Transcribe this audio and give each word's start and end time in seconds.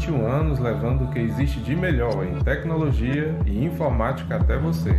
21 0.00 0.26
anos 0.26 0.58
levando 0.58 1.04
o 1.04 1.08
que 1.08 1.18
existe 1.18 1.60
de 1.60 1.76
melhor 1.76 2.24
em 2.24 2.42
tecnologia 2.42 3.36
e 3.44 3.64
informática 3.66 4.36
até 4.36 4.56
você. 4.56 4.98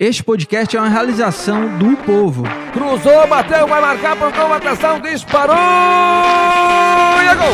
Este 0.00 0.22
podcast 0.22 0.76
é 0.76 0.80
uma 0.80 0.88
realização 0.88 1.76
do 1.76 1.96
povo. 1.96 2.44
Cruzou, 2.72 3.26
bateu, 3.26 3.66
vai 3.66 3.80
marcar, 3.80 4.16
pontou, 4.16 4.52
atenção, 4.52 5.00
disparou! 5.00 5.56
E 5.56 7.26
é 7.26 7.34
gol! 7.34 7.52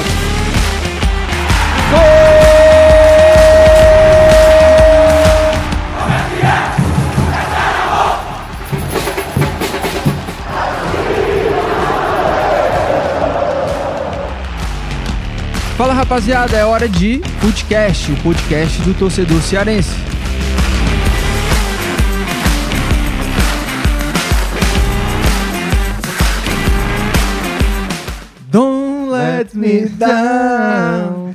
Fala 15.78 15.94
rapaziada, 15.94 16.58
é 16.58 16.64
hora 16.66 16.86
de 16.86 17.22
Footcast, 17.40 18.12
o 18.12 18.16
podcast 18.16 18.82
do 18.82 18.92
torcedor 18.92 19.40
cearense. 19.40 20.13
Me 29.54 29.86
down. 29.88 31.34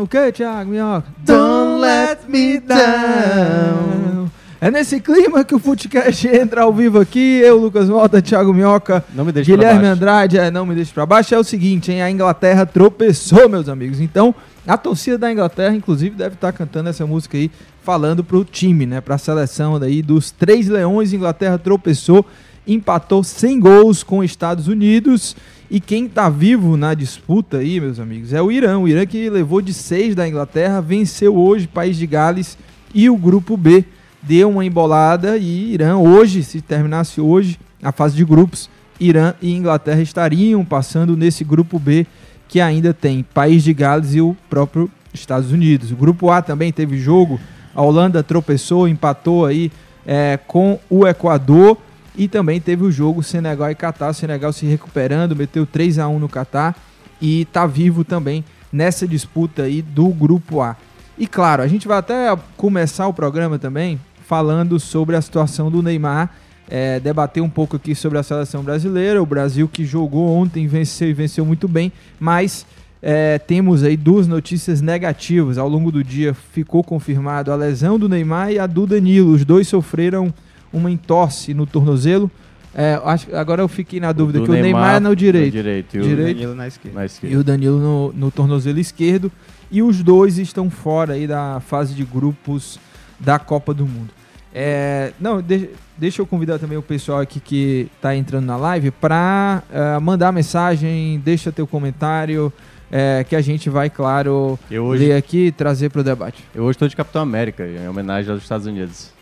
O 0.00 0.06
que, 0.06 0.32
Thiago 0.32 0.70
Minhoca? 0.70 1.06
Don't 1.24 1.80
let 1.80 2.20
me 2.28 2.58
down. 2.60 4.28
É 4.60 4.72
nesse 4.72 4.98
clima 4.98 5.44
que 5.44 5.54
o 5.54 5.58
Footcast 5.58 6.26
entra 6.34 6.62
ao 6.62 6.72
vivo 6.72 6.98
aqui. 6.98 7.40
Eu, 7.40 7.58
Lucas 7.58 7.88
Mota, 7.88 8.20
Thiago 8.20 8.52
Minhoca, 8.52 9.04
Não 9.14 9.24
me 9.24 9.30
deixe 9.30 9.50
pra 9.52 9.56
Guilherme 9.56 9.82
baixo. 9.82 9.92
Andrade. 9.94 10.38
É, 10.38 10.50
não 10.50 10.66
me 10.66 10.74
deixe 10.74 10.92
pra 10.92 11.06
baixo. 11.06 11.32
É 11.34 11.38
o 11.38 11.44
seguinte, 11.44 11.92
hein? 11.92 12.02
A 12.02 12.10
Inglaterra 12.10 12.66
tropeçou, 12.66 13.48
meus 13.48 13.68
amigos. 13.68 14.00
Então, 14.00 14.34
a 14.66 14.76
torcida 14.76 15.16
da 15.16 15.30
Inglaterra, 15.30 15.74
inclusive, 15.76 16.16
deve 16.16 16.34
estar 16.34 16.52
cantando 16.52 16.88
essa 16.88 17.06
música 17.06 17.36
aí, 17.38 17.52
falando 17.84 18.24
pro 18.24 18.44
time, 18.44 18.84
né? 18.84 19.00
Pra 19.00 19.16
seleção 19.16 19.78
daí 19.78 20.02
dos 20.02 20.32
Três 20.32 20.66
Leões. 20.66 21.12
Inglaterra 21.12 21.56
tropeçou, 21.56 22.26
empatou 22.66 23.22
sem 23.22 23.60
gols 23.60 24.02
com 24.02 24.18
os 24.18 24.24
Estados 24.24 24.66
Unidos. 24.66 25.36
E 25.70 25.80
quem 25.80 26.08
tá 26.08 26.30
vivo 26.30 26.78
na 26.78 26.94
disputa 26.94 27.58
aí, 27.58 27.78
meus 27.78 28.00
amigos, 28.00 28.32
é 28.32 28.40
o 28.40 28.50
Irã. 28.50 28.78
O 28.78 28.88
Irã 28.88 29.04
que 29.04 29.28
levou 29.28 29.60
de 29.60 29.74
seis 29.74 30.14
da 30.14 30.26
Inglaterra, 30.26 30.80
venceu 30.80 31.36
hoje 31.36 31.66
País 31.66 31.98
de 31.98 32.06
Gales 32.06 32.56
e 32.94 33.10
o 33.10 33.16
grupo 33.16 33.54
B 33.54 33.84
deu 34.22 34.48
uma 34.48 34.64
embolada 34.64 35.36
e 35.36 35.74
Irã 35.74 35.98
hoje, 35.98 36.42
se 36.42 36.62
terminasse 36.62 37.20
hoje 37.20 37.58
a 37.82 37.92
fase 37.92 38.16
de 38.16 38.24
grupos, 38.24 38.70
Irã 38.98 39.34
e 39.42 39.54
Inglaterra 39.54 40.00
estariam 40.00 40.64
passando 40.64 41.14
nesse 41.16 41.44
grupo 41.44 41.78
B 41.78 42.06
que 42.48 42.62
ainda 42.62 42.94
tem 42.94 43.22
País 43.22 43.62
de 43.62 43.74
Gales 43.74 44.14
e 44.14 44.22
o 44.22 44.34
próprio 44.48 44.90
Estados 45.12 45.52
Unidos. 45.52 45.92
O 45.92 45.96
grupo 45.96 46.30
A 46.30 46.40
também 46.40 46.72
teve 46.72 46.96
jogo, 46.96 47.38
a 47.74 47.82
Holanda 47.82 48.22
tropeçou, 48.22 48.88
empatou 48.88 49.44
aí 49.44 49.70
é, 50.06 50.38
com 50.46 50.80
o 50.88 51.06
Equador 51.06 51.76
e 52.18 52.26
também 52.26 52.60
teve 52.60 52.82
o 52.82 52.90
jogo 52.90 53.22
Senegal 53.22 53.70
e 53.70 53.74
Catar, 53.76 54.12
Senegal 54.12 54.52
se 54.52 54.66
recuperando, 54.66 55.36
meteu 55.36 55.64
3 55.64 56.00
a 56.00 56.08
1 56.08 56.18
no 56.18 56.28
Catar 56.28 56.76
e 57.22 57.44
tá 57.46 57.64
vivo 57.64 58.04
também 58.04 58.44
nessa 58.72 59.06
disputa 59.06 59.62
aí 59.62 59.80
do 59.80 60.08
grupo 60.08 60.60
A. 60.60 60.76
E 61.16 61.26
claro, 61.26 61.62
a 61.62 61.68
gente 61.68 61.86
vai 61.86 61.98
até 61.98 62.36
começar 62.56 63.06
o 63.06 63.14
programa 63.14 63.58
também 63.58 64.00
falando 64.26 64.78
sobre 64.80 65.14
a 65.14 65.22
situação 65.22 65.70
do 65.70 65.82
Neymar 65.82 66.30
é, 66.68 67.00
debater 67.00 67.42
um 67.42 67.48
pouco 67.48 67.76
aqui 67.76 67.94
sobre 67.94 68.18
a 68.18 68.22
seleção 68.22 68.62
brasileira. 68.62 69.22
O 69.22 69.26
Brasil 69.26 69.68
que 69.68 69.84
jogou 69.84 70.36
ontem, 70.36 70.66
venceu 70.66 71.08
e 71.08 71.12
venceu 71.12 71.44
muito 71.46 71.66
bem, 71.66 71.92
mas 72.20 72.66
é, 73.00 73.38
temos 73.38 73.82
aí 73.82 73.96
duas 73.96 74.26
notícias 74.26 74.80
negativas. 74.80 75.56
Ao 75.56 75.68
longo 75.68 75.90
do 75.90 76.04
dia 76.04 76.34
ficou 76.34 76.82
confirmado 76.82 77.52
a 77.52 77.56
lesão 77.56 77.98
do 77.98 78.08
Neymar 78.08 78.50
e 78.50 78.58
a 78.58 78.66
do 78.66 78.86
Danilo. 78.86 79.32
Os 79.32 79.44
dois 79.44 79.66
sofreram 79.68 80.32
uma 80.72 80.90
entorse 80.90 81.54
no 81.54 81.66
tornozelo. 81.66 82.30
É, 82.74 83.00
acho, 83.04 83.34
agora 83.34 83.62
eu 83.62 83.68
fiquei 83.68 83.98
na 83.98 84.12
dúvida 84.12 84.40
que 84.40 84.50
o 84.50 84.52
Neymar 84.52 84.62
Neymar 84.64 84.94
é 84.96 85.00
no 85.00 85.16
direito. 85.16 85.46
no 85.46 85.50
direito 85.62 85.96
e 85.96 86.00
o 86.00 86.02
direito 86.02 86.36
Danilo 86.36 86.54
na 86.54 86.68
esquerda. 86.68 86.98
Na 87.00 87.06
esquerda. 87.06 87.34
e 87.34 87.38
o 87.38 87.42
Danilo 87.44 87.78
no, 87.78 88.12
no 88.12 88.30
tornozelo 88.30 88.78
esquerdo. 88.78 89.32
E 89.70 89.82
os 89.82 90.02
dois 90.02 90.38
estão 90.38 90.70
fora 90.70 91.14
aí 91.14 91.26
da 91.26 91.60
fase 91.60 91.94
de 91.94 92.04
grupos 92.04 92.78
da 93.18 93.38
Copa 93.38 93.74
do 93.74 93.84
Mundo. 93.86 94.10
É, 94.54 95.12
não, 95.20 95.42
de- 95.42 95.70
deixa 95.96 96.22
eu 96.22 96.26
convidar 96.26 96.58
também 96.58 96.78
o 96.78 96.82
pessoal 96.82 97.20
aqui 97.20 97.38
que 97.40 97.88
está 97.96 98.14
entrando 98.16 98.46
na 98.46 98.56
live 98.56 98.90
para 98.90 99.62
mandar 100.00 100.32
mensagem, 100.32 101.20
deixa 101.24 101.52
teu 101.52 101.66
comentário, 101.66 102.50
é, 102.90 103.24
que 103.28 103.36
a 103.36 103.40
gente 103.42 103.68
vai, 103.68 103.90
claro, 103.90 104.58
Eu 104.70 104.84
hoje, 104.84 105.06
ler 105.08 105.16
aqui 105.16 105.46
e 105.46 105.52
trazer 105.52 105.90
para 105.90 106.00
o 106.00 106.04
debate. 106.04 106.42
eu 106.54 106.64
hoje 106.64 106.78
tô 106.78 106.88
de 106.88 106.96
Capitão 106.96 107.20
América, 107.20 107.66
em 107.66 107.86
homenagem 107.88 108.30
aos 108.32 108.42
Estados 108.42 108.66
Unidos. 108.66 109.12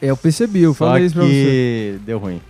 É, 0.00 0.10
eu 0.10 0.16
percebi, 0.16 0.62
eu 0.62 0.74
Só 0.74 0.86
falei 0.86 1.06
isso 1.06 1.14
para 1.14 1.24
você. 1.24 1.30
que 1.98 2.00
deu 2.04 2.18
ruim. 2.18 2.40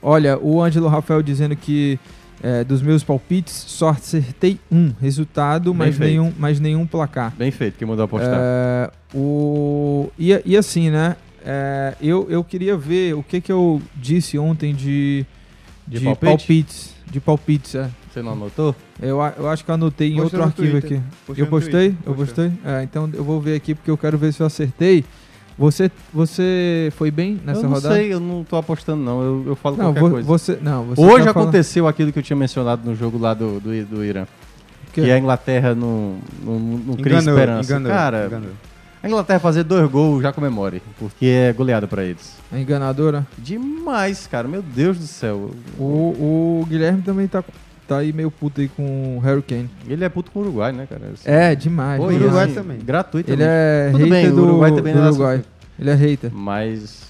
Olha, 0.00 0.38
o 0.38 0.62
Ângelo 0.62 0.88
Rafael 0.88 1.22
dizendo 1.22 1.56
que 1.56 1.98
é, 2.42 2.62
dos 2.62 2.80
meus 2.80 3.02
palpites 3.02 3.52
só 3.66 3.88
acertei 3.90 4.58
um 4.70 4.92
resultado, 5.00 5.72
Bem 5.72 5.78
mas 5.88 5.96
feito. 5.96 6.10
nenhum, 6.10 6.32
mas 6.38 6.60
nenhum 6.60 6.86
placar. 6.86 7.34
Bem 7.36 7.50
feito, 7.50 7.76
quem 7.78 7.86
mandou 7.86 8.04
apostar. 8.04 8.38
É, 8.40 8.90
o, 9.12 10.08
e, 10.18 10.40
e 10.44 10.56
assim, 10.56 10.90
né? 10.90 11.16
é, 11.44 11.94
eu, 12.00 12.26
eu 12.30 12.44
queria 12.44 12.76
ver 12.76 13.14
o 13.14 13.22
que, 13.22 13.40
que 13.40 13.50
eu 13.50 13.82
disse 13.96 14.38
ontem 14.38 14.72
de, 14.74 15.26
De 15.86 15.98
de, 15.98 16.04
palpite? 16.04 16.26
palpites. 16.26 16.94
De 17.10 17.20
palpites, 17.20 17.74
é. 17.74 17.90
Você 18.12 18.22
não 18.22 18.32
anotou? 18.32 18.74
Eu, 19.00 19.18
eu 19.38 19.48
acho 19.48 19.64
que 19.64 19.70
eu 19.70 19.74
anotei 19.74 20.12
em 20.12 20.20
outro 20.20 20.42
arquivo 20.42 20.80
Twitter. 20.80 21.00
aqui. 21.26 21.40
Eu 21.40 21.46
postei? 21.46 21.94
Eu 22.06 22.14
postei? 22.14 22.52
É, 22.64 22.82
então 22.82 23.08
eu 23.12 23.24
vou 23.24 23.40
ver 23.40 23.54
aqui 23.56 23.74
porque 23.74 23.90
eu 23.90 23.96
quero 23.98 24.16
ver 24.18 24.32
se 24.32 24.40
eu 24.42 24.46
acertei. 24.46 25.04
Você, 25.58 25.90
você 26.14 26.92
foi 26.96 27.10
bem 27.10 27.40
nessa 27.44 27.60
eu 27.60 27.64
não 27.64 27.70
rodada? 27.74 27.94
sei, 27.96 28.12
eu 28.12 28.20
não 28.20 28.44
tô 28.44 28.56
apostando 28.56 29.02
não, 29.02 29.20
eu, 29.22 29.44
eu 29.48 29.56
falo 29.56 29.76
Não, 29.76 29.86
qualquer 29.86 30.00
vo- 30.00 30.10
coisa. 30.10 30.26
você, 30.28 30.58
não, 30.62 30.84
você 30.84 31.00
Hoje 31.00 31.24
tá 31.24 31.32
falando- 31.32 31.48
aconteceu 31.48 31.88
aquilo 31.88 32.12
que 32.12 32.18
eu 32.20 32.22
tinha 32.22 32.36
mencionado 32.36 32.88
no 32.88 32.94
jogo 32.94 33.18
lá 33.18 33.34
do, 33.34 33.58
do, 33.58 33.84
do 33.86 34.04
Irã. 34.04 34.24
Que- 34.92 35.02
Que 35.02 35.10
a 35.10 35.18
Inglaterra 35.18 35.74
não, 35.74 36.18
não, 36.44 36.58
não 36.60 36.94
cria 36.94 37.18
esperança. 37.18 37.70
enganou, 37.72 37.90
Cara, 37.90 38.26
enganou. 38.26 38.50
a 39.02 39.06
Inglaterra 39.08 39.38
fazer 39.40 39.64
dois 39.64 39.90
gols 39.90 40.22
já 40.22 40.32
comemore, 40.32 40.80
porque 40.98 41.26
é 41.26 41.52
goleada 41.52 41.88
pra 41.88 42.04
eles. 42.04 42.34
É 42.52 42.60
enganadora. 42.60 43.26
Demais, 43.36 44.26
cara, 44.28 44.46
meu 44.46 44.62
Deus 44.62 44.96
do 44.98 45.06
céu. 45.06 45.50
O, 45.78 45.82
o 46.62 46.66
Guilherme 46.68 47.02
também 47.02 47.26
tá, 47.26 47.42
tá 47.88 47.98
aí 47.98 48.12
meio 48.12 48.30
puto 48.30 48.60
aí 48.60 48.68
com 48.68 49.16
o 49.16 49.20
Harry 49.20 49.42
Kane. 49.42 49.68
Ele 49.88 50.04
é 50.04 50.08
puto 50.08 50.30
com 50.30 50.40
o 50.40 50.42
Uruguai, 50.42 50.72
né, 50.72 50.86
cara? 50.88 51.02
É, 51.24 51.54
demais. 51.54 52.00
Pô, 52.00 52.08
o 52.08 52.14
Uruguai 52.14 52.44
assim, 52.44 52.54
também. 52.54 52.78
Gratuito 52.78 53.30
Ele 53.32 53.42
é 53.42 53.88
Tudo 53.90 54.04
hater 54.04 54.10
bem, 54.10 54.30
do 54.34 54.42
Uruguai 54.42 54.72
também 54.74 54.92
do 54.94 55.00
é 55.00 55.02
Uruguai. 55.06 55.36
nossa- 55.38 55.48
Ele 55.78 55.90
é 55.90 55.94
hater. 55.94 56.30
Mas, 56.34 57.02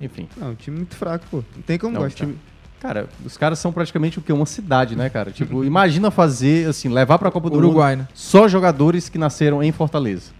enfim. 0.00 0.26
Não, 0.36 0.50
um 0.50 0.54
time 0.54 0.76
muito 0.78 0.94
fraco, 0.96 1.24
pô. 1.30 1.44
Não 1.54 1.62
tem 1.62 1.78
como 1.78 1.92
Não, 1.94 2.00
gostar. 2.02 2.24
time- 2.24 2.38
Cara, 2.80 3.06
os 3.24 3.36
caras 3.38 3.58
são 3.58 3.72
praticamente 3.72 4.18
o 4.18 4.22
quê? 4.22 4.30
Uma 4.32 4.44
cidade, 4.44 4.94
né, 4.94 5.08
cara? 5.08 5.30
Tipo, 5.30 5.64
imagina 5.64 6.10
fazer, 6.10 6.68
assim, 6.68 6.88
levar 6.88 7.18
pra 7.18 7.30
Copa 7.30 7.48
do 7.48 7.56
Uruguai, 7.56 7.96
né? 7.96 8.02
Mundo 8.02 8.08
só 8.14 8.46
jogadores 8.48 9.08
que 9.08 9.16
nasceram 9.16 9.62
em 9.62 9.72
Fortaleza. 9.72 10.32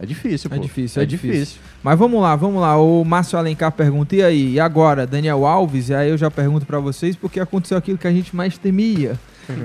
É 0.00 0.06
difícil, 0.06 0.48
pô. 0.48 0.54
É 0.54 0.58
difícil, 0.60 1.02
é, 1.02 1.04
difícil. 1.04 1.58
Mas 1.82 1.98
vamos 1.98 2.22
lá, 2.22 2.36
vamos 2.36 2.60
lá. 2.60 2.76
O 2.80 3.04
Márcio 3.04 3.36
Alencar 3.36 3.72
pergunta, 3.72 4.14
e 4.14 4.22
aí? 4.22 4.52
E 4.52 4.60
agora, 4.60 5.04
Daniel 5.04 5.44
Alves? 5.44 5.88
E 5.88 5.94
aí 5.94 6.08
eu 6.08 6.16
já 6.16 6.30
pergunto 6.30 6.64
pra 6.64 6.78
vocês, 6.78 7.16
porque 7.16 7.40
aconteceu 7.40 7.76
aquilo 7.76 7.98
que 7.98 8.06
a 8.06 8.12
gente 8.12 8.34
mais 8.36 8.56
temia. 8.56 9.18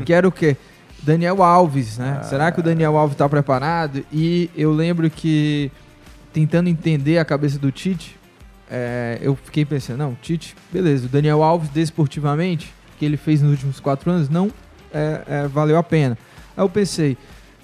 Que 0.06 0.14
era 0.14 0.28
o 0.28 0.32
quê? 0.32 0.58
Daniel 1.02 1.44
Alves, 1.44 1.98
né? 1.98 2.20
Ah. 2.20 2.24
Será 2.24 2.52
que 2.52 2.60
o 2.60 2.64
Daniel 2.64 2.98
Alves 2.98 3.18
tá 3.18 3.28
preparado? 3.28 4.06
E 4.12 4.50
eu 4.56 4.72
lembro 4.72 5.10
que, 5.10 5.72
tentando 6.32 6.70
entender 6.70 7.18
a 7.18 7.26
cabeça 7.26 7.60
do 7.60 7.72
Tite, 7.72 8.18
é, 8.72 9.20
eu 9.22 9.36
fiquei 9.36 9.66
pensando, 9.66 9.98
não, 9.98 10.18
Tite, 10.22 10.56
beleza, 10.72 11.06
o 11.06 11.10
Daniel 11.10 11.44
Alves, 11.44 11.70
desportivamente, 11.70 12.74
que 12.98 13.06
ele 13.06 13.18
fez 13.18 13.42
nos 13.42 13.52
últimos 13.52 13.80
quatro 13.80 14.10
anos, 14.10 14.30
não 14.30 14.50
é, 14.94 15.22
é, 15.28 15.48
valeu 15.48 15.78
a 15.78 15.84
pena. 15.84 16.18
Aí 16.56 16.64
eu 16.64 16.70
pensei, 16.70 17.18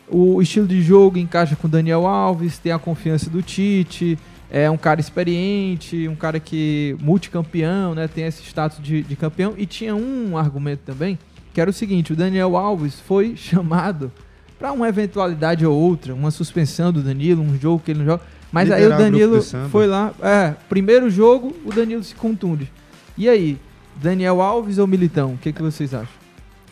o 0.10 0.42
estilo 0.42 0.68
de 0.68 0.82
jogo 0.82 1.18
encaixa 1.18 1.56
com 1.56 1.68
o 1.68 1.70
Daniel 1.70 2.06
Alves, 2.06 2.58
tem 2.58 2.72
a 2.72 2.80
confiança 2.80 3.30
do 3.30 3.42
Tite, 3.42 4.18
é 4.52 4.70
um 4.70 4.78
cara 4.78 5.00
experiente, 5.00 6.08
um 6.08 6.16
cara 6.16 6.40
que 6.40 6.96
multicampeão, 7.00 7.94
né, 7.94 8.08
tem 8.08 8.26
esse 8.26 8.44
status 8.44 8.82
de, 8.82 9.04
de 9.04 9.16
campeão. 9.16 9.54
E 9.58 9.66
tinha 9.66 9.96
um 9.96 10.38
argumento 10.38 10.82
também, 10.86 11.20
que 11.54 11.60
era 11.62 11.70
o 11.70 11.74
seguinte, 11.74 12.14
o 12.14 12.16
Daniel 12.16 12.56
Alves 12.58 13.00
foi 13.00 13.36
chamado 13.38 14.12
para 14.58 14.72
uma 14.72 14.90
eventualidade 14.90 15.66
ou 15.66 15.76
outra, 15.78 16.14
uma 16.14 16.32
suspensão 16.32 16.92
do 16.92 17.02
Danilo, 17.02 17.42
um 17.42 17.58
jogo 17.60 17.82
que 17.84 17.92
ele 17.92 18.00
não 18.00 18.06
joga. 18.06 18.24
Mas 18.52 18.70
aí 18.72 18.86
o 18.86 18.90
Danilo 18.98 19.36
foi 19.70 19.88
lá, 19.88 20.12
é, 20.22 20.56
primeiro 20.68 21.10
jogo, 21.10 21.56
o 21.66 21.72
Danilo 21.72 22.04
se 22.04 22.16
contunde. 22.16 22.70
E 23.18 23.30
aí, 23.30 23.58
Daniel 23.96 24.42
Alves 24.42 24.78
ou 24.78 24.88
Militão? 24.88 25.34
O 25.34 25.38
que, 25.38 25.54
que 25.54 25.62
vocês 25.62 25.94
acham? 25.94 26.10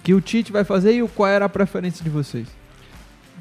Que 0.04 0.14
o 0.14 0.20
Tite 0.22 0.52
vai 0.52 0.64
fazer 0.64 0.94
e 0.96 1.04
o- 1.04 1.08
qual 1.08 1.30
era 1.30 1.46
a 1.46 1.50
preferência 1.50 2.04
de 2.04 2.10
vocês? 2.10 2.48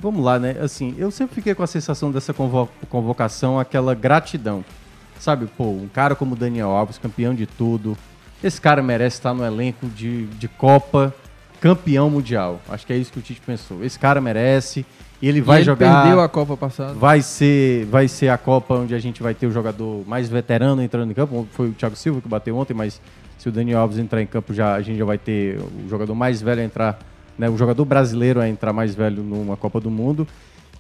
Vamos 0.01 0.23
lá, 0.25 0.39
né? 0.39 0.57
Assim, 0.61 0.95
eu 0.99 1.11
sempre 1.11 1.35
fiquei 1.37 1.55
com 1.55 1.63
a 1.63 1.67
sensação 1.67 2.11
dessa 2.13 2.35
convo- 2.35 2.69
convocação, 2.91 3.59
aquela 3.59 3.95
gratidão. 3.95 4.65
Sabe, 5.19 5.47
pô, 5.57 5.65
um 5.71 5.89
cara 5.93 6.15
como 6.15 6.35
o 6.35 6.37
Daniel 6.37 6.69
Alves, 6.71 6.99
campeão 6.99 7.35
de 7.35 7.47
tudo. 7.47 7.97
Esse 8.45 8.61
cara 8.61 8.83
merece 8.83 9.17
estar 9.17 9.33
no 9.33 9.43
elenco 9.45 9.87
de, 9.89 10.27
de 10.27 10.47
Copa, 10.47 11.15
campeão 11.67 12.09
mundial. 12.11 12.61
Acho 12.69 12.87
que 12.87 12.93
é 12.93 12.97
isso 12.97 13.13
que 13.13 13.19
o 13.19 13.23
Tite 13.23 13.41
pensou. 13.45 13.83
Esse 13.85 13.99
cara 13.99 14.21
merece. 14.21 14.85
E 15.21 15.29
ele 15.29 15.41
vai 15.41 15.57
E 15.57 15.59
ele 15.61 15.65
jogar. 15.67 16.03
perdeu 16.03 16.21
a 16.21 16.29
Copa 16.29 16.57
passada. 16.57 16.93
Vai 16.93 17.23
ser, 17.23 17.87
vai 17.87 18.07
ser 18.07 18.29
a 18.29 18.37
Copa 18.37 18.75
onde 18.75 18.95
a 18.95 18.99
gente 18.99 19.23
vai 19.23 19.35
ter 19.35 19.47
o 19.47 19.51
jogador 19.51 20.07
mais 20.07 20.29
veterano 20.29 20.83
entrando 20.83 21.11
em 21.11 21.15
campo. 21.15 21.47
Foi 21.53 21.69
o 21.69 21.73
Thiago 21.73 21.97
Silva 21.97 22.21
que 22.21 22.29
bateu 22.29 22.57
ontem, 22.57 22.75
mas 22.75 23.01
se 23.39 23.49
o 23.49 23.53
Daniel 23.53 23.81
Alves 23.81 23.99
entrar 23.99 24.21
em 24.21 24.27
campo, 24.27 24.53
já, 24.53 24.75
a 24.75 24.83
gente 24.83 24.99
já 24.99 25.05
vai 25.07 25.17
ter 25.19 25.59
o 25.59 25.89
jogador 25.89 26.15
mais 26.15 26.43
velho 26.43 26.61
a 26.61 26.65
entrar, 26.65 26.99
né? 27.39 27.49
O 27.49 27.57
jogador 27.57 27.85
brasileiro 27.87 28.41
a 28.41 28.49
entrar 28.49 28.73
mais 28.75 28.95
velho 28.95 29.23
numa 29.23 29.57
Copa 29.57 29.81
do 29.81 29.91
Mundo. 29.91 30.29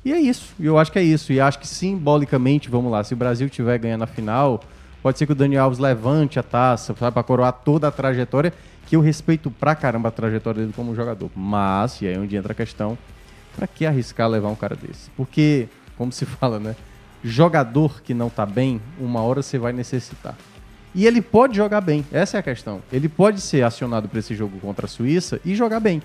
E 0.04 0.12
é 0.12 0.20
isso. 0.20 0.54
E 0.60 0.66
eu 0.66 0.78
acho 0.78 0.92
que 0.92 0.98
é 0.98 1.02
isso. 1.02 1.32
E 1.32 1.40
acho 1.40 1.58
que 1.58 1.66
simbolicamente, 1.66 2.68
vamos 2.68 2.92
lá, 2.92 3.02
se 3.02 3.14
o 3.14 3.16
Brasil 3.16 3.48
tiver 3.48 3.78
ganhando 3.78 4.04
a 4.04 4.06
final, 4.06 4.62
pode 5.06 5.20
ser 5.20 5.26
que 5.26 5.30
o 5.30 5.36
Daniel 5.36 5.62
Alves 5.62 5.78
levante 5.78 6.36
a 6.36 6.42
taça, 6.42 6.92
sabe, 6.98 7.14
para 7.14 7.22
coroar 7.22 7.52
toda 7.52 7.86
a 7.86 7.92
trajetória, 7.92 8.52
que 8.88 8.96
eu 8.96 9.00
respeito 9.00 9.52
pra 9.52 9.72
caramba 9.72 10.08
a 10.08 10.10
trajetória 10.10 10.62
dele 10.62 10.72
como 10.74 10.96
jogador. 10.96 11.30
Mas, 11.32 12.02
e 12.02 12.08
aí 12.08 12.18
onde 12.18 12.34
entra 12.34 12.50
a 12.50 12.56
questão, 12.56 12.98
Pra 13.54 13.68
que 13.68 13.86
arriscar 13.86 14.28
levar 14.28 14.48
um 14.48 14.56
cara 14.56 14.74
desse? 14.74 15.08
Porque, 15.16 15.68
como 15.96 16.10
se 16.10 16.26
fala, 16.26 16.58
né? 16.58 16.74
Jogador 17.22 18.02
que 18.02 18.14
não 18.14 18.28
tá 18.28 18.44
bem, 18.44 18.80
uma 18.98 19.20
hora 19.22 19.42
você 19.42 19.58
vai 19.58 19.72
necessitar. 19.72 20.34
E 20.92 21.06
ele 21.06 21.22
pode 21.22 21.56
jogar 21.56 21.80
bem, 21.82 22.04
essa 22.10 22.36
é 22.38 22.40
a 22.40 22.42
questão. 22.42 22.82
Ele 22.92 23.08
pode 23.08 23.40
ser 23.40 23.62
acionado 23.62 24.08
para 24.08 24.18
esse 24.18 24.34
jogo 24.34 24.58
contra 24.58 24.86
a 24.86 24.88
Suíça 24.88 25.40
e 25.44 25.54
jogar 25.54 25.78
bem. 25.78 26.02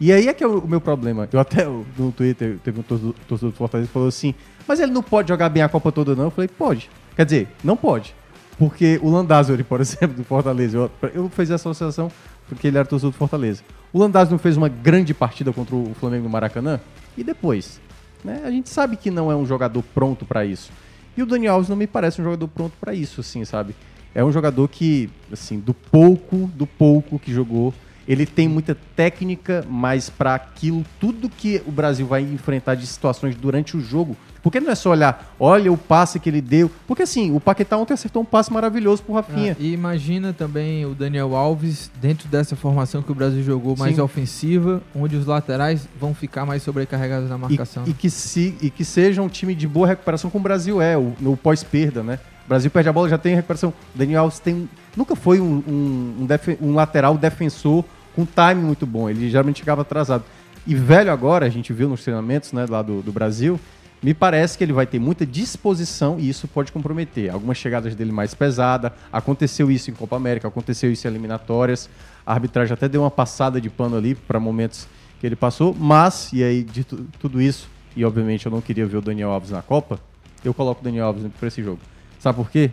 E 0.00 0.10
aí 0.10 0.26
é 0.26 0.32
que 0.32 0.42
é 0.42 0.46
o 0.46 0.66
meu 0.66 0.80
problema. 0.80 1.28
Eu 1.30 1.38
até 1.38 1.66
no 1.66 2.12
Twitter 2.16 2.56
teve 2.64 2.80
um 2.80 2.82
torcedor 2.82 3.50
do 3.50 3.52
Fortaleza 3.52 3.88
que 3.88 3.92
falou 3.92 4.08
assim: 4.08 4.34
Mas 4.66 4.80
ele 4.80 4.92
não 4.92 5.02
pode 5.02 5.28
jogar 5.28 5.50
bem 5.50 5.62
a 5.62 5.68
Copa 5.68 5.92
toda, 5.92 6.16
não? 6.16 6.24
Eu 6.24 6.30
falei: 6.30 6.48
Pode. 6.48 6.88
Quer 7.14 7.26
dizer, 7.26 7.48
não 7.62 7.76
pode. 7.76 8.14
Porque 8.58 8.98
o 9.02 9.10
Landázuri, 9.10 9.62
por 9.62 9.80
exemplo, 9.80 10.16
do 10.16 10.24
Fortaleza, 10.24 10.76
eu, 10.76 10.90
eu 11.14 11.28
fiz 11.28 11.50
essa 11.50 11.70
associação 11.70 12.10
porque 12.48 12.66
ele 12.66 12.78
era 12.78 12.86
torcedor 12.86 13.12
do 13.12 13.16
Fortaleza. 13.16 13.62
O 13.92 13.98
Landázuri 13.98 14.32
não 14.32 14.38
fez 14.38 14.56
uma 14.56 14.68
grande 14.68 15.14
partida 15.14 15.52
contra 15.52 15.76
o 15.76 15.94
Flamengo 16.00 16.24
no 16.24 16.30
Maracanã? 16.30 16.80
E 17.16 17.22
depois? 17.22 17.80
Né? 18.24 18.42
A 18.44 18.50
gente 18.50 18.68
sabe 18.68 18.96
que 18.96 19.10
não 19.10 19.30
é 19.30 19.36
um 19.36 19.46
jogador 19.46 19.82
pronto 19.94 20.24
para 20.24 20.44
isso. 20.44 20.70
E 21.16 21.22
o 21.22 21.26
Daniel 21.26 21.54
Alves 21.54 21.68
não 21.68 21.76
me 21.76 21.86
parece 21.86 22.20
um 22.20 22.24
jogador 22.24 22.48
pronto 22.48 22.72
para 22.80 22.94
isso, 22.94 23.20
assim, 23.20 23.44
sabe? 23.44 23.74
É 24.14 24.24
um 24.24 24.32
jogador 24.32 24.68
que, 24.68 25.10
assim, 25.32 25.58
do 25.58 25.74
pouco, 25.74 26.50
do 26.54 26.66
pouco 26.66 27.18
que 27.18 27.32
jogou, 27.32 27.74
ele 28.08 28.24
tem 28.24 28.48
muita 28.48 28.74
técnica, 28.96 29.62
mas 29.68 30.08
para 30.08 30.34
aquilo, 30.34 30.82
tudo 30.98 31.28
que 31.28 31.62
o 31.66 31.70
Brasil 31.70 32.06
vai 32.06 32.22
enfrentar 32.22 32.74
de 32.74 32.86
situações 32.86 33.36
durante 33.36 33.76
o 33.76 33.80
jogo. 33.82 34.16
Porque 34.42 34.60
não 34.60 34.70
é 34.70 34.74
só 34.74 34.90
olhar, 34.90 35.34
olha 35.38 35.70
o 35.70 35.76
passe 35.76 36.18
que 36.18 36.30
ele 36.30 36.40
deu. 36.40 36.70
Porque 36.86 37.02
assim, 37.02 37.30
o 37.34 37.40
Paquetá 37.40 37.76
ontem 37.76 37.92
acertou 37.92 38.22
um 38.22 38.24
passe 38.24 38.50
maravilhoso 38.50 39.02
pro 39.02 39.12
Rafinha. 39.12 39.54
Ah, 39.58 39.62
e 39.62 39.72
imagina 39.74 40.32
também 40.32 40.86
o 40.86 40.94
Daniel 40.94 41.36
Alves 41.36 41.90
dentro 42.00 42.28
dessa 42.28 42.56
formação 42.56 43.02
que 43.02 43.12
o 43.12 43.14
Brasil 43.14 43.42
jogou 43.42 43.76
mais 43.76 43.96
Sim. 43.96 44.00
ofensiva, 44.00 44.80
onde 44.94 45.14
os 45.14 45.26
laterais 45.26 45.86
vão 46.00 46.14
ficar 46.14 46.46
mais 46.46 46.62
sobrecarregados 46.62 47.28
na 47.28 47.36
E, 47.36 47.38
marcação. 47.38 47.82
e 47.86 47.92
que 47.92 48.08
se, 48.08 48.56
e 48.62 48.70
que 48.70 48.86
seja 48.86 49.20
um 49.20 49.28
time 49.28 49.54
de 49.54 49.68
boa 49.68 49.86
recuperação 49.86 50.30
como 50.30 50.40
o 50.40 50.44
Brasil 50.44 50.80
é, 50.80 50.96
o, 50.96 51.12
no 51.20 51.36
pós-perda, 51.36 52.02
né? 52.02 52.18
O 52.46 52.48
Brasil 52.48 52.70
perde 52.70 52.88
a 52.88 52.92
bola, 52.92 53.08
já 53.10 53.18
tem 53.18 53.34
recuperação. 53.34 53.74
O 53.94 53.98
Daniel 53.98 54.22
Alves 54.22 54.38
tem, 54.38 54.66
nunca 54.96 55.14
foi 55.14 55.38
um, 55.40 55.62
um, 55.68 56.26
um 56.26 56.68
um 56.68 56.74
lateral 56.74 57.18
defensor 57.18 57.84
com 58.18 58.26
time 58.26 58.60
muito 58.64 58.84
bom. 58.84 59.08
Ele 59.08 59.30
geralmente 59.30 59.60
chegava 59.60 59.82
atrasado. 59.82 60.24
E 60.66 60.74
velho 60.74 61.12
agora, 61.12 61.46
a 61.46 61.48
gente 61.48 61.72
viu 61.72 61.88
nos 61.88 62.02
treinamentos 62.02 62.52
né, 62.52 62.66
lá 62.68 62.82
do, 62.82 63.00
do 63.00 63.12
Brasil, 63.12 63.58
Me 64.00 64.14
parece 64.14 64.56
que 64.56 64.62
ele 64.62 64.72
vai 64.72 64.86
ter 64.86 65.00
muita 65.00 65.26
disposição 65.26 66.18
e 66.20 66.28
isso 66.28 66.46
pode 66.46 66.70
comprometer. 66.70 67.32
Algumas 67.32 67.56
chegadas 67.58 67.94
dele 67.96 68.12
mais 68.12 68.32
pesada. 68.32 68.92
Aconteceu 69.12 69.70
isso 69.70 69.90
em 69.90 69.94
Copa 69.94 70.14
América, 70.14 70.46
aconteceu 70.46 70.90
isso 70.92 71.06
em 71.06 71.10
eliminatórias. 71.10 71.90
A 72.24 72.32
arbitragem 72.32 72.72
até 72.72 72.88
deu 72.88 73.02
uma 73.02 73.10
passada 73.10 73.60
de 73.60 73.68
pano 73.68 73.96
ali 73.96 74.14
para 74.14 74.38
momentos 74.38 74.86
que 75.18 75.26
ele 75.26 75.34
passou. 75.34 75.74
Mas, 75.74 76.32
e 76.32 76.44
aí, 76.44 76.62
de 76.62 76.84
tu- 76.84 77.06
tudo 77.18 77.42
isso, 77.42 77.68
e 77.96 78.04
obviamente 78.04 78.46
eu 78.46 78.52
não 78.52 78.60
queria 78.60 78.86
ver 78.86 78.98
o 78.98 79.00
Daniel 79.00 79.30
Alves 79.32 79.50
na 79.50 79.62
Copa, 79.62 79.98
eu 80.44 80.54
coloco 80.54 80.80
o 80.80 80.84
Daniel 80.84 81.06
Alves 81.06 81.24
para 81.36 81.48
esse 81.48 81.60
jogo. 81.60 81.80
Sabe 82.20 82.36
por 82.36 82.50
quê? 82.50 82.70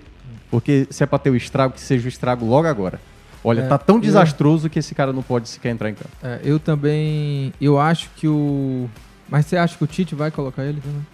Porque 0.52 0.86
se 0.92 1.04
é 1.04 1.08
para 1.08 1.18
ter 1.18 1.32
o 1.32 1.36
estrago, 1.36 1.74
que 1.74 1.82
seja 1.82 2.06
o 2.06 2.10
estrago 2.10 2.46
logo 2.46 2.68
agora. 2.68 3.02
Olha, 3.48 3.62
É, 3.62 3.68
tá 3.68 3.78
tão 3.78 3.96
eu- 3.98 4.02
desastroso 4.02 4.70
que 4.70 4.80
esse 4.80 4.96
cara 4.96 5.14
não 5.14 5.22
pode 5.22 5.48
sequer 5.48 5.70
entrar 5.70 5.90
em 5.90 5.94
campo. 5.94 6.10
É, 6.24 6.40
eu 6.44 6.60
também. 6.60 7.54
Eu 7.62 7.80
acho 7.80 8.10
que 8.16 8.28
o. 8.28 8.90
Mas 9.30 9.46
você 9.46 9.56
acha 9.58 9.78
que 9.78 9.84
o 9.84 9.88
Tite 9.88 10.16
vai 10.16 10.32
colocar 10.32 10.64
ele 10.64 10.82
também? 10.82 11.06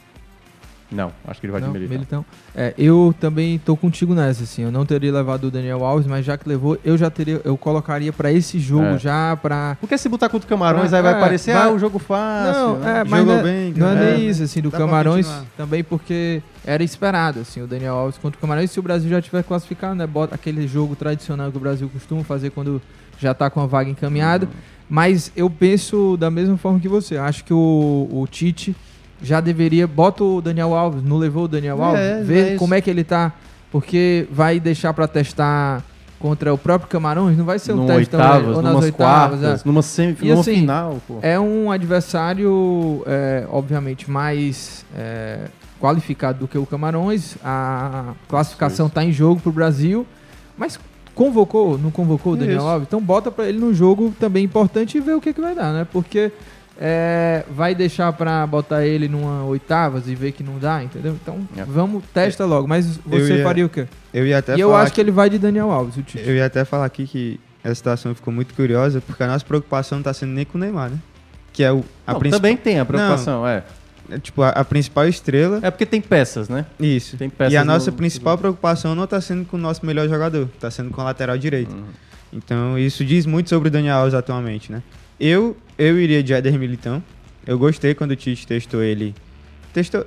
Não, 0.91 1.09
acho 1.25 1.39
que 1.39 1.45
ele 1.45 1.53
vai 1.53 1.61
não, 1.61 1.71
de 1.71 1.73
Militão. 1.79 1.97
Militão. 1.97 2.25
É, 2.53 2.73
eu 2.77 3.15
também 3.17 3.57
tô 3.57 3.77
contigo 3.77 4.13
nessa, 4.13 4.43
assim. 4.43 4.63
Eu 4.63 4.71
não 4.73 4.85
teria 4.85 5.09
levado 5.13 5.45
o 5.45 5.51
Daniel 5.51 5.85
Alves, 5.85 6.05
mas 6.05 6.25
já 6.25 6.37
que 6.37 6.47
levou, 6.49 6.77
eu 6.83 6.97
já 6.97 7.09
teria. 7.09 7.39
Eu 7.45 7.55
colocaria 7.57 8.11
pra 8.11 8.29
esse 8.29 8.59
jogo 8.59 8.83
É. 8.95 8.97
já 8.99 9.37
pra. 9.41 9.77
Porque 9.79 9.97
se 9.97 10.09
botar 10.09 10.27
contra 10.27 10.45
o 10.45 10.49
Camarões, 10.49 10.89
pra- 10.89 10.97
aí 10.97 11.03
vai 11.03 11.13
é, 11.13 11.19
parecer, 11.19 11.53
vai- 11.53 11.67
ah, 11.67 11.71
o 11.71 11.79
jogo 11.79 11.97
fácil. 11.97 12.61
Não, 12.61 12.79
né? 12.79 12.99
é, 12.99 13.03
mas 13.05 13.19
Jogou 13.21 13.33
não 13.35 13.39
é, 13.39 13.43
bem, 13.43 13.73
não 13.73 13.87
é 13.87 13.91
é. 13.93 14.17
nem 14.17 14.27
isso, 14.29 14.43
assim, 14.43 14.61
do 14.61 14.69
Dá 14.69 14.77
Camarões 14.79 15.31
também, 15.55 15.81
porque 15.81 16.41
era 16.65 16.83
esperado, 16.83 17.39
assim, 17.39 17.61
o 17.61 17.67
Daniel 17.67 17.95
Alves 17.95 18.17
contra 18.17 18.37
o 18.37 18.41
Camarões. 18.41 18.69
Se 18.71 18.79
o 18.79 18.83
Brasil 18.83 19.09
já 19.09 19.21
tiver 19.21 19.43
classificado, 19.43 19.95
né, 19.95 20.05
bota 20.05 20.35
aquele 20.35 20.67
jogo 20.67 20.95
tradicional 20.95 21.51
que 21.51 21.57
o 21.57 21.59
Brasil 21.59 21.89
costuma 21.91 22.23
fazer 22.23 22.51
quando 22.51 22.81
já 23.19 23.33
tá 23.33 23.49
com 23.49 23.59
a 23.61 23.65
vaga 23.65 23.89
encaminhada. 23.89 24.45
Uhum. 24.45 24.51
Mas 24.89 25.31
eu 25.35 25.49
penso 25.49 26.17
da 26.17 26.29
mesma 26.29 26.57
forma 26.57 26.79
que 26.79 26.87
você. 26.87 27.17
Acho 27.17 27.43
que 27.45 27.53
o, 27.53 28.07
o 28.11 28.27
Tite 28.29 28.75
já 29.21 29.39
deveria. 29.39 29.87
Bota 29.87 30.23
o 30.23 30.41
Daniel 30.41 30.73
Alves, 30.75 31.01
não 31.03 31.17
levou 31.17 31.45
o 31.45 31.47
Daniel 31.47 31.79
É, 31.79 31.83
Alves? 31.85 32.01
é 32.01 32.23
Vê 32.23 32.49
isso. 32.49 32.57
como 32.59 32.73
é 32.73 32.81
que 32.81 32.89
ele 32.89 33.03
tá. 33.03 33.31
Porque 33.71 34.27
vai 34.29 34.59
deixar 34.59 34.93
pra 34.93 35.07
testar 35.07 35.81
contra 36.19 36.53
o 36.53 36.57
próprio 36.57 36.89
Camarões? 36.89 37.37
Não 37.37 37.45
vai 37.45 37.57
ser 37.57 37.71
um 37.71 37.77
Num 37.77 37.85
teste 37.87 38.15
oitavas, 38.15 38.55
ou 38.57 38.61
nas 38.61 38.75
oitavas, 38.83 39.39
quartas, 39.39 39.61
é. 39.61 39.63
numa 39.65 39.81
semi- 39.81 40.17
numa 40.21 40.41
assim, 40.41 40.55
final, 40.55 40.97
pô. 41.07 41.19
É 41.21 41.39
um 41.39 41.71
adversário, 41.71 43.01
é, 43.07 43.45
obviamente, 43.49 44.11
mais 44.11 44.85
é, 44.95 45.45
qualificado 45.81 46.39
do 46.39 46.47
que 46.47 46.57
o 46.57 46.65
Camarões. 46.65 47.35
A 47.43 48.13
classificação 48.29 48.87
está 48.87 49.03
em 49.03 49.11
jogo 49.11 49.41
pro 49.41 49.51
Brasil. 49.51 50.05
Mas 50.57 50.79
convocou, 51.15 51.77
não 51.77 51.89
convocou 51.91 52.33
o 52.33 52.35
Daniel 52.37 52.57
Isso. 52.59 52.67
Alves? 52.67 52.87
Então 52.87 53.01
bota 53.01 53.31
para 53.31 53.49
ele 53.49 53.57
num 53.57 53.73
jogo 53.73 54.13
também 54.19 54.45
importante 54.45 54.97
e 54.97 55.01
ver 55.01 55.13
o 55.15 55.21
que, 55.21 55.33
que 55.33 55.41
vai 55.41 55.55
dar, 55.55 55.73
né? 55.73 55.87
Porque 55.91 56.31
é, 56.79 57.43
vai 57.55 57.75
deixar 57.75 58.11
para 58.13 58.45
botar 58.47 58.85
ele 58.85 59.07
numa 59.07 59.43
oitavas 59.43 60.07
e 60.07 60.15
ver 60.15 60.31
que 60.31 60.43
não 60.43 60.57
dá, 60.57 60.83
entendeu? 60.83 61.13
Então 61.21 61.39
É. 61.57 61.63
vamos, 61.63 62.03
testa 62.13 62.45
logo. 62.45 62.67
Mas 62.67 62.97
você 62.97 63.37
ia- 63.37 63.43
faria 63.43 63.65
o 63.65 63.69
quê? 63.69 63.87
Eu 64.13 64.25
ia 64.25 64.37
até 64.37 64.55
e 64.55 64.59
eu 64.59 64.75
acho 64.75 64.93
que 64.93 65.01
ele 65.01 65.11
vai 65.11 65.29
de 65.29 65.37
Daniel 65.39 65.71
Alves, 65.71 65.97
o 65.97 66.01
Tite. 66.03 66.23
Eu 66.27 66.35
ia 66.35 66.45
até 66.45 66.63
falar 66.63 66.85
aqui 66.85 67.05
que 67.07 67.39
essa 67.63 67.75
situação 67.75 68.15
ficou 68.15 68.33
muito 68.33 68.53
curiosa, 68.53 69.01
porque 69.01 69.21
a 69.23 69.27
nossa 69.27 69.45
preocupação 69.45 69.97
não 69.99 70.03
tá 70.03 70.13
sendo 70.13 70.31
nem 70.31 70.45
com 70.45 70.57
o 70.57 70.61
Neymar, 70.61 70.89
né? 70.89 70.97
Que 71.53 71.63
é 71.63 71.71
o, 71.71 71.83
a 72.07 72.13
Não, 72.13 72.19
principal- 72.19 72.39
Também 72.39 72.57
tem 72.57 72.79
a 72.79 72.85
preocupação, 72.85 73.45
é. 73.47 73.55
Não, 73.55 73.57
é 73.57 73.63
tipo, 74.19 74.41
a, 74.41 74.49
a 74.49 74.63
principal 74.65 75.07
estrela. 75.07 75.59
É 75.61 75.69
porque 75.71 75.85
tem 75.85 76.01
peças, 76.01 76.49
né? 76.49 76.65
Isso. 76.79 77.17
Tem 77.17 77.29
peças 77.29 77.53
E 77.53 77.57
a 77.57 77.63
nossa 77.65 77.91
no- 77.91 77.97
principal 77.97 78.37
preocupação 78.37 78.93
não 78.95 79.05
tá 79.07 79.19
sendo 79.21 79.45
com 79.45 79.57
o 79.57 79.59
nosso 79.59 79.85
melhor 79.85 80.07
jogador, 80.09 80.47
tá 80.59 80.69
sendo 80.71 80.89
com 80.89 81.01
o 81.01 81.03
lateral 81.05 81.37
direito. 81.37 81.73
Uhum. 81.73 81.85
Então 82.33 82.77
isso 82.79 83.03
diz 83.03 83.25
muito 83.25 83.49
sobre 83.49 83.67
o 83.67 83.71
Daniel 83.71 83.97
Alves 83.97 84.13
atualmente, 84.13 84.71
né? 84.71 84.81
Eu, 85.19 85.55
eu 85.77 85.99
iria 85.99 86.23
de 86.23 86.33
Éder 86.33 86.57
Militão. 86.57 87.03
Eu 87.45 87.57
gostei 87.59 87.93
quando 87.93 88.11
o 88.11 88.15
Tite 88.15 88.45
testou 88.47 88.81
ele. 88.81 89.13
Testou. 89.73 90.05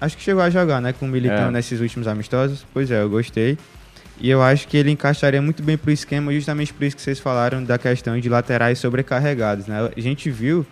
Acho 0.00 0.16
que 0.16 0.22
chegou 0.22 0.42
a 0.42 0.50
jogar, 0.50 0.80
né? 0.80 0.92
Com 0.92 1.06
o 1.06 1.08
Militão 1.08 1.48
É. 1.48 1.50
nesses 1.50 1.80
últimos 1.80 2.06
amistosos. 2.08 2.64
Pois 2.72 2.90
é, 2.90 3.02
eu 3.02 3.08
gostei. 3.10 3.58
E 4.18 4.30
eu 4.30 4.42
acho 4.42 4.66
que 4.68 4.76
ele 4.76 4.90
encaixaria 4.90 5.42
muito 5.42 5.62
bem 5.62 5.76
pro 5.76 5.90
esquema, 5.90 6.32
justamente 6.32 6.72
por 6.72 6.84
isso 6.84 6.96
que 6.96 7.02
vocês 7.02 7.18
falaram 7.18 7.62
da 7.62 7.76
questão 7.76 8.18
de 8.18 8.28
laterais 8.30 8.78
sobrecarregados, 8.78 9.66
né? 9.66 9.90
A 9.94 10.00
gente 10.00 10.30
viu 10.30 10.64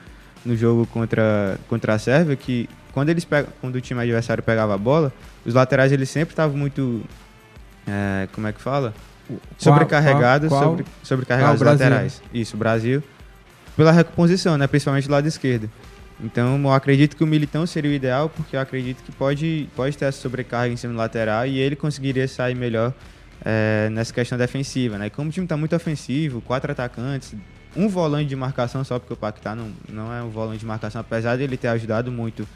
no 0.44 0.56
jogo 0.56 0.86
contra, 0.86 1.58
contra 1.68 1.94
a 1.94 1.98
Sérvia 1.98 2.36
que 2.36 2.68
quando 2.92 3.08
eles 3.08 3.24
pegam, 3.24 3.50
quando 3.60 3.76
o 3.76 3.80
time 3.80 4.00
adversário 4.00 4.42
pegava 4.42 4.74
a 4.74 4.78
bola, 4.78 5.12
os 5.44 5.54
laterais 5.54 5.90
eles 5.90 6.08
sempre 6.08 6.32
estavam 6.32 6.56
muito 6.56 7.02
é, 7.86 8.28
como 8.32 8.46
é 8.46 8.52
que 8.52 8.60
fala? 8.60 8.94
Sobrecarregados, 9.58 10.48
qual- 10.48 10.60
qual? 10.60 10.70
sobre, 10.70 10.84
sobrecarregados 11.02 11.62
Ah, 11.62 11.64
laterais. 11.66 12.22
Isso, 12.32 12.56
Brasil. 12.56 13.02
Pela 13.76 13.90
recomposição, 13.92 14.56
né? 14.56 14.66
Principalmente 14.66 15.06
do 15.08 15.12
lado 15.12 15.26
esquerdo. 15.26 15.68
Então, 16.22 16.60
eu 16.62 16.72
acredito 16.72 17.16
que 17.16 17.24
o 17.24 17.26
Militão 17.26 17.66
seria 17.66 17.90
o 17.90 17.94
ideal, 17.94 18.28
porque 18.28 18.54
eu 18.54 18.60
acredito 18.60 19.02
que 19.02 19.10
pode, 19.10 19.68
pode 19.74 19.96
ter 19.98 20.04
essa 20.04 20.20
sobrecarga 20.20 20.72
em 20.72 20.76
cima 20.76 20.92
do 20.92 20.98
lateral 20.98 21.44
e 21.46 21.58
ele 21.58 21.74
conseguiria 21.74 22.28
sair 22.28 22.54
melhor 22.54 22.92
é, 23.44 23.88
nessa 23.90 24.12
questão 24.14 24.38
defensiva, 24.38 24.96
né? 24.96 25.10
Como 25.10 25.28
o 25.28 25.32
time 25.32 25.44
está 25.44 25.56
muito 25.56 25.74
ofensivo, 25.74 26.40
quatro 26.40 26.70
atacantes, 26.70 27.34
um 27.76 27.88
volante 27.88 28.28
de 28.28 28.36
marcação 28.36 28.84
só, 28.84 28.98
porque 28.98 29.12
o 29.12 29.16
Paquetá 29.16 29.54
não, 29.54 29.72
não 29.88 30.12
é 30.12 30.22
um 30.22 30.30
volante 30.30 30.60
de 30.60 30.66
marcação, 30.66 31.00
apesar 31.00 31.40
ele 31.40 31.56
ter 31.56 31.68
ajudado 31.68 32.10
muito 32.10 32.46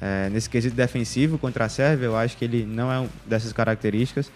é, 0.00 0.28
nesse 0.30 0.50
quesito 0.50 0.74
defensivo 0.74 1.38
contra 1.38 1.64
a 1.64 1.68
Sérvia, 1.68 2.06
eu 2.06 2.16
acho 2.16 2.36
que 2.36 2.44
ele 2.44 2.64
não 2.64 2.92
é 2.92 2.98
um 2.98 3.08
dessas 3.26 3.52
características. 3.52 4.30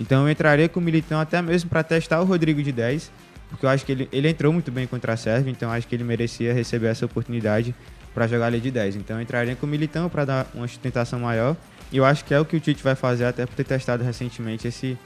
Então 0.00 0.22
eu 0.22 0.30
entraria 0.30 0.68
com 0.68 0.78
o 0.78 0.82
Militão 0.82 1.18
até 1.20 1.42
mesmo 1.42 1.68
para 1.68 1.82
testar 1.82 2.20
o 2.20 2.24
Rodrigo 2.24 2.62
de 2.62 2.70
10, 2.70 3.10
porque 3.50 3.66
eu 3.66 3.70
acho 3.70 3.84
que 3.84 3.92
ele, 3.92 4.08
ele 4.12 4.28
entrou 4.28 4.52
muito 4.52 4.70
bem 4.70 4.86
contra 4.86 5.14
a 5.14 5.16
Sérvia, 5.16 5.50
então 5.50 5.70
acho 5.72 5.88
que 5.88 5.94
ele 5.94 6.04
merecia 6.04 6.52
receber 6.52 6.86
essa 6.86 7.04
oportunidade 7.04 7.74
para 8.14 8.26
jogar 8.28 8.46
ali 8.46 8.60
de 8.60 8.70
10. 8.70 8.96
Então 8.96 9.16
eu 9.16 9.22
entraria 9.22 9.56
com 9.56 9.66
o 9.66 9.68
Militão 9.68 10.08
para 10.08 10.24
dar 10.24 10.46
uma 10.54 10.68
sustentação 10.68 11.18
maior, 11.18 11.56
e 11.90 11.96
eu 11.96 12.04
acho 12.04 12.24
que 12.24 12.32
é 12.32 12.38
o 12.38 12.44
que 12.44 12.56
o 12.56 12.60
Tite 12.60 12.82
vai 12.82 12.94
fazer, 12.94 13.24
até 13.24 13.44
por 13.44 13.54
ter 13.56 13.64
testado 13.64 14.04
recentemente 14.04 14.68
esse, 14.68 14.96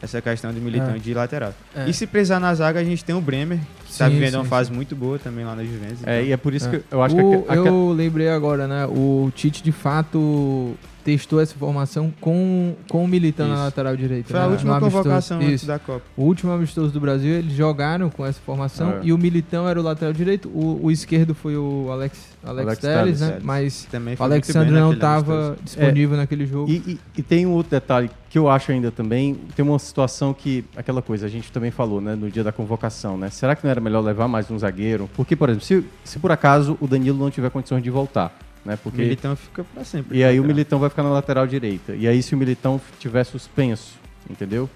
essa 0.00 0.20
questão 0.22 0.52
do 0.52 0.60
Militão 0.60 0.94
É. 0.94 0.98
de 0.98 1.12
lateral. 1.14 1.52
É. 1.74 1.88
E 1.88 1.92
se 1.92 2.06
precisar 2.06 2.38
na 2.40 2.54
zaga, 2.54 2.78
a 2.80 2.84
gente 2.84 3.04
tem 3.04 3.14
o 3.14 3.20
Bremer, 3.20 3.58
que 3.84 3.90
está 3.92 4.08
vivendo 4.08 4.30
sim, 4.30 4.36
uma 4.36 4.44
sim. 4.44 4.50
fase 4.50 4.72
muito 4.72 4.94
boa 4.94 5.18
também 5.18 5.44
lá 5.44 5.54
na 5.56 5.64
Juventus. 5.64 5.98
É, 6.06 6.16
então- 6.18 6.28
e 6.28 6.32
é 6.32 6.36
por 6.36 6.54
isso 6.54 6.68
É. 6.68 6.78
que 6.78 6.84
eu 6.90 7.02
acho 7.02 7.16
O- 7.16 7.42
que... 7.44 7.48
a- 7.50 7.52
a- 7.52 7.56
eu 7.56 7.92
lembrei 7.92 8.28
agora, 8.28 8.66
né? 8.68 8.86
O 8.86 9.30
Tite 9.34 9.62
de 9.62 9.72
fato 9.72 10.76
testou 11.08 11.40
essa 11.40 11.54
formação 11.54 12.12
com, 12.20 12.74
com 12.86 13.02
o 13.02 13.08
Militão 13.08 13.48
na 13.48 13.64
lateral 13.64 13.96
direita. 13.96 14.28
Foi 14.28 14.38
a 14.38 14.42
né? 14.42 14.48
última 14.50 14.72
No 14.72 14.76
amistoso. 14.76 15.02
convocação 15.04 15.38
antes 15.38 15.52
Isso. 15.54 15.66
da 15.66 15.78
Copa. 15.78 16.02
O 16.14 16.24
último 16.24 16.52
amistoso 16.52 16.92
do 16.92 17.00
Brasil, 17.00 17.32
eles 17.36 17.54
jogaram 17.54 18.10
com 18.10 18.26
essa 18.26 18.38
formação 18.44 18.90
É. 18.90 19.00
e 19.04 19.12
o 19.12 19.16
Militão 19.16 19.66
era 19.66 19.80
o 19.80 19.82
lateral 19.82 20.12
direito, 20.12 20.50
o, 20.50 20.80
o 20.84 20.90
esquerdo 20.90 21.34
foi 21.34 21.56
o 21.56 21.86
Alex, 21.90 22.18
Alex, 22.44 22.66
Alex 22.66 22.80
Telles, 22.82 23.20
né? 23.22 23.26
Telles. 23.28 23.42
Mas 23.44 23.88
o 24.20 24.22
Alexandre 24.22 24.70
não 24.70 24.92
estava 24.92 25.34
amistoso. 25.34 25.58
disponível 25.64 26.16
naquele 26.18 26.44
jogo. 26.46 26.70
E, 26.70 26.76
e- 26.76 26.98
e 27.16 27.22
tem 27.22 27.46
um 27.46 27.52
outro 27.52 27.70
detalhe 27.70 28.10
que 28.28 28.38
eu 28.38 28.50
acho 28.50 28.70
ainda 28.70 28.90
também, 28.90 29.34
tem 29.56 29.64
uma 29.64 29.78
situação 29.78 30.34
que, 30.34 30.62
aquela 30.76 31.00
coisa, 31.00 31.24
a 31.24 31.28
gente 31.30 31.50
também 31.50 31.70
falou, 31.70 31.98
né, 32.02 32.14
no 32.14 32.30
dia 32.30 32.44
da 32.44 32.52
convocação, 32.52 33.16
né? 33.16 33.30
Será 33.30 33.56
que 33.56 33.64
não 33.64 33.70
era 33.70 33.80
melhor 33.80 34.02
levar 34.04 34.28
mais 34.28 34.50
um 34.50 34.58
zagueiro? 34.58 35.08
Porque, 35.16 35.34
por 35.34 35.48
exemplo, 35.48 35.64
se, 35.64 35.82
se 36.04 36.18
por 36.18 36.30
acaso 36.30 36.76
o 36.82 36.86
Danilo 36.86 37.18
não 37.18 37.30
tiver 37.30 37.48
condições 37.50 37.82
de 37.82 37.88
voltar, 37.88 38.36
né? 38.64 38.74
O 38.74 38.78
Porque 38.78 39.02
Militão 39.02 39.36
fica 39.36 39.64
para 39.64 39.84
sempre. 39.84 40.18
E 40.18 40.24
aí 40.24 40.38
o 40.38 40.42
lateral. 40.42 40.46
Militão 40.46 40.78
vai 40.78 40.90
ficar 40.90 41.02
na 41.02 41.10
lateral 41.10 41.46
direita. 41.46 41.94
E 41.94 42.06
aí 42.06 42.22
se 42.22 42.34
o 42.34 42.38
Militão 42.38 42.80
tiver 42.98 43.24
suspenso, 43.24 43.94
entendeu? 44.28 44.68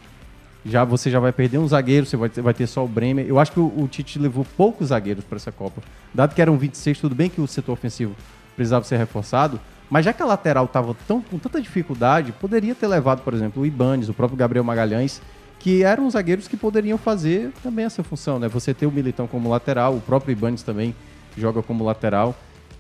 Já 0.65 0.85
você 0.85 1.11
já 1.11 1.19
vai 1.19 1.33
perder 1.33 1.59
um 1.59 1.67
zagueiro, 1.67 2.07
você 2.07 2.17
vai 2.17 2.29
ter, 2.29 2.41
vai 2.41 2.55
ter 2.55 2.67
só 2.67 2.85
o 2.85 2.89
Bremer. 2.89 3.27
Eu 3.27 3.39
acho 3.39 3.53
que 3.53 3.61
o, 3.61 3.73
o 3.77 3.89
Tite 3.89 4.19
levou 4.19 4.47
poucos 4.57 4.89
zagueiros 4.89 5.25
para 5.25 5.37
essa 5.37 5.51
Copa. 5.51 5.83
Dado 6.15 6.35
que 6.35 6.41
eram 6.41 6.57
26, 6.57 7.01
tudo 7.01 7.15
bem 7.15 7.29
que 7.29 7.41
o 7.41 7.47
setor 7.47 7.73
ofensivo 7.73 8.15
precisava 8.55 8.85
ser 8.85 8.97
reforçado, 8.97 9.59
mas 9.91 10.05
já 10.05 10.13
que 10.13 10.23
a 10.23 10.27
lateral 10.27 10.65
estava 10.65 10.95
tão, 11.07 11.21
com 11.21 11.39
tanta 11.39 11.61
dificuldade, 11.61 12.33
poderia 12.33 12.75
ter 12.75 12.87
levado, 12.87 13.23
por 13.23 13.35
exemplo, 13.35 13.63
o 13.63 13.67
Ibanes, 13.67 14.09
o 14.09 14.15
próprio 14.15 14.37
Gabriel 14.37 14.65
Magalhães, 14.65 15.21
que 15.59 15.83
eram 15.83 16.11
zagueiros 16.11 16.49
que 16.49 16.57
poderiam 16.57 16.97
fazer 16.97 17.53
também 17.63 17.85
essa 17.85 18.03
função, 18.03 18.39
né? 18.39 18.49
Você 18.49 18.73
ter 18.73 18.87
o 18.87 18.91
Militão 18.91 19.27
como 19.27 19.51
lateral, 19.51 19.95
o 19.95 20.01
próprio 20.01 20.33
Ibanes 20.33 20.63
também 20.63 20.95
joga 21.37 21.63
como 21.63 21.85
lateral. 21.85 22.35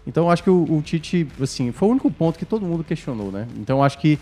Então 0.06 0.24
eu 0.24 0.30
acho 0.30 0.42
que 0.42 0.50
o, 0.50 0.64
o 0.64 0.82
Tite, 0.82 1.26
assim, 1.40 1.70
foi 1.72 1.88
o 1.88 1.90
único 1.92 2.10
ponto 2.10 2.38
que 2.38 2.44
todo 2.44 2.66
mundo 2.66 2.82
questionou, 2.82 3.30
né? 3.30 3.46
Então 3.58 3.82
acho 3.82 3.98
que. 3.98 4.18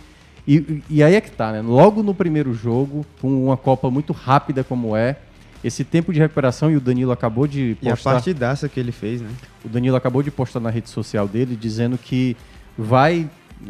E, 0.47 0.83
e 0.89 1.03
aí 1.03 1.15
é 1.15 1.21
que 1.21 1.31
tá, 1.31 1.53
né? 1.53 1.61
Logo 1.61 2.03
no 2.03 2.15
primeiro 2.15 2.53
jogo, 2.53 3.05
com 3.21 3.45
uma 3.45 3.57
Copa 3.57 3.91
muito 3.91 4.13
rápida 4.13 4.65
como 4.65 4.97
é, 4.97 5.17
esse 5.63 5.85
tempo 5.85 6.13
de 6.13 6.19
recuperação, 6.19 6.71
e 6.71 6.77
o 6.77 6.81
Danilo 6.81 7.13
acabou 7.13 7.47
de 7.47 7.77
E 7.83 7.89
a 7.89 7.93
postar. 7.93 8.13
partidaça 8.13 8.69
que 8.69 8.81
ele 8.81 8.93
fez, 8.93 9.21
né? 9.21 9.29
O 9.65 9.69
Danilo 9.69 9.97
acabou 9.97 10.23
de 10.23 10.31
postar 10.31 10.61
na 10.61 10.71
rede 10.71 10.89
social 10.89 11.29
dele 11.29 11.57
dizendo 11.57 11.97
que 11.99 12.37
vai. 12.77 13.29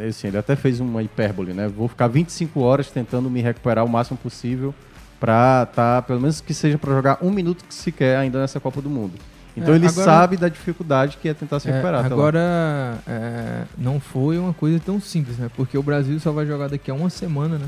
Assim, 0.08 0.28
ele 0.28 0.38
até 0.38 0.54
fez 0.54 0.78
uma 0.78 1.02
hipérbole, 1.02 1.52
né? 1.52 1.66
Vou 1.68 1.88
ficar 1.88 2.06
25 2.06 2.60
horas 2.60 2.90
tentando 2.90 3.28
me 3.28 3.40
recuperar 3.40 3.84
o 3.84 3.88
máximo 3.88 4.16
possível 4.16 4.72
pra 5.18 5.66
tá, 5.66 6.00
pelo 6.02 6.20
menos 6.20 6.40
que 6.40 6.54
seja 6.54 6.78
pra 6.78 6.94
jogar 6.94 7.18
um 7.20 7.30
minuto 7.30 7.64
que 7.64 7.74
sequer 7.74 8.16
ainda 8.16 8.40
nessa 8.40 8.60
Copa 8.60 8.80
do 8.80 8.88
Mundo. 8.88 9.12
Então 9.60 9.74
É, 9.74 9.76
ele 9.76 9.86
agora- 9.86 10.04
sabe 10.04 10.36
da 10.36 10.48
dificuldade 10.48 11.18
que 11.20 11.28
é 11.28 11.34
tentar 11.34 11.60
se 11.60 11.68
É, 11.68 11.72
recuperar. 11.72 12.00
lá. 12.00 12.06
agora, 12.06 12.98
é, 13.06 13.62
não 13.76 14.00
foi 14.00 14.38
uma 14.38 14.52
coisa 14.54 14.80
tão 14.84 15.00
simples, 15.00 15.36
né? 15.38 15.50
Porque 15.56 15.76
o 15.76 15.82
Brasil 15.82 16.18
só 16.18 16.32
vai 16.32 16.46
jogar 16.46 16.68
daqui 16.68 16.90
a 16.90 16.94
uma 16.94 17.10
semana, 17.10 17.58
né? 17.58 17.66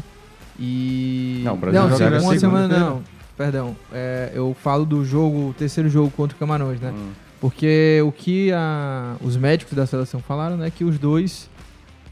E. 0.58 1.40
Não, 1.44 1.54
o 1.54 1.56
Brasil 1.56 1.80
não, 1.82 1.90
joga 1.90 2.20
sim, 2.20 2.26
uma 2.26 2.38
semana 2.38 2.78
não. 2.78 3.02
Perdão. 3.36 3.76
É, 3.92 4.30
eu 4.34 4.54
falo 4.62 4.84
do 4.84 5.04
jogo, 5.04 5.48
o 5.50 5.54
terceiro 5.54 5.88
jogo 5.88 6.10
contra 6.10 6.36
o 6.36 6.38
Camarões, 6.38 6.80
né? 6.80 6.92
Hum. 6.94 7.10
Porque 7.40 8.00
o 8.06 8.12
que 8.12 8.52
a- 8.52 9.16
os 9.20 9.36
médicos 9.36 9.74
da 9.74 9.84
seleção 9.86 10.20
falaram, 10.20 10.56
né? 10.56 10.70
Que 10.70 10.84
os 10.84 10.98
dois 10.98 11.50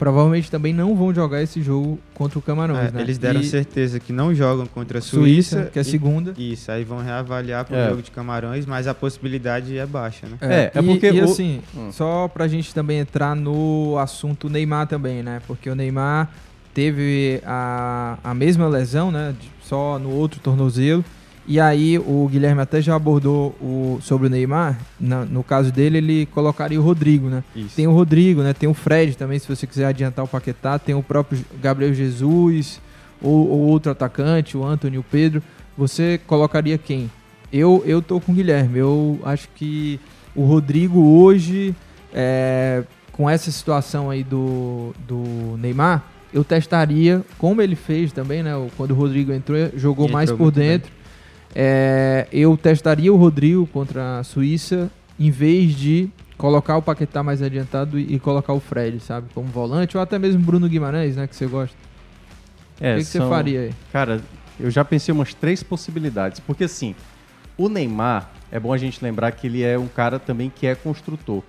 provavelmente 0.01 0.49
também 0.49 0.73
não 0.73 0.95
vão 0.95 1.13
jogar 1.13 1.43
esse 1.43 1.61
jogo 1.61 1.99
contra 2.15 2.39
o 2.39 2.41
Camarões, 2.41 2.87
É, 2.87 2.91
né? 2.91 3.01
Eles 3.01 3.19
deram 3.19 3.39
E 3.39 3.43
certeza 3.43 3.99
que 3.99 4.11
não 4.11 4.33
jogam 4.33 4.65
contra 4.65 4.97
a 4.97 5.01
Suíça, 5.01 5.57
Suíça. 5.57 5.69
que 5.71 5.77
é 5.77 5.81
a 5.81 5.83
e- 5.83 5.85
segunda. 5.85 6.33
Isso, 6.39 6.71
aí 6.71 6.83
vão 6.83 6.97
reavaliar 7.03 7.63
pro 7.65 7.75
É. 7.75 7.87
jogo 7.89 8.01
de 8.01 8.09
Camarões, 8.09 8.65
mas 8.65 8.87
a 8.87 8.95
possibilidade 8.95 9.77
é 9.77 9.85
baixa, 9.85 10.25
né? 10.25 10.37
É, 10.41 10.71
é 10.73 10.81
e, 10.81 10.83
porque 10.83 11.05
e 11.11 11.21
o- 11.21 11.25
assim, 11.25 11.61
Hum. 11.77 11.91
só 11.91 12.27
pra 12.27 12.47
gente 12.47 12.73
também 12.73 12.97
entrar 12.97 13.35
no 13.35 13.95
assunto 13.99 14.49
Neymar 14.49 14.87
também, 14.87 15.21
né? 15.21 15.39
Porque 15.45 15.69
o 15.69 15.75
Neymar 15.75 16.31
teve 16.73 17.39
a, 17.45 18.17
a 18.23 18.33
mesma 18.33 18.67
lesão, 18.67 19.11
né? 19.11 19.35
de- 19.39 19.51
Só 19.63 19.99
no 19.99 20.09
outro 20.09 20.39
tornozelo. 20.41 21.05
E 21.51 21.59
aí 21.59 21.99
o 21.99 22.29
Guilherme 22.31 22.61
até 22.61 22.81
já 22.81 22.95
abordou 22.95 23.49
o, 23.59 23.99
sobre 24.01 24.27
o 24.27 24.29
Neymar. 24.29 24.79
Na- 24.97 25.25
no 25.25 25.43
caso 25.43 25.69
dele, 25.69 25.97
ele 25.97 26.25
colocaria 26.27 26.79
o 26.79 26.83
Rodrigo, 26.83 27.27
né? 27.27 27.43
Isso. 27.53 27.75
Tem 27.75 27.87
o 27.87 27.91
Rodrigo, 27.91 28.41
né? 28.41 28.53
Tem 28.53 28.69
o 28.69 28.73
Fred 28.73 29.17
também, 29.17 29.37
se 29.37 29.49
você 29.53 29.67
quiser 29.67 29.85
adiantar 29.87 30.23
o 30.23 30.27
Paquetá. 30.29 30.79
Tem 30.79 30.95
o 30.95 31.03
próprio 31.03 31.43
Gabriel 31.61 31.93
Jesus, 31.93 32.79
ou, 33.21 33.49
ou 33.49 33.59
outro 33.67 33.91
atacante, 33.91 34.55
o 34.55 34.63
Antônio, 34.65 35.01
o 35.01 35.03
Pedro. 35.03 35.43
Você 35.77 36.21
colocaria 36.25 36.77
quem? 36.77 37.11
Eu, 37.51 37.83
eu 37.85 38.01
tô 38.01 38.21
com 38.21 38.31
o 38.31 38.35
Guilherme. 38.35 38.79
Eu 38.79 39.19
acho 39.25 39.49
que 39.53 39.99
o 40.33 40.45
Rodrigo 40.45 41.01
hoje, 41.01 41.75
é, 42.13 42.83
com 43.11 43.29
essa 43.29 43.51
situação 43.51 44.09
aí 44.09 44.23
do, 44.23 44.93
do 45.05 45.57
Neymar, 45.57 46.05
eu 46.33 46.45
testaria, 46.45 47.21
como 47.37 47.61
ele 47.61 47.75
fez 47.75 48.13
também, 48.13 48.41
né? 48.41 48.51
Quando 48.77 48.91
o 48.91 48.95
Rodrigo 48.95 49.33
entrou, 49.33 49.57
jogou 49.75 50.07
mais 50.13 50.29
por 50.31 50.43
muito 50.43 50.55
bem. 50.55 51.00
É, 51.53 52.27
eu 52.31 52.55
testaria 52.57 53.11
o 53.13 53.17
Rodrigo 53.17 53.67
contra 53.67 54.19
a 54.19 54.23
Suíça, 54.23 54.89
em 55.19 55.29
vez 55.29 55.75
de 55.75 56.09
colocar 56.37 56.77
o 56.77 56.81
Paquetá 56.81 57.21
mais 57.21 57.41
adiantado 57.41 57.99
e, 57.99 58.15
e 58.15 58.19
colocar 58.19 58.53
o 58.53 58.59
Fred, 58.59 58.99
sabe? 58.99 59.27
Como 59.33 59.47
volante, 59.47 59.97
ou 59.97 60.01
até 60.03 60.17
mesmo 60.17 60.41
Bruno 60.41 60.67
Guimarães, 60.67 61.15
né? 61.15 61.27
Que 61.27 61.35
você 61.35 61.45
gosta. 61.45 61.75
É, 62.79 62.93
o 62.95 62.97
que, 62.97 63.03
que 63.03 63.09
você 63.11 63.17
são- 63.19 63.29
faria 63.29 63.61
aí? 63.61 63.71
Cara, 63.91 64.21
eu 64.59 64.71
já 64.71 64.83
pensei 64.83 65.13
umas 65.13 65.33
três 65.33 65.61
possibilidades. 65.61 66.39
Porque 66.39 66.63
assim, 66.63 66.95
o 67.57 67.69
Neymar, 67.69 68.31
é 68.51 68.59
bom 68.59 68.73
a 68.73 68.77
gente 68.77 69.03
lembrar 69.03 69.31
que 69.33 69.45
ele 69.47 69.61
é 69.61 69.77
um 69.77 69.87
cara 69.87 70.17
também 70.17 70.51
que 70.53 70.65
é 70.65 70.73
construtor. 70.73 71.43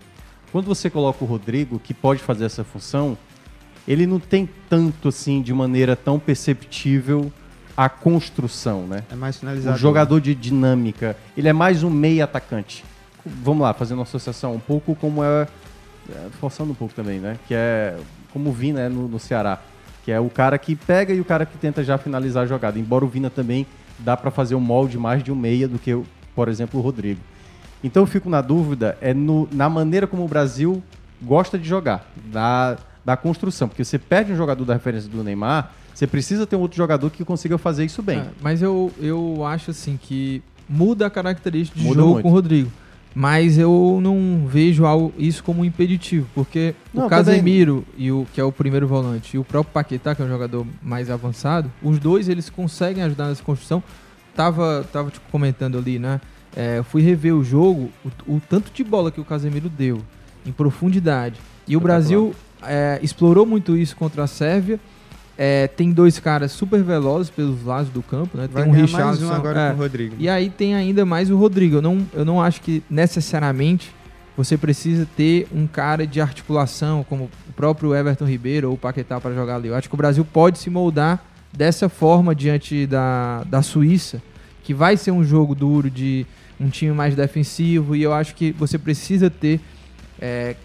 Quando 0.50 0.66
você 0.66 0.90
coloca 0.90 1.24
o 1.24 1.26
Rodrigo, 1.26 1.78
que 1.78 1.94
pode 1.94 2.20
fazer 2.22 2.44
essa 2.44 2.62
função, 2.62 3.16
ele 3.88 4.06
não 4.06 4.20
tem 4.20 4.46
tanto 4.68 5.08
assim, 5.08 5.40
de 5.40 5.54
maneira 5.54 5.96
tão 5.96 6.18
perceptível, 6.18 7.32
a 7.76 7.88
construção, 7.88 8.86
né? 8.86 9.02
É 9.10 9.14
mais 9.14 9.36
Um 9.36 9.40
finalizador. 9.40 9.78
jogador 9.78 10.20
de 10.20 10.34
dinâmica. 10.34 11.16
Ele 11.36 11.48
é 11.48 11.52
mais 11.52 11.82
um 11.82 11.90
meio 11.90 12.22
atacante. 12.24 12.84
Vamos 13.24 13.62
lá, 13.62 13.72
fazendo 13.72 13.98
uma 13.98 14.04
associação 14.04 14.54
um 14.54 14.58
pouco 14.60 14.94
como 14.94 15.22
é, 15.24 15.46
é, 16.10 16.28
Forçando 16.40 16.72
um 16.72 16.74
pouco 16.74 16.92
também, 16.94 17.18
né? 17.18 17.38
Que 17.46 17.54
é 17.54 17.96
como 18.32 18.50
o 18.50 18.52
Vina 18.52 18.80
é 18.80 18.88
no, 18.88 19.08
no 19.08 19.18
Ceará. 19.18 19.58
Que 20.04 20.10
é 20.10 20.18
o 20.18 20.28
cara 20.28 20.58
que 20.58 20.74
pega 20.74 21.14
e 21.14 21.20
o 21.20 21.24
cara 21.24 21.46
que 21.46 21.56
tenta 21.56 21.84
já 21.84 21.96
finalizar 21.96 22.42
a 22.42 22.46
jogada. 22.46 22.78
Embora 22.78 23.04
o 23.04 23.08
Vina 23.08 23.30
também 23.30 23.66
dá 23.98 24.16
para 24.16 24.30
fazer 24.30 24.54
um 24.56 24.60
molde 24.60 24.98
mais 24.98 25.22
de 25.22 25.30
um 25.30 25.36
meia 25.36 25.68
do 25.68 25.78
que, 25.78 25.94
o- 25.94 26.04
por 26.34 26.48
exemplo, 26.48 26.80
o 26.80 26.82
Rodrigo. 26.82 27.20
Então 27.84 28.02
eu 28.02 28.06
fico 28.06 28.28
na 28.28 28.40
dúvida 28.40 28.98
é 29.00 29.14
no- 29.14 29.48
na 29.52 29.68
maneira 29.68 30.06
como 30.06 30.24
o 30.24 30.28
Brasil 30.28 30.82
gosta 31.20 31.56
de 31.56 31.68
jogar, 31.68 32.10
da, 32.26 32.76
da 33.04 33.16
construção. 33.16 33.68
Porque 33.68 33.84
você 33.84 33.96
perde 33.98 34.32
um 34.32 34.36
jogador 34.36 34.64
da 34.64 34.72
referência 34.74 35.08
do 35.08 35.22
Neymar, 35.22 35.70
você 35.94 36.06
precisa 36.06 36.46
ter 36.46 36.56
um 36.56 36.60
outro 36.60 36.76
jogador 36.76 37.10
que 37.10 37.24
consiga 37.24 37.58
fazer 37.58 37.84
isso 37.84 38.02
bem. 38.02 38.18
É, 38.20 38.26
mas 38.40 38.62
eu, 38.62 38.90
eu 39.00 39.44
acho 39.44 39.70
assim 39.70 39.98
que 40.00 40.42
muda 40.68 41.06
a 41.06 41.10
característica 41.10 41.78
de 41.78 41.84
Muda 41.84 42.00
jogo 42.00 42.12
muito. 42.14 42.22
com 42.24 42.28
o 42.30 42.32
Rodrigo. 42.32 42.70
Mas 43.14 43.58
eu 43.58 43.98
não 44.02 44.46
vejo 44.48 44.84
isso 45.18 45.44
como 45.44 45.60
um 45.60 45.64
impeditivo, 45.66 46.26
porque 46.34 46.74
Não, 46.94 47.04
o 47.06 47.08
também- 47.10 47.24
Casemiro, 47.26 47.84
e 47.98 48.10
o, 48.10 48.26
que 48.32 48.40
é 48.40 48.44
o 48.44 48.50
primeiro 48.50 48.88
volante, 48.88 49.36
e 49.36 49.38
o 49.38 49.44
próprio 49.44 49.70
Paquetá, 49.70 50.14
que 50.14 50.22
é 50.22 50.24
um 50.24 50.28
jogador 50.28 50.66
mais 50.82 51.10
avançado, 51.10 51.70
os 51.82 51.98
dois 51.98 52.26
eles 52.30 52.48
conseguem 52.48 53.02
ajudar 53.02 53.28
nessa 53.28 53.42
construção. 53.42 53.82
Tava, 54.34 54.82
tava 54.90 55.10
te 55.10 55.20
comentando 55.30 55.76
ali, 55.76 55.98
né? 55.98 56.22
É, 56.56 56.78
eu 56.78 56.84
fui 56.84 57.02
rever 57.02 57.34
o 57.34 57.44
jogo, 57.44 57.90
o, 58.26 58.36
o 58.36 58.42
tanto 58.48 58.72
de 58.72 58.82
bola 58.82 59.10
que 59.10 59.20
o 59.20 59.24
Casemiro 59.26 59.68
deu, 59.68 60.00
em 60.46 60.52
profundidade. 60.52 61.38
E 61.68 61.76
o 61.76 61.80
Brasil 61.80 62.34
é, 62.62 62.98
explorou 63.02 63.44
muito 63.44 63.76
isso 63.76 63.94
contra 63.94 64.24
a 64.24 64.26
Sérvia. 64.26 64.80
É, 65.36 65.66
tem 65.66 65.90
dois 65.90 66.18
caras 66.18 66.52
super 66.52 66.82
velozes 66.82 67.30
pelos 67.30 67.64
lados 67.64 67.90
do 67.90 68.02
campo, 68.02 68.36
né? 68.36 68.48
Vai 68.52 68.64
tem 68.64 68.72
um 68.72 68.74
ganhar 68.74 69.06
mais 69.06 69.22
um 69.22 69.32
agora 69.32 69.60
é, 69.60 69.70
com 69.70 69.76
o 69.76 69.78
Rodrigo. 69.78 70.14
E 70.18 70.28
aí 70.28 70.50
tem 70.50 70.74
ainda 70.74 71.06
mais 71.06 71.30
o 71.30 71.36
Rodrigo. 71.36 71.76
Eu 71.76 71.82
não, 71.82 72.06
eu 72.12 72.24
não 72.24 72.40
acho 72.40 72.60
que 72.60 72.82
necessariamente 72.90 73.94
você 74.36 74.56
precisa 74.56 75.06
ter 75.16 75.46
um 75.54 75.66
cara 75.66 76.06
de 76.06 76.20
articulação, 76.20 77.04
como 77.08 77.30
o 77.48 77.52
próprio 77.54 77.94
Everton 77.94 78.24
Ribeiro 78.24 78.68
ou 78.68 78.74
o 78.74 78.78
Paquetá 78.78 79.20
para 79.20 79.34
jogar 79.34 79.56
ali. 79.56 79.68
Eu 79.68 79.74
acho 79.74 79.88
que 79.88 79.94
o 79.94 79.98
Brasil 79.98 80.24
pode 80.24 80.58
se 80.58 80.70
moldar 80.70 81.24
dessa 81.52 81.88
forma 81.88 82.34
diante 82.34 82.86
da, 82.86 83.44
da 83.44 83.62
Suíça, 83.62 84.22
que 84.62 84.72
vai 84.72 84.96
ser 84.96 85.10
um 85.10 85.22
jogo 85.22 85.54
duro 85.54 85.90
de 85.90 86.26
um 86.58 86.68
time 86.68 86.92
mais 86.92 87.14
defensivo 87.14 87.96
e 87.96 88.02
eu 88.02 88.12
acho 88.12 88.34
que 88.34 88.52
você 88.52 88.78
precisa 88.78 89.28
ter 89.28 89.60
é, 90.20 90.56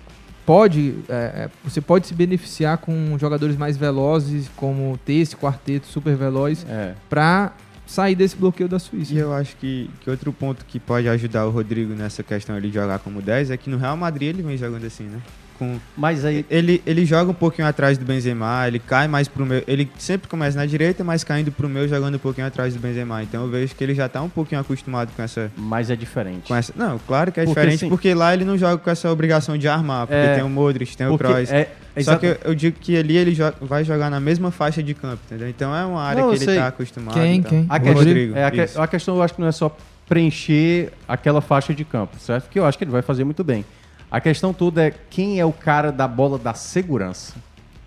pode 0.47 0.95
é, 1.10 1.13
é, 1.13 1.49
você 1.62 1.81
pode 1.81 2.07
se 2.07 2.13
beneficiar 2.13 2.77
com 2.77 3.17
jogadores 3.19 3.57
mais 3.57 3.75
velozes 3.75 4.49
como 4.55 4.97
ter 5.05 5.15
esse 5.15 5.36
quarteto 5.36 5.86
super 5.88 6.15
veloz 6.15 6.65
É. 6.69 6.93
para 7.10 7.51
sair 7.86 8.15
desse 8.15 8.36
bloqueio 8.36 8.67
da 8.69 8.79
Suíça. 8.79 9.13
E 9.13 9.17
eu 9.17 9.33
acho 9.33 9.55
que, 9.57 9.89
que 10.01 10.10
outro 10.10 10.31
ponto 10.31 10.63
que 10.65 10.79
pode 10.79 11.07
ajudar 11.10 11.45
o 11.45 11.49
Rodrigo 11.51 11.93
nessa 11.93 12.23
questão 12.23 12.60
de 12.62 12.71
jogar 12.71 12.99
como 12.99 13.21
10 13.21 13.51
é 13.51 13.57
que 13.57 13.69
no 13.69 13.77
Real 13.77 13.95
Madrid 13.97 14.29
ele 14.29 14.41
vem 14.41 14.57
jogando 14.57 14.86
assim, 14.86 15.03
né? 15.03 15.19
Com, 15.58 15.80
Mas 15.98 16.24
aí. 16.24 16.46
ele, 16.50 16.82
ele 16.86 17.06
joga 17.06 17.32
um 17.32 17.34
pouquinho 17.34 17.67
atrás 17.67 17.98
do 17.98 18.06
Benzema, 18.06 18.67
ele 18.67 18.80
cai 18.80 19.08
mais 19.08 19.28
pro 19.28 19.46
meu. 19.46 19.63
Ele 19.67 19.89
sempre 19.98 20.28
começa 20.28 20.58
na 20.58 20.65
direita, 20.65 21.04
mas 21.04 21.24
caindo 21.24 21.52
pro 21.52 21.67
meu, 21.67 21.88
jogando 21.88 22.15
um 22.15 22.20
pouquinho 22.20 22.46
atrás 22.46 22.74
do 22.74 22.80
Benzema. 22.80 23.24
Então 23.24 23.43
eu 23.43 23.50
vejo 23.50 23.74
que 23.76 23.84
ele 23.84 23.96
já 23.96 24.08
tá 24.08 24.22
um 24.22 24.30
pouquinho 24.30 24.62
acostumado 24.62 25.12
com 25.15 25.22
essa. 25.24 25.52
Mas 25.58 25.89
é 25.89 25.96
diferente. 25.96 26.48
Com 26.48 26.56
essa 26.56 26.72
não, 26.76 27.00
claro 27.00 27.32
que 27.32 27.39
é 27.39 27.43
Porque, 27.43 27.60
diferente, 27.60 27.76
assim- 27.86 27.89
porque 27.89 28.13
lá 28.13 28.34
ele 28.34 28.46
não 28.46 28.58
joga 28.58 28.78
com 28.78 28.89
essa 28.89 29.12
obrigação 29.12 29.58
de 29.58 29.67
armar, 29.67 30.06
porque 30.08 30.20
É, 30.20 30.36
tem 30.36 30.43
o 30.43 30.50
Modric, 30.50 30.96
tem 30.96 31.08
o 31.08 31.17
porque 31.17 31.24
Kroos. 31.34 31.52
é- 31.52 31.67
Só 32.04 32.15
que 32.17 32.28
eu, 32.28 32.38
eu 32.46 32.54
digo 32.54 32.78
que 32.80 32.96
ali 32.96 33.17
ele 33.17 33.32
jo- 33.32 33.54
vai 33.62 33.84
jogar 33.84 34.12
na 34.12 34.20
mesma 34.20 34.52
faixa 34.52 34.84
de 34.84 34.93
campo, 34.93 35.20
entendeu? 35.26 35.50
Então 35.50 35.76
é 35.76 35.84
uma 35.84 36.04
área 36.04 36.22
Não, 36.22 36.30
que 36.30 36.36
ele 36.36 36.46
sei. 36.46 36.56
tá 36.58 36.67
acostumado. 36.67 37.15
Quem, 37.15 37.39
e 37.39 37.41
tal. 37.41 37.50
quem? 37.50 37.65
A 37.67 37.76
O 37.76 37.80
questão, 37.80 37.93
Rodrigo. 37.96 38.36
é, 38.38 38.43
a, 38.46 38.52
que- 38.52 38.62
a 38.80 38.88
questão 38.88 39.15
eu 39.15 39.24
acho 39.24 39.34
que 39.34 39.41
não 39.41 39.48
é 39.48 39.52
só 39.52 39.76
preencher 40.08 40.91
aquela 41.08 41.41
faixa 41.41 41.74
de 41.74 41.84
campo, 41.84 42.15
certo? 42.20 42.50
Que 42.50 42.60
eu 42.60 42.65
acho 42.65 42.78
que 42.78 42.84
ele 42.84 42.91
vai 42.91 43.02
fazer 43.02 43.24
muito 43.24 43.43
bem. 43.43 43.65
A 44.10 44.22
questão 44.22 44.54
toda 44.54 44.88
é 44.88 44.93
quem 45.10 45.39
é 45.39 45.46
o 45.46 45.52
cara 45.52 45.91
da 45.91 46.08
bola 46.08 46.38
da 46.38 46.54
segurança. 46.54 47.34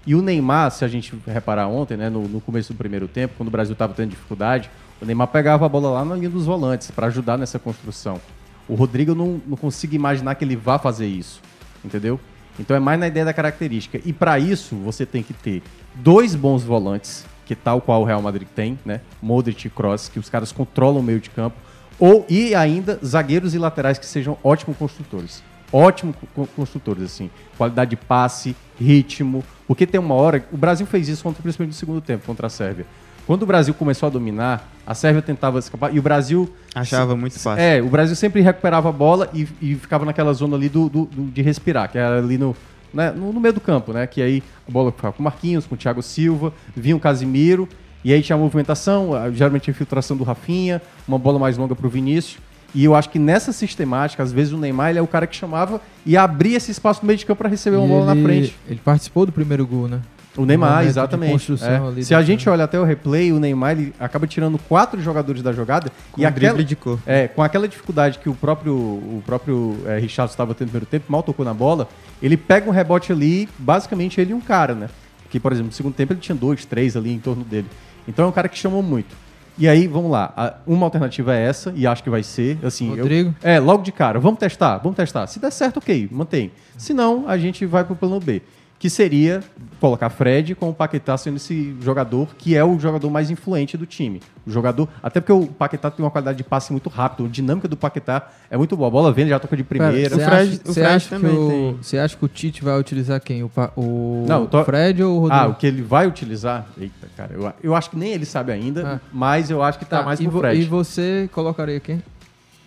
E 0.06 0.14
o 0.14 0.20
Neymar, 0.20 0.70
se 0.70 0.84
a 0.84 0.88
gente 0.88 1.14
reparar 1.26 1.66
ontem, 1.68 1.96
né, 1.96 2.10
no, 2.10 2.28
no 2.28 2.40
começo 2.40 2.72
do 2.72 2.76
primeiro 2.76 3.08
tempo, 3.08 3.34
quando 3.38 3.48
o 3.48 3.50
Brasil 3.50 3.72
estava 3.72 3.94
tendo 3.94 4.10
dificuldade, 4.10 4.70
o 5.00 5.06
Neymar 5.06 5.28
pegava 5.28 5.64
a 5.64 5.68
bola 5.68 5.90
lá 5.90 6.04
na 6.04 6.14
linha 6.14 6.28
dos 6.28 6.44
volantes 6.44 6.90
para 6.90 7.06
ajudar 7.06 7.38
nessa 7.38 7.58
construção. 7.58 8.20
O 8.68 8.74
Rodrigo 8.74 9.14
não, 9.14 9.40
não 9.46 9.56
consigo 9.56 9.94
imaginar 9.94 10.34
que 10.34 10.44
ele 10.44 10.56
vá 10.56 10.78
fazer 10.78 11.06
isso, 11.06 11.40
entendeu? 11.84 12.20
Então 12.58 12.76
é 12.76 12.80
mais 12.80 13.00
na 13.00 13.08
ideia 13.08 13.24
da 13.24 13.32
característica. 13.32 13.98
E 14.04 14.12
para 14.12 14.38
isso 14.38 14.76
você 14.76 15.06
tem 15.06 15.22
que 15.22 15.32
ter 15.32 15.62
dois 15.94 16.34
bons 16.34 16.62
volantes, 16.62 17.24
que 17.46 17.54
tal 17.54 17.80
qual 17.80 18.02
o 18.02 18.04
Real 18.04 18.20
Madrid 18.20 18.46
tem, 18.54 18.78
né? 18.84 19.00
Modric 19.22 19.66
e 19.66 19.70
Kroos, 19.70 20.08
que 20.08 20.18
os 20.18 20.28
caras 20.28 20.52
controlam 20.52 21.00
o 21.00 21.02
meio 21.02 21.18
de 21.18 21.30
campo, 21.30 21.56
ou 21.98 22.26
e 22.28 22.54
ainda 22.54 22.98
zagueiros 23.04 23.54
e 23.54 23.58
laterais 23.58 23.98
que 23.98 24.06
sejam 24.06 24.36
ótimos 24.44 24.76
construtores. 24.76 25.42
Ótimos 25.72 26.16
co- 26.34 26.48
construtores, 26.56 27.02
assim. 27.04 27.30
Qualidade 27.56 27.90
de 27.90 27.96
passe, 27.96 28.56
ritmo. 28.80 29.44
Porque 29.66 29.86
tem 29.86 30.00
uma 30.00 30.14
hora. 30.14 30.44
O 30.52 30.56
Brasil 30.56 30.86
fez 30.86 31.08
isso 31.08 31.22
contra, 31.22 31.42
principalmente 31.42 31.74
no 31.74 31.78
segundo 31.78 32.00
tempo, 32.00 32.24
contra 32.26 32.46
a 32.46 32.50
Sérvia. 32.50 32.86
Quando 33.26 33.42
o 33.42 33.46
Brasil 33.46 33.72
começou 33.74 34.06
a 34.08 34.10
dominar, 34.10 34.68
a 34.84 34.94
Sérvia 34.94 35.22
tentava 35.22 35.58
escapar. 35.60 35.94
E 35.94 35.98
o 35.98 36.02
Brasil. 36.02 36.52
Achava 36.74 37.14
muito 37.14 37.38
fácil. 37.38 37.62
É, 37.62 37.80
o 37.80 37.88
Brasil 37.88 38.16
sempre 38.16 38.40
recuperava 38.40 38.88
a 38.88 38.92
bola 38.92 39.30
e, 39.32 39.46
e 39.62 39.74
ficava 39.76 40.04
naquela 40.04 40.32
zona 40.32 40.56
ali 40.56 40.68
do, 40.68 40.88
do- 40.88 41.04
do- 41.04 41.30
de 41.30 41.40
respirar, 41.42 41.88
que 41.90 41.98
era 41.98 42.18
ali 42.18 42.36
no, 42.36 42.56
né, 42.92 43.12
no, 43.12 43.32
no 43.32 43.38
meio 43.40 43.54
do 43.54 43.60
campo, 43.60 43.92
né? 43.92 44.06
Que 44.08 44.20
aí 44.20 44.42
a 44.66 44.70
bola 44.72 44.90
ficava 44.90 45.12
com 45.12 45.20
o 45.20 45.24
Marquinhos, 45.24 45.66
com 45.66 45.76
o 45.76 45.78
Thiago 45.78 46.02
Silva, 46.02 46.52
vinha 46.74 46.96
o 46.96 47.00
Casimiro, 47.00 47.68
e 48.02 48.12
aí 48.12 48.20
tinha 48.22 48.34
a 48.34 48.38
movimentação, 48.38 49.10
geralmente 49.32 49.70
a 49.70 49.72
infiltração 49.72 50.16
do 50.16 50.24
Rafinha, 50.24 50.82
uma 51.06 51.18
bola 51.18 51.38
mais 51.38 51.56
longa 51.56 51.76
pro 51.76 51.88
Vinícius. 51.88 52.38
E 52.74 52.84
eu 52.84 52.94
acho 52.94 53.10
que 53.10 53.18
nessa 53.18 53.52
sistemática, 53.52 54.22
às 54.22 54.32
vezes 54.32 54.52
o 54.52 54.58
Neymar 54.58 54.90
ele 54.90 54.98
é 54.98 55.02
o 55.02 55.06
cara 55.06 55.26
que 55.26 55.34
chamava 55.34 55.80
e 56.06 56.16
abria 56.16 56.56
esse 56.56 56.70
espaço 56.70 57.00
no 57.02 57.06
meio 57.08 57.18
de 57.18 57.26
campo 57.26 57.38
para 57.38 57.48
receber 57.48 57.76
uma 57.76 57.86
E 57.86 57.88
bola 57.88 58.06
na 58.06 58.12
ele- 58.12 58.22
frente. 58.22 58.56
Ele 58.68 58.80
participou 58.84 59.26
do 59.26 59.32
primeiro 59.32 59.66
gol, 59.66 59.88
né? 59.88 60.00
O 60.36 60.46
Neymar, 60.46 60.70
Momento 60.70 60.84
de 60.84 60.90
exatamente. 60.90 61.32
construção 61.32 61.68
É. 61.86 61.88
ali 61.88 62.04
Se 62.04 62.14
a 62.14 62.22
gente 62.22 62.40
time. 62.42 62.52
olha 62.52 62.62
até 62.62 62.78
o 62.78 62.84
replay, 62.84 63.32
o 63.32 63.40
Neymar 63.40 63.72
ele 63.72 63.92
acaba 63.98 64.28
tirando 64.28 64.56
quatro 64.68 65.00
jogadores 65.02 65.42
da 65.42 65.52
jogada 65.52 65.90
Com 66.12 66.20
e 66.20 66.24
um 66.24 66.28
aquela, 66.28 66.52
drible 66.54 66.64
de 66.64 66.76
cor. 66.76 67.00
É, 67.04 67.26
com 67.26 67.42
aquela 67.42 67.66
dificuldade 67.66 68.20
que 68.20 68.28
o 68.28 68.34
próprio, 68.34 68.72
o 68.76 69.20
próprio 69.26 69.76
é, 69.86 69.98
Richard 69.98 70.30
estava 70.30 70.54
tendo 70.54 70.68
no 70.68 70.70
primeiro 70.70 70.86
tempo, 70.86 71.06
mal 71.10 71.24
tocou 71.24 71.44
na 71.44 71.52
bola, 71.52 71.88
ele 72.22 72.36
pega 72.36 72.68
um 72.70 72.72
rebote 72.72 73.10
ali, 73.10 73.48
basicamente 73.58 74.20
ele 74.20 74.30
e 74.30 74.34
um 74.34 74.40
cara, 74.40 74.72
né? 74.74 74.88
Que, 75.28 75.40
por 75.40 75.50
exemplo, 75.50 75.66
no 75.70 75.72
segundo 75.74 75.94
tempo 75.94 76.12
ele 76.12 76.20
tinha 76.20 76.36
dois, 76.36 76.64
três 76.64 76.96
ali 76.96 77.12
em 77.12 77.18
torno 77.18 77.42
dele. 77.42 77.66
Então 78.06 78.24
é 78.24 78.28
um 78.28 78.32
cara 78.32 78.48
que 78.48 78.56
chamou 78.56 78.84
muito. 78.84 79.16
E 79.58 79.68
aí, 79.68 79.86
vamos 79.86 80.10
lá. 80.10 80.58
Uma 80.66 80.86
alternativa 80.86 81.34
é 81.36 81.42
essa, 81.42 81.72
e 81.76 81.86
acho 81.86 82.02
que 82.02 82.08
vai 82.10 82.22
ser. 82.22 82.58
Assim, 82.62 82.90
eu- 82.90 82.96
Rodrigo? 82.98 83.34
é, 83.42 83.58
logo 83.58 83.82
de 83.82 83.92
cara. 83.92 84.18
Vamos 84.18 84.38
testar, 84.38 84.78
vamos 84.78 84.96
testar. 84.96 85.26
Se 85.26 85.38
der 85.38 85.50
certo, 85.52 85.76
ok, 85.78 86.08
mantém. 86.10 86.50
Se 86.78 86.94
não, 86.94 87.28
a 87.28 87.36
gente 87.36 87.66
vai 87.66 87.84
pro 87.84 87.94
plano 87.94 88.18
B. 88.20 88.40
que 88.80 88.88
seria 88.88 89.40
colocar 89.78 90.08
Fred 90.08 90.54
com 90.54 90.70
o 90.70 90.74
Paquetá 90.74 91.14
sendo 91.18 91.36
esse 91.36 91.76
jogador 91.82 92.28
que 92.38 92.56
é 92.56 92.64
o 92.64 92.78
jogador 92.80 93.10
mais 93.10 93.30
influente 93.30 93.76
do 93.76 93.84
time. 93.84 94.22
O 94.46 94.50
jogador, 94.50 94.88
até 95.02 95.20
porque 95.20 95.34
o 95.34 95.46
Paquetá 95.46 95.90
tem 95.90 96.02
uma 96.02 96.10
qualidade 96.10 96.38
de 96.38 96.44
passe 96.44 96.72
muito 96.72 96.88
rápido, 96.88 97.26
a 97.26 97.28
dinâmica 97.28 97.68
do 97.68 97.76
Paquetá 97.76 98.30
é 98.50 98.56
muito 98.56 98.74
boa. 98.78 98.88
A 98.88 98.90
bola 98.90 99.12
vem, 99.12 99.28
já 99.28 99.38
toca 99.38 99.54
de 99.54 99.62
primeira. 99.62 100.08
Você 100.08 100.22
acha, 100.22 100.60
você 100.64 100.82
acha 100.82 101.18
que 101.20 101.26
o, 101.26 101.76
você 101.80 101.98
acha 101.98 102.16
que 102.16 102.24
o 102.24 102.28
Tite 102.28 102.64
vai 102.64 102.80
utilizar 102.80 103.20
quem? 103.20 103.42
O, 103.44 103.50
o 103.76 104.24
Não, 104.26 104.46
tô- 104.46 104.64
Fred 104.64 105.02
ou 105.02 105.14
o 105.18 105.20
Rodrigo? 105.20 105.42
Ah, 105.44 105.46
o 105.48 105.54
que 105.56 105.66
ele 105.66 105.82
vai 105.82 106.06
utilizar? 106.06 106.66
Eita, 106.80 107.06
cara, 107.14 107.34
eu, 107.34 107.52
eu 107.62 107.74
acho 107.74 107.90
que 107.90 107.98
nem 107.98 108.12
ele 108.14 108.24
sabe 108.24 108.50
ainda, 108.50 108.94
Ah. 108.94 109.00
mas 109.12 109.50
eu 109.50 109.62
acho 109.62 109.78
que 109.78 109.84
tá, 109.84 109.98
Tá, 109.98 110.04
mais 110.06 110.18
e, 110.20 110.26
pro 110.26 110.38
Fred. 110.38 110.58
e 110.58 110.64
você 110.64 111.28
colocaria 111.34 111.78
quem? 111.80 112.02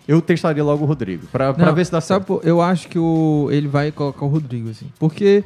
Eu 0.06 0.22
testaria 0.22 0.62
logo 0.62 0.84
o 0.84 0.86
Rodrigo, 0.86 1.26
pra, 1.32 1.52
pra 1.52 1.66
Não, 1.66 1.74
ver 1.74 1.84
se 1.86 1.90
dá 1.90 2.00
sabe, 2.00 2.24
certo. 2.24 2.40
pô, 2.40 2.48
eu 2.48 2.62
acho 2.62 2.86
que 2.86 2.98
o, 3.00 3.48
ele 3.50 3.66
vai 3.66 3.90
colocar 3.90 4.24
o 4.24 4.28
Rodrigo, 4.28 4.70
assim. 4.70 4.86
Porque 4.98 5.42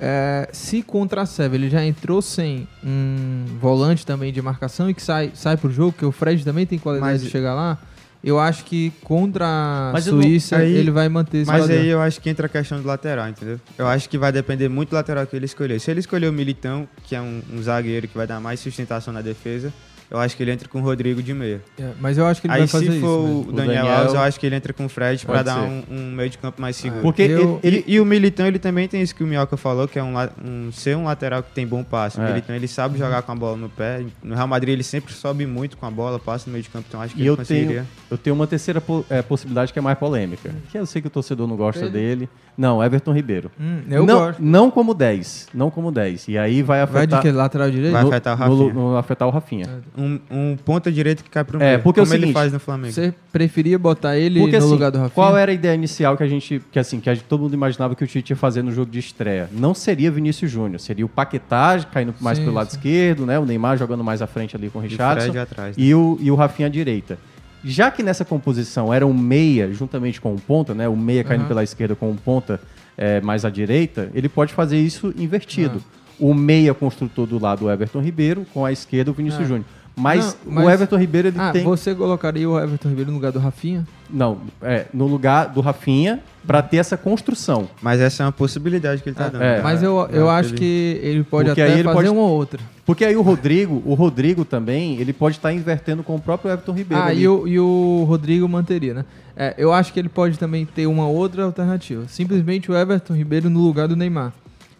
é, 0.00 0.48
se 0.52 0.82
contra 0.82 1.22
a 1.22 1.26
Sérvia 1.26 1.56
ele 1.56 1.70
já 1.70 1.84
entrou 1.84 2.20
sem 2.22 2.66
um 2.84 3.44
volante 3.60 4.04
também 4.04 4.32
de 4.32 4.40
marcação 4.42 4.88
e 4.90 4.94
que 4.94 5.02
sai, 5.02 5.30
sai 5.34 5.56
pro 5.56 5.70
jogo, 5.70 5.92
que 5.92 6.04
o 6.04 6.12
Fred 6.12 6.44
também 6.44 6.66
tem 6.66 6.78
qualidade 6.78 7.12
Mas- 7.14 7.22
de 7.22 7.30
chegar 7.30 7.54
lá, 7.54 7.78
eu 8.24 8.38
acho 8.40 8.64
que 8.64 8.92
contra 9.04 9.46
a 9.46 9.92
eu 10.04 10.12
não- 10.14 10.22
Suíça 10.22 10.56
aí- 10.56 10.74
ele 10.74 10.90
vai 10.90 11.08
manter 11.08 11.38
esse 11.38 11.50
Mas 11.50 11.60
padrão. 11.62 11.78
aí 11.80 11.86
eu 11.88 12.00
acho 12.02 12.20
que 12.20 12.28
entra 12.28 12.46
a 12.46 12.48
questão 12.48 12.80
do 12.80 12.86
lateral, 12.88 13.28
entendeu? 13.28 13.60
Eu 13.78 13.86
acho 13.86 14.08
que 14.08 14.18
vai 14.18 14.32
depender 14.32 14.68
muito 14.68 14.90
do 14.90 14.96
lateral 14.96 15.26
que 15.26 15.36
ele 15.36 15.44
escolher. 15.46 15.78
Se 15.80 15.90
ele 15.90 16.00
escolher 16.00 16.28
o 16.28 16.32
Militão, 16.32 16.88
que 17.04 17.14
é 17.14 17.20
um, 17.20 17.40
um 17.52 17.62
zagueiro 17.62 18.08
que 18.08 18.16
vai 18.16 18.26
dar 18.26 18.40
mais 18.40 18.58
sustentação 18.60 19.12
na 19.14 19.20
defesa, 19.22 19.72
eu 20.10 20.18
acho 20.18 20.36
que 20.36 20.42
ele 20.42 20.50
entra 20.52 20.68
com 20.68 20.78
o 20.80 20.82
Rodrigo 20.82 21.22
de 21.22 21.32
meia. 21.34 21.60
É, 21.78 21.90
mas 22.00 22.16
eu 22.18 22.26
acho 22.26 22.40
que 22.40 22.46
ele 22.46 22.54
aí 22.54 22.58
vai 22.60 22.68
fazer 22.68 22.86
se 22.86 22.92
isso 22.92 23.00
for 23.00 23.22
mesmo. 23.22 23.36
o 23.36 23.40
O 23.48 23.52
Daniel, 23.52 23.76
Daniel- 23.84 23.96
Alves, 23.98 24.14
eu 24.14 24.20
acho 24.20 24.40
que 24.40 24.46
ele 24.46 24.54
entra 24.56 24.72
com 24.72 24.86
o 24.86 24.88
Fred 24.88 25.24
pra 25.26 25.34
Pode 25.36 25.44
dar 25.46 25.62
um, 25.62 25.82
um 25.90 26.12
meio 26.12 26.30
de 26.30 26.38
campo 26.38 26.60
mais 26.60 26.76
seguro. 26.76 27.02
Porque 27.02 27.22
Eu- 27.22 27.60
ele- 27.62 27.84
e, 27.86 27.94
e 27.94 28.00
o 28.00 28.04
Militão, 28.04 28.46
ele 28.46 28.58
também 28.58 28.86
tem 28.88 29.02
isso 29.02 29.14
que 29.14 29.24
o 29.24 29.26
Minhoca 29.26 29.56
falou, 29.56 29.86
que 29.88 29.98
é 29.98 30.02
um, 30.02 30.14
um- 30.44 30.70
ser 30.72 30.96
um 30.96 31.04
lateral 31.04 31.42
que 31.42 31.50
tem 31.52 31.66
bom 31.66 31.82
passe. 31.82 32.18
O 32.18 32.22
É. 32.22 32.28
Militão, 32.28 32.54
ele 32.54 32.68
sabe 32.68 32.98
jogar 32.98 33.22
com 33.22 33.32
a 33.32 33.34
bola 33.34 33.56
no 33.56 33.68
pé. 33.68 34.02
No 34.22 34.34
Real 34.34 34.46
Madrid, 34.48 34.72
ele 34.74 34.82
sempre 34.82 35.12
sobe 35.12 35.46
muito 35.46 35.76
com 35.76 35.86
a 35.86 35.90
bola, 35.90 36.18
passa 36.18 36.44
no 36.48 36.52
meio 36.52 36.62
de 36.62 36.68
campo, 36.70 36.84
então 36.88 37.00
acho 37.00 37.14
que 37.14 37.20
E 37.20 37.22
ele 37.22 37.30
eu 37.30 37.36
conseguiria. 37.36 37.68
tenho, 37.68 37.86
eu 38.10 38.18
tenho 38.18 38.34
uma 38.36 38.46
terceira 38.46 38.80
po- 38.80 39.04
é, 39.10 39.22
possibilidade 39.22 39.72
que 39.72 39.78
é 39.78 39.82
mais 39.82 39.98
polêmica. 39.98 40.50
Que 40.70 40.78
eu 40.78 40.86
sei 40.86 41.00
que 41.02 41.08
o 41.08 41.10
torcedor 41.10 41.46
não 41.46 41.56
gosta 41.56 41.80
Pedro? 41.80 41.94
dele. 41.94 42.28
Não, 42.56 42.82
Everton 42.82 43.12
Ribeiro. 43.12 43.50
Hum, 43.60 43.82
eu 43.90 44.06
não, 44.06 44.18
gosto. 44.18 44.42
não 44.42 44.70
como 44.70 44.94
10. 44.94 45.46
Não 45.52 45.70
como 45.70 45.92
10. 45.92 46.26
E 46.26 46.38
aí 46.38 46.62
vai 46.62 46.84
Vai 46.86 47.02
afetar. 47.02 47.20
de 47.20 47.28
que? 47.28 47.32
Lateral 47.36 47.70
direito? 47.70 47.92
Vai 47.92 48.02
no- 48.02 48.08
afetar 48.08 48.34
o 48.34 48.38
no- 48.48 48.56
Rafinha. 48.56 48.72
no- 48.74 48.96
afetar 48.96 49.28
o 49.28 49.30
Rafinha. 49.30 49.66
Um, 49.96 50.18
um 50.30 50.56
ponta 50.56 50.92
direito 50.92 51.24
que 51.24 51.30
cai 51.30 51.42
pro 51.42 51.60
É, 51.62 51.68
meio. 51.70 51.78
porque 51.80 52.00
é 52.00 52.02
o 52.02 52.06
como 52.06 52.14
ele 52.14 52.22
seguinte, 52.24 52.34
faz 52.34 52.52
no 52.52 52.60
Flamengo. 52.60 52.92
Você 52.92 53.14
preferia 53.32 53.78
botar 53.78 54.16
ele 54.18 54.40
Porque, 54.40 54.58
no 54.58 54.64
assim, 54.64 54.72
lugar 54.72 54.90
do 54.90 54.98
Rafinha? 54.98 55.14
Qual 55.14 55.36
era 55.36 55.50
a 55.50 55.54
ideia 55.54 55.74
inicial 55.74 56.16
que 56.16 56.22
a 56.22 56.26
gente, 56.28 56.60
que 56.70 56.78
assim, 56.78 57.00
que 57.00 57.08
a 57.08 57.14
gente- 57.14 57.24
todo 57.24 57.40
mundo 57.40 57.54
imaginava 57.54 57.94
que 57.94 58.04
o 58.04 58.06
Tite 58.06 58.32
ia 58.32 58.36
fazer 58.36 58.62
no 58.62 58.70
jogo 58.72 58.90
de 58.90 58.98
estreia? 58.98 59.48
Não 59.52 59.72
seria 59.72 60.10
Vinícius 60.10 60.50
Júnior, 60.50 60.78
seria 60.80 61.06
o 61.06 61.08
Paquetá 61.08 61.78
caindo 61.90 62.14
mais 62.20 62.36
Sim, 62.36 62.44
pelo 62.44 62.54
lado 62.56 62.70
sim. 62.70 62.76
esquerdo, 62.76 63.24
né? 63.24 63.38
O 63.38 63.46
Neymar 63.46 63.78
jogando 63.78 64.04
mais 64.04 64.20
à 64.20 64.26
frente 64.26 64.54
ali 64.54 64.68
com 64.68 64.80
o 64.80 64.82
E 64.82 64.86
o 64.86 64.88
Richardson 64.90 65.22
Fred 65.32 65.38
atrás, 65.38 65.76
né? 65.76 65.82
e 65.82 65.94
o 65.94 66.18
e 66.20 66.30
o 66.30 66.34
Rafinha 66.34 66.66
à 66.68 66.70
direita. 66.70 67.18
Já 67.64 67.90
que 67.90 68.02
nessa 68.02 68.24
composição 68.24 68.92
era 68.92 69.06
um 69.06 69.14
meia 69.14 69.72
juntamente 69.72 70.20
com 70.20 70.32
um 70.32 70.36
ponta, 70.36 70.74
né? 70.74 70.86
O 70.88 70.94
meia 70.96 71.24
caindo 71.24 71.40
Aham. 71.40 71.48
pela 71.48 71.64
esquerda 71.64 71.94
com 71.96 72.10
um 72.10 72.16
ponta 72.16 72.60
é, 72.98 73.20
mais 73.22 73.44
à 73.44 73.50
direita, 73.50 74.10
ele 74.14 74.28
pode 74.28 74.52
fazer 74.52 74.78
isso 74.78 75.12
invertido. 75.18 75.82
O 76.18 76.32
meia 76.32 76.72
construtor 76.72 77.26
do 77.26 77.38
lado 77.38 77.64
o 77.66 77.70
Everton 77.70 78.00
Ribeiro, 78.00 78.46
com 78.54 78.64
a 78.64 78.72
esquerda 78.72 79.10
o 79.10 79.14
Vinícius 79.14 79.42
Ah. 79.44 79.48
Júnior. 79.48 79.64
Mas, 79.98 80.36
Não, 80.44 80.52
mas- 80.52 80.66
o 80.66 80.70
Everton 80.70 80.96
Ribeiro 80.98 81.28
ele 81.28 81.38
ah, 81.38 81.50
tem 81.52 81.64
você 81.64 81.94
colocaria 81.94 82.48
o 82.48 82.60
Everton 82.60 82.88
Ribeiro 82.90 83.10
no 83.10 83.16
lugar 83.16 83.32
do 83.32 83.38
Rafinha? 83.38 83.86
não, 84.10 84.38
é, 84.62 84.86
no 84.92 85.06
lugar 85.06 85.48
do 85.48 85.60
Rafinha, 85.62 86.20
pra 86.46 86.60
ter 86.62 86.76
essa 86.76 86.96
construção. 86.98 87.66
Mas 87.82 87.98
essa 88.00 88.22
é 88.22 88.26
uma 88.26 88.30
possibilidade 88.32 89.02
que 89.02 89.08
ele 89.08 89.16
tá 89.16 89.28
dando. 89.28 89.42
é. 89.42 89.60
Mas 89.62 89.82
eu, 89.82 89.96
eu 90.12 90.30
É, 90.30 90.34
acho 90.38 90.50
ele- 90.50 90.58
que 90.58 91.00
ele 91.02 91.24
pode 91.24 91.48
Porque 91.48 91.60
até 91.62 91.72
aí 91.72 91.78
ele 91.80 91.84
fazer 91.88 91.96
pode- 91.96 92.08
uma 92.10 92.20
ou 92.22 92.30
outra. 92.36 92.60
Porque 92.84 93.04
aí 93.04 93.16
o 93.16 93.22
Rodrigo, 93.22 93.82
o 93.86 93.94
Rodrigo 93.94 94.44
também, 94.44 94.96
ele 95.00 95.12
pode 95.14 95.36
estar 95.38 95.52
invertendo 95.52 96.02
com 96.04 96.14
o 96.14 96.20
próprio 96.20 96.52
Everton 96.52 96.72
Ribeiro. 96.72 97.02
Ah, 97.02 97.06
ali. 97.06 97.22
e 97.22 97.28
o, 97.28 97.48
e 97.48 97.58
o 97.58 98.04
Rodrigo 98.06 98.46
manteria, 98.48 98.94
né? 98.94 99.04
É, 99.34 99.54
eu 99.58 99.72
acho 99.72 99.92
que 99.92 99.98
ele 99.98 100.08
pode 100.10 100.38
também 100.38 100.64
ter 100.66 100.86
uma 100.86 101.08
outra 101.08 101.42
alternativa. 101.44 102.04
Simplesmente 102.06 102.70
o 102.70 102.76
Everton 102.76 103.14
Ribeiro 103.14 103.50
no 103.50 103.60
lugar 103.60 103.88
do 103.88 103.96
Neymar. 103.96 104.32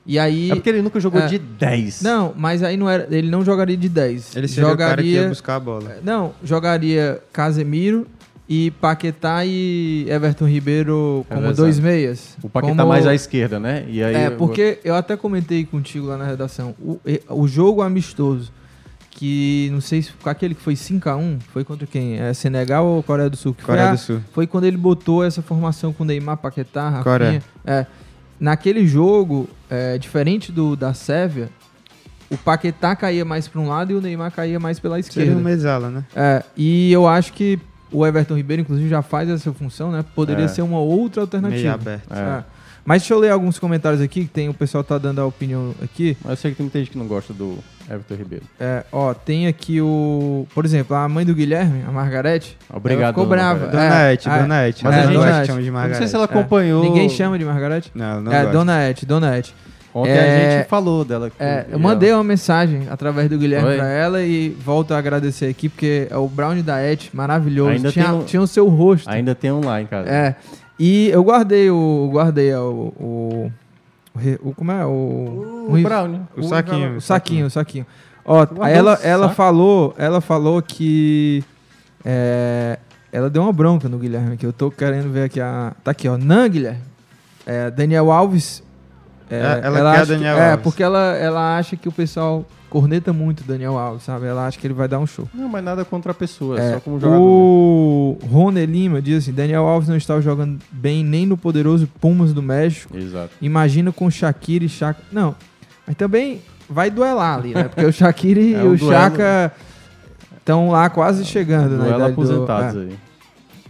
E 0.07 0.19
aí. 0.19 0.51
É 0.53 0.55
porque 0.55 0.69
ele 0.69 0.83
nunca 0.83 1.01
jogou 1.01 1.21
É. 1.21 1.27
de 1.27 1.39
10. 1.39 2.03
Não, 2.03 2.33
mas 2.37 2.63
aí 2.63 2.77
não 2.77 2.89
era, 2.89 3.09
ele 3.11 3.29
não 3.31 3.45
jogaria 3.45 3.77
de 3.77 3.89
10. 3.89 4.37
Ele 4.37 4.47
seria 4.49 4.73
o 4.73 4.77
cara 4.77 5.03
que 5.03 5.09
jogaria, 5.09 5.23
ia 5.23 5.29
buscar 5.29 5.57
a 5.57 5.61
bola. 5.61 5.97
Não, 6.05 6.33
jogaria 6.45 7.21
Casemiro 7.33 8.07
e 8.49 8.71
Paquetá 8.71 9.45
e 9.45 10.07
Everton 10.09 10.47
Ribeiro 10.47 11.27
É 11.29 11.35
como 11.35 11.41
verdade. 11.41 11.57
dois 11.57 11.81
meias. 11.81 12.37
O 12.43 12.49
Paquetá 12.49 12.75
Como- 12.77 12.89
mais 12.89 13.05
à 13.05 13.13
esquerda, 13.15 13.59
né? 13.59 13.85
E 13.89 14.01
aí 14.03 14.15
É, 14.15 14.31
porque 14.31 14.79
eu 14.85 14.95
até 14.95 15.17
comentei 15.17 15.65
contigo 15.65 16.07
lá 16.07 16.17
na 16.17 16.25
redação. 16.25 16.73
O, 16.81 17.01
o 17.31 17.49
jogo 17.49 17.83
amistoso, 17.83 18.53
que 19.11 19.69
não 19.73 19.81
sei 19.81 20.03
se 20.03 20.13
foi 20.19 20.31
aquele 20.31 20.55
que 20.55 20.61
foi 20.63 20.75
5x1, 20.77 21.39
foi 21.53 21.65
contra 21.65 21.87
quem? 21.87 22.21
É 22.21 22.33
Senegal 22.35 22.87
ou 22.87 23.03
Coreia 23.03 23.31
do 23.31 23.37
Sul? 23.37 23.55
Que 23.55 23.65
Coreia 23.65 23.87
foi, 23.87 23.91
a- 23.91 23.95
do 23.95 23.99
Sul. 24.01 24.21
foi 24.33 24.47
quando 24.47 24.65
ele 24.65 24.77
botou 24.77 25.25
essa 25.25 25.41
formação 25.43 25.93
com 25.93 26.05
Neymar, 26.05 26.37
Paquetá, 26.37 26.85
Rafinha. 26.91 27.03
Coreia. 27.03 27.43
É, 27.65 27.87
naquele 28.39 28.87
jogo, 28.87 29.49
é, 29.71 29.99
diferente 29.99 30.51
do 30.53 30.77
da 30.77 30.93
Sérvia, 30.95 31.49
o 32.31 32.37
Paquetá 32.37 32.97
caía 32.97 33.25
mais 33.25 33.47
para 33.47 33.61
um 33.61 33.69
lado 33.69 33.93
e 33.93 33.95
o 33.95 34.01
Neymar 34.01 34.33
caía 34.33 34.59
mais 34.59 34.79
pela 34.81 34.99
esquerda. 34.99 35.31
Seria 35.31 35.39
um 35.39 35.45
mesala, 35.45 35.89
né? 35.91 36.05
É, 36.15 36.43
e 36.57 36.93
eu 36.93 37.07
acho 37.07 37.33
que 37.33 37.59
o 37.91 38.05
Everton 38.05 38.35
Ribeiro, 38.35 38.63
inclusive, 38.63 38.89
já 38.89 39.01
faz 39.01 39.29
essa 39.29 39.53
função, 39.53 39.93
né? 39.93 40.05
Poderia 40.15 40.45
É. 40.47 40.49
ser 40.49 40.63
uma 40.63 40.79
outra 40.81 41.23
alternativa. 41.23 41.63
Meio 41.63 41.75
aberto. 41.75 42.13
É. 42.13 42.45
Mas 42.85 43.03
deixa 43.03 43.15
eu 43.15 43.19
ler 43.19 43.31
alguns 43.31 43.59
comentários 43.59 44.01
aqui, 44.01 44.23
que 44.23 44.29
tem, 44.31 44.49
o 44.49 44.55
pessoal 44.55 44.83
tá 44.85 44.97
dando 44.99 45.21
a 45.21 45.27
opinião 45.27 45.75
aqui. 45.83 46.17
Mas 46.23 46.31
eu 46.31 46.37
sei 46.37 46.51
que 46.51 46.57
tem 46.57 46.65
muita 46.65 46.79
gente 46.79 46.91
que 46.91 46.99
não 46.99 47.07
gosta 47.07 47.33
do 47.33 47.59
Everton 47.89 48.15
Ribeiro. 48.15 48.45
É, 48.59 48.83
ó, 48.91 49.15
tem 49.15 49.47
aqui 49.47 49.81
o. 49.81 50.47
Por 50.55 50.65
exemplo, 50.65 50.97
a 50.97 51.09
mãe 51.09 51.25
do 51.25 51.35
Guilherme, 51.35 51.83
a 51.87 51.93
Margarete. 51.93 52.57
Obrigado, 52.73 53.09
ficou 53.15 53.25
dona 53.27 53.37
brava. 53.55 53.67
Dona 53.69 54.09
É, 54.09 54.13
Et, 54.15 54.27
é, 54.27 54.39
Dona 54.41 54.69
Et. 54.69 54.83
Mas 54.83 54.95
é, 54.95 54.99
a 54.99 55.03
gente 55.07 55.15
gosta 55.17 55.31
Et. 55.31 55.41
de 55.41 55.47
chamar 55.47 55.63
de 55.85 55.89
não 55.91 55.95
sei 55.99 56.07
se 56.09 56.15
ela 56.15 56.25
É, 56.25 56.27
acompanhou. 56.27 56.83
Ninguém 56.83 57.09
chama 57.09 57.39
de 57.39 57.45
Margarete? 57.45 57.91
Não, 57.95 58.21
não 58.21 58.33
é, 58.33 58.41
gosto. 58.43 58.53
Dona 58.53 58.89
Et, 58.91 59.07
Dona 59.07 59.39
Et. 59.39 59.55
Ontem 59.95 60.11
É, 60.11 60.47
a 60.55 60.59
gente 60.59 60.69
falou 60.69 61.05
dela. 61.07 61.33
É, 61.39 61.65
eu 61.71 61.79
mandei 61.79 62.13
uma 62.13 62.23
mensagem 62.25 62.87
através 62.91 63.31
do 63.31 63.39
Guilherme 63.39 63.69
Oi? 63.71 63.77
pra 63.77 63.89
ela 63.89 64.23
e 64.23 64.51
volto 64.51 64.93
a 64.93 64.99
agradecer 64.99 65.47
aqui, 65.47 65.71
porque 65.71 66.07
é 66.11 66.17
o 66.19 66.29
Brownie 66.29 66.63
da 66.63 66.83
Et, 66.83 67.09
maravilhoso. 67.15 67.71
Ainda 67.71 67.91
tinha, 67.91 68.05
tem 68.05 68.15
um- 68.15 68.25
tinha 68.25 68.43
o 68.43 68.47
seu 68.47 68.69
rosto. 68.69 69.09
Ainda 69.09 69.35
tem 69.35 69.51
um 69.51 69.65
lá 69.65 69.81
em 69.81 69.87
casa. 69.87 70.07
É. 70.11 70.35
E 70.79 71.09
eu 71.09 71.23
guardei 71.25 71.71
o. 71.71 72.11
Guardei 72.13 72.53
o. 72.55 72.93
o, 73.01 73.53
o, 74.43 74.49
o- 74.51 74.55
como 74.55 74.73
é? 74.73 74.85
O. 74.87 75.67
O 75.71 75.83
Brownie. 75.83 76.21
O 76.37 76.43
saquinho. 76.43 76.97
O 76.97 77.01
saquinho, 77.01 77.47
o 77.47 77.51
saquinho. 77.51 77.87
Ó, 78.25 78.47
ela, 78.67 78.99
o 78.99 79.07
ela 79.07 79.23
saco? 79.27 79.35
falou, 79.37 79.95
ela 79.97 80.21
falou 80.21 80.61
que 80.63 81.45
é, 82.05 82.79
ela 83.13 83.31
deu 83.31 83.43
uma 83.43 83.53
bronca 83.53 83.89
no 83.89 83.99
Guilherme 83.99 84.35
aqui. 84.35 84.45
Eu 84.47 84.53
tô 84.53 84.71
querendo 84.71 85.11
ver 85.13 85.25
aqui 85.25 85.41
a 85.41 85.73
tá 85.85 85.91
aqui, 85.93 86.09
ó. 86.09 86.17
Não, 86.19 86.49
Guilherme. 86.49 86.81
É, 87.47 87.71
Daniel 87.71 88.11
Alves. 88.11 88.63
é, 89.31 89.37
É, 89.37 89.61
ela 89.67 89.93
quer 89.93 90.01
acha 90.01 90.07
Daniel 90.07 90.35
que, 90.35 90.41
É, 90.41 90.51
Alves. 90.51 90.63
porque 90.65 90.83
ela, 90.83 91.15
ela 91.17 91.57
acha 91.59 91.77
que 91.77 91.89
o 91.89 91.93
pessoal 91.93 92.45
corneta 92.81 93.13
muito 93.13 93.41
o 93.41 93.45
Daniel 93.45 93.79
Alves, 93.79 94.03
sabe? 94.03 94.27
Ela 94.27 94.47
acha 94.47 94.59
que 94.59 94.67
ele 94.67 94.75
vai 94.75 94.87
dar 94.87 94.99
um 94.99 95.07
show. 95.07 95.27
Não, 95.33 95.49
mas 95.49 95.65
nada 95.65 95.85
contra 95.85 96.13
a 96.13 96.15
pessoa, 96.15 96.61
É, 96.61 96.75
só 96.75 96.81
como 96.81 97.01
jogador. 97.01 97.19
né? 97.19 97.25
o 97.25 98.19
Rony 98.31 98.67
Lima 98.67 99.01
diz 99.01 99.19
assim: 99.25 99.33
Daniel 99.33 99.65
Alves 99.67 99.89
não 99.89 99.97
está 99.97 100.21
jogando 100.21 100.59
bem 100.71 101.03
nem 101.03 101.25
no 101.25 101.37
poderoso 101.39 101.89
Pumas 102.01 102.33
do 102.35 102.43
México. 102.43 102.95
Exato. 102.97 103.31
Imagina 103.41 103.91
com 103.93 104.11
Shakira 104.11 104.65
e 104.65 104.69
Chaka. 104.69 105.01
Não, 105.11 105.35
mas 105.87 105.97
também 105.97 106.43
vai 106.69 106.91
duelar 106.91 107.39
ali, 107.39 107.55
né? 107.55 107.65
Porque 107.65 107.85
o 107.87 107.93
Shakira 107.93 108.41
e 108.43 108.55
É 108.55 108.63
o 108.63 108.73
um 108.73 108.77
duelo- 108.77 108.93
Chaka 108.93 109.53
estão 110.39 110.69
lá 110.71 110.91
quase 110.91 111.25
chegando, 111.25 111.77
né? 111.79 111.85
Duelo 111.89 112.05
aposentados 112.07 112.77
aí. 112.83 112.95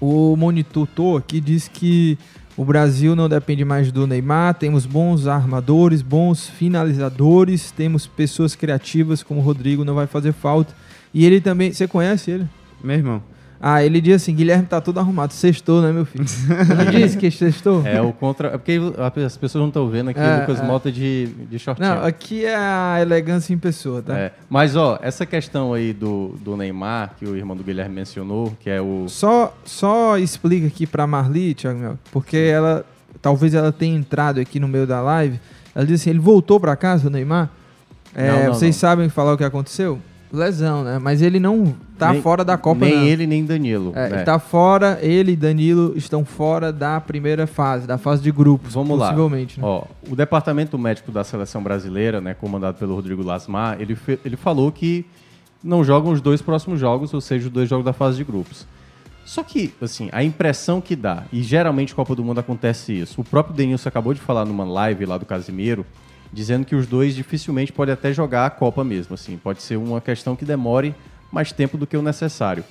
O 0.00 0.34
Monitor 0.36 1.18
aqui 1.18 1.40
diz 1.40 1.68
que 1.68 2.18
o 2.56 2.64
Brasil 2.64 3.14
não 3.14 3.28
depende 3.28 3.64
mais 3.64 3.92
do 3.92 4.06
Neymar, 4.06 4.54
temos 4.54 4.86
bons 4.86 5.26
armadores, 5.26 6.00
bons 6.00 6.48
finalizadores, 6.48 7.70
temos 7.70 8.06
pessoas 8.06 8.54
criativas 8.56 9.22
como 9.22 9.40
o 9.40 9.42
Rodrigo, 9.42 9.84
não 9.84 9.94
vai 9.94 10.06
fazer 10.06 10.32
falta. 10.32 10.74
E 11.12 11.24
ele 11.24 11.40
também, 11.40 11.72
você 11.72 11.86
conhece 11.86 12.30
ele? 12.30 12.48
Meu 12.82 12.96
irmão. 12.96 13.22
Ah, 13.60 13.82
ele 13.82 14.00
diz 14.00 14.16
assim, 14.16 14.34
Guilherme 14.34 14.66
tá 14.66 14.80
todo 14.80 14.98
arrumado, 15.00 15.32
sextou, 15.32 15.80
né, 15.80 15.90
meu 15.90 16.04
filho? 16.04 16.24
Ele 16.88 17.02
disse 17.02 17.16
que 17.16 17.30
sextou? 17.30 17.86
É 17.86 18.00
o 18.02 18.12
contra. 18.12 18.48
É 18.48 18.58
porque 18.58 18.78
as 19.24 19.36
pessoas 19.36 19.60
não 19.62 19.68
estão 19.68 19.88
vendo 19.88 20.10
aqui 20.10 20.20
É, 20.20 20.36
o 20.36 20.40
Lucas 20.40 20.60
é. 20.60 20.62
Mota 20.62 20.92
de, 20.92 21.26
de 21.26 21.58
shortinho. 21.58 21.88
Não, 21.88 22.04
aqui 22.04 22.44
é 22.44 22.54
a 22.54 22.98
elegância 23.00 23.54
em 23.54 23.58
pessoa, 23.58 24.02
tá? 24.02 24.16
É, 24.16 24.32
Mas, 24.50 24.76
ó, 24.76 24.98
essa 25.00 25.24
questão 25.24 25.72
aí 25.72 25.92
do, 25.94 26.34
do 26.42 26.54
Neymar, 26.56 27.14
que 27.18 27.24
o 27.24 27.34
irmão 27.34 27.56
do 27.56 27.64
Guilherme 27.64 27.94
mencionou, 27.94 28.52
que 28.60 28.68
é 28.68 28.80
o. 28.80 29.06
Só, 29.08 29.56
só 29.64 30.18
explica 30.18 30.66
aqui 30.66 30.86
pra 30.86 31.06
Marli, 31.06 31.54
Thiago 31.54 31.78
Mel, 31.78 31.98
porque 32.12 32.36
ela, 32.36 32.84
talvez 33.22 33.54
ela 33.54 33.72
tenha 33.72 33.96
entrado 33.96 34.38
aqui 34.38 34.60
no 34.60 34.68
meio 34.68 34.86
da 34.86 35.00
live, 35.00 35.40
ela 35.74 35.84
disse 35.86 36.02
assim, 36.02 36.10
ele 36.10 36.18
voltou 36.18 36.60
pra 36.60 36.76
casa, 36.76 37.08
o 37.08 37.10
Neymar? 37.10 37.48
É, 38.14 38.30
Não, 38.30 38.44
não, 38.48 38.54
vocês 38.54 38.74
não. 38.76 38.80
sabem 38.80 39.08
falar 39.08 39.32
o 39.32 39.36
que 39.38 39.44
aconteceu? 39.44 39.98
Lesão, 40.32 40.82
né? 40.82 40.98
Mas 40.98 41.22
ele 41.22 41.38
não 41.38 41.74
tá 41.98 42.12
Nem- 42.12 42.20
fora 42.22 42.44
da 42.44 42.56
Copa, 42.58 42.84
Nem 42.84 42.94
não. 42.94 43.02
ele, 43.04 43.26
nem 43.26 43.44
Danilo. 43.44 43.92
É, 43.94 44.08
né? 44.08 44.16
Ele 44.16 44.24
tá 44.24 44.38
fora, 44.38 44.98
ele 45.00 45.32
e 45.32 45.36
Danilo 45.36 45.92
estão 45.96 46.24
fora 46.24 46.72
da 46.72 47.00
primeira 47.00 47.46
fase, 47.46 47.86
da 47.86 47.96
fase 47.96 48.22
de 48.22 48.30
grupos, 48.32 48.74
Vamos 48.74 48.98
lá. 48.98 49.06
possivelmente. 49.06 49.60
Né? 49.60 49.66
Ó, 49.66 49.84
o 50.10 50.16
departamento 50.16 50.76
médico 50.78 51.10
da 51.12 51.22
seleção 51.24 51.62
brasileira, 51.62 52.20
né, 52.20 52.34
comandado 52.34 52.76
pelo 52.78 52.94
Rodrigo 52.94 53.22
Lasmar, 53.22 53.80
ele, 53.80 53.96
ele 54.24 54.36
falou 54.36 54.70
que 54.72 55.06
não 55.62 55.82
jogam 55.84 56.12
os 56.12 56.20
dois 56.20 56.42
próximos 56.42 56.78
jogos, 56.78 57.14
ou 57.14 57.20
seja, 57.20 57.46
os 57.46 57.52
dois 57.52 57.68
jogos 57.68 57.84
da 57.84 57.92
fase 57.92 58.16
de 58.18 58.24
grupos. 58.24 58.66
Só 59.24 59.42
que, 59.42 59.74
assim, 59.82 60.08
a 60.12 60.22
impressão 60.22 60.80
que 60.80 60.94
dá, 60.94 61.24
e 61.32 61.42
geralmente 61.42 61.92
Copa 61.94 62.14
do 62.14 62.22
Mundo 62.22 62.38
acontece 62.38 62.92
isso, 62.92 63.20
o 63.20 63.24
próprio 63.24 63.56
Denilson 63.56 63.88
acabou 63.88 64.14
de 64.14 64.20
falar 64.20 64.44
numa 64.44 64.64
live 64.64 65.04
lá 65.04 65.18
do 65.18 65.26
Casimiro, 65.26 65.84
dizendo 66.36 66.66
que 66.66 66.76
os 66.76 66.86
dois 66.86 67.14
dificilmente 67.14 67.72
podem 67.72 67.94
até 67.94 68.12
jogar 68.12 68.44
a 68.44 68.50
Copa 68.50 68.84
mesmo, 68.84 69.14
assim, 69.14 69.38
pode 69.38 69.62
ser 69.62 69.76
uma 69.78 70.02
questão 70.02 70.36
que 70.36 70.44
demore 70.44 70.94
mais 71.32 71.50
tempo 71.50 71.78
do 71.78 71.86
que 71.86 71.96
o 71.96 72.02
necessário. 72.02 72.62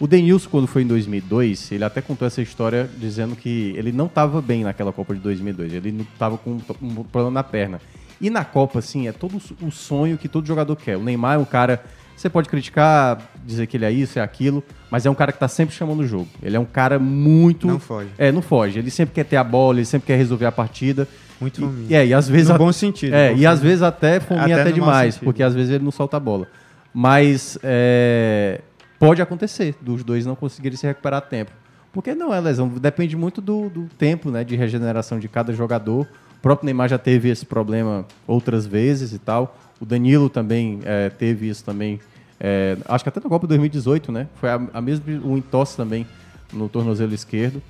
O 0.00 0.06
Denilson, 0.06 0.48
quando 0.48 0.66
foi 0.66 0.84
em 0.84 0.86
2002, 0.86 1.70
ele 1.72 1.84
até 1.84 2.00
contou 2.00 2.26
essa 2.26 2.40
história 2.40 2.88
dizendo 2.96 3.36
que 3.36 3.74
ele 3.76 3.92
não 3.92 4.06
estava 4.06 4.40
bem 4.40 4.64
naquela 4.64 4.90
Copa 4.90 5.14
de 5.14 5.20
2002. 5.20 5.74
Ele 5.74 5.92
não 5.92 6.00
estava 6.00 6.38
com 6.38 6.52
um 6.80 7.04
problema 7.04 7.30
na 7.30 7.44
perna. 7.44 7.78
E 8.18 8.30
na 8.30 8.42
Copa, 8.42 8.78
assim, 8.78 9.06
é 9.06 9.12
todo 9.12 9.38
o 9.60 9.70
sonho 9.70 10.16
que 10.16 10.26
todo 10.26 10.46
jogador 10.46 10.74
quer. 10.74 10.96
O 10.96 11.02
Neymar 11.02 11.34
é 11.34 11.38
um 11.38 11.44
cara. 11.44 11.84
Você 12.16 12.30
pode 12.30 12.48
criticar, 12.48 13.20
dizer 13.44 13.66
que 13.66 13.76
ele 13.76 13.84
é 13.84 13.92
isso, 13.92 14.18
é 14.18 14.22
aquilo, 14.22 14.64
mas 14.90 15.04
é 15.04 15.10
um 15.10 15.14
cara 15.14 15.30
que 15.30 15.36
está 15.36 15.48
sempre 15.48 15.74
chamando 15.74 16.00
o 16.00 16.06
jogo. 16.06 16.28
Ele 16.42 16.56
é 16.56 16.60
um 16.60 16.64
cara 16.64 16.98
muito. 16.98 17.66
Não 17.66 17.78
foge. 17.78 18.08
É, 18.16 18.32
não 18.32 18.40
foge. 18.40 18.78
Ele 18.78 18.90
sempre 18.90 19.14
quer 19.14 19.24
ter 19.24 19.36
a 19.36 19.44
bola, 19.44 19.78
ele 19.78 19.84
sempre 19.84 20.06
quer 20.06 20.16
resolver 20.16 20.46
a 20.46 20.52
partida. 20.52 21.06
Muito 21.40 21.60
E- 21.60 21.64
fominha. 21.64 21.98
É, 21.98 22.06
e 22.06 22.14
às 22.14 22.28
vezes. 22.28 22.48
No 22.48 22.54
a- 22.54 22.58
bom 22.58 22.72
sentido, 22.72 23.14
É, 23.14 23.32
bom 23.32 23.38
e 23.38 23.46
às 23.46 23.60
vezes 23.60 23.82
até 23.82 24.20
fominha 24.20 24.54
Até 24.56 24.62
até, 24.62 24.72
demais, 24.72 25.16
porque 25.18 25.42
às 25.42 25.54
vezes 25.54 25.70
ele 25.72 25.84
não 25.84 25.90
solta 25.90 26.16
a 26.16 26.20
bola. 26.20 26.46
Mas 26.92 27.58
é, 27.62 28.60
pode 28.98 29.22
acontecer 29.22 29.74
dos 29.80 30.02
dois 30.04 30.26
não 30.26 30.34
conseguirem 30.34 30.76
se 30.76 30.86
recuperar 30.86 31.18
a 31.18 31.22
tempo. 31.22 31.52
Porque 31.92 32.14
não 32.14 32.32
é 32.32 32.40
lesão, 32.40 32.68
depende 32.68 33.16
muito 33.16 33.40
do, 33.40 33.68
do 33.68 33.88
tempo 33.98 34.30
né, 34.30 34.44
de 34.44 34.54
regeneração 34.54 35.18
de 35.18 35.28
cada 35.28 35.52
jogador. 35.52 36.02
O 36.38 36.40
próprio 36.40 36.66
Neymar 36.66 36.88
já 36.88 36.98
teve 36.98 37.28
esse 37.28 37.44
problema 37.44 38.06
outras 38.26 38.64
vezes 38.66 39.12
e 39.12 39.18
tal. 39.18 39.56
O 39.80 39.84
Danilo 39.84 40.28
também 40.28 40.80
é, 40.84 41.08
teve 41.10 41.48
isso 41.48 41.64
também. 41.64 41.98
é, 42.38 42.76
acho 42.86 43.04
que 43.04 43.08
até 43.08 43.20
na 43.20 43.28
Copa 43.28 43.46
2018, 43.46 44.12
né? 44.12 44.26
Foi 44.36 44.50
a, 44.50 44.60
a 44.72 44.80
mesma 44.80 45.04
o 45.24 45.36
entorse 45.36 45.76
também 45.76 46.06
no 46.52 46.68
tornozelo 46.68 47.12
esquerdo. 47.14 47.60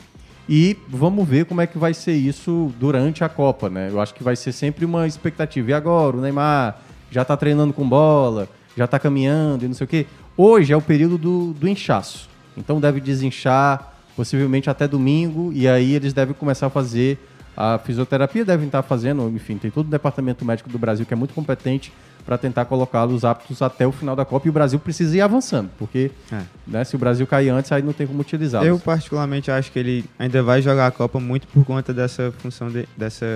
E 0.52 0.76
vamos 0.88 1.28
ver 1.28 1.44
como 1.44 1.60
é 1.60 1.66
que 1.68 1.78
vai 1.78 1.94
ser 1.94 2.14
isso 2.14 2.72
durante 2.76 3.22
a 3.22 3.28
Copa, 3.28 3.70
né? 3.70 3.88
Eu 3.88 4.00
acho 4.00 4.12
que 4.12 4.24
vai 4.24 4.34
ser 4.34 4.50
sempre 4.50 4.84
uma 4.84 5.06
expectativa. 5.06 5.70
E 5.70 5.72
agora, 5.72 6.16
o 6.16 6.20
Neymar 6.20 6.76
já 7.08 7.24
tá 7.24 7.36
treinando 7.36 7.72
com 7.72 7.88
bola, 7.88 8.48
já 8.76 8.84
tá 8.88 8.98
caminhando 8.98 9.64
e 9.64 9.68
não 9.68 9.74
sei 9.74 9.84
o 9.84 9.88
quê. 9.88 10.06
Hoje 10.36 10.72
é 10.72 10.76
o 10.76 10.82
período 10.82 11.16
do, 11.16 11.52
do 11.52 11.68
inchaço. 11.68 12.28
Então 12.56 12.80
deve 12.80 13.00
desinchar, 13.00 13.94
possivelmente 14.16 14.68
até 14.68 14.88
domingo, 14.88 15.52
e 15.52 15.68
aí 15.68 15.94
eles 15.94 16.12
devem 16.12 16.34
começar 16.34 16.66
a 16.66 16.70
fazer 16.70 17.16
a 17.56 17.78
fisioterapia, 17.78 18.44
devem 18.44 18.66
estar 18.66 18.82
fazendo, 18.82 19.28
enfim, 19.28 19.56
tem 19.56 19.70
todo 19.70 19.86
o 19.86 19.90
departamento 19.90 20.44
médico 20.44 20.68
do 20.68 20.78
Brasil 20.78 21.06
que 21.06 21.14
é 21.14 21.16
muito 21.16 21.32
competente 21.32 21.92
para 22.30 22.38
tentar 22.38 22.64
colocá-los 22.66 23.24
aptos 23.24 23.60
até 23.60 23.84
o 23.84 23.90
final 23.90 24.14
da 24.14 24.24
Copa. 24.24 24.46
E 24.46 24.50
o 24.50 24.52
Brasil 24.52 24.78
precisa 24.78 25.16
ir 25.16 25.20
avançando, 25.20 25.68
porque 25.76 26.12
É. 26.30 26.42
né, 26.64 26.84
se 26.84 26.94
o 26.94 26.98
Brasil 26.98 27.26
cair 27.26 27.48
antes, 27.48 27.72
aí 27.72 27.82
não 27.82 27.92
tem 27.92 28.06
como 28.06 28.20
utilizá-los. 28.20 28.68
Eu, 28.68 28.78
particularmente, 28.78 29.50
acho 29.50 29.72
que 29.72 29.80
ele 29.80 30.04
ainda 30.16 30.40
vai 30.40 30.62
jogar 30.62 30.86
a 30.86 30.90
Copa 30.92 31.18
muito 31.18 31.48
por 31.48 31.64
conta 31.64 31.92
dessa 31.92 32.32
função, 32.38 32.68
de- 32.70 32.88
dessa, 32.96 33.26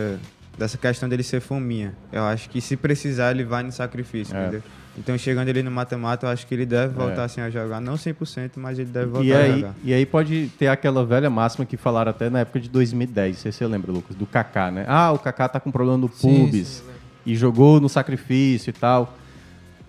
dessa 0.56 0.78
questão 0.78 1.08
dele 1.08 1.24
ser 1.24 1.40
fominha. 1.40 1.92
Eu 2.12 2.22
acho 2.22 2.48
que 2.48 2.60
se 2.60 2.76
precisar, 2.76 3.32
ele 3.32 3.42
vai 3.42 3.64
no 3.64 3.72
sacrifício, 3.72 4.36
É. 4.36 4.42
entendeu? 4.42 4.62
Então, 4.96 5.18
chegando 5.18 5.48
ele 5.48 5.60
no 5.60 5.72
mata-mata, 5.72 6.26
eu 6.26 6.30
acho 6.30 6.46
que 6.46 6.54
ele 6.54 6.64
deve 6.64 6.94
voltar 6.94 7.22
É. 7.22 7.24
assim 7.24 7.40
a 7.40 7.50
jogar. 7.50 7.80
Não 7.80 7.96
100%, 7.96 8.60
mas 8.60 8.78
ele 8.78 8.90
deve 8.90 9.06
voltar 9.06 9.26
E 9.26 9.32
a 9.32 9.38
aí, 9.38 9.52
jogar. 9.60 9.74
e 9.82 9.92
aí 9.92 10.06
pode 10.06 10.52
ter 10.56 10.68
aquela 10.68 11.04
velha 11.04 11.28
máxima 11.28 11.66
que 11.66 11.76
falaram 11.76 12.10
até 12.10 12.30
na 12.30 12.38
época 12.38 12.60
de 12.60 12.68
2010, 12.68 13.34
não 13.38 13.42
sei 13.42 13.50
se 13.50 13.58
você 13.58 13.66
lembra, 13.66 13.90
Lucas, 13.90 14.14
do 14.16 14.24
Kaká, 14.24 14.70
né? 14.70 14.84
Ah, 14.86 15.10
o 15.10 15.18
Kaká 15.18 15.48
tá 15.48 15.58
com 15.58 15.72
problema 15.72 15.98
no 15.98 16.08
Sim, 16.12 16.44
pubis 16.46 16.68
sim, 16.68 16.93
e 17.26 17.34
jogou 17.36 17.80
no 17.80 17.88
sacrifício 17.88 18.70
e 18.70 18.72
tal. 18.72 19.16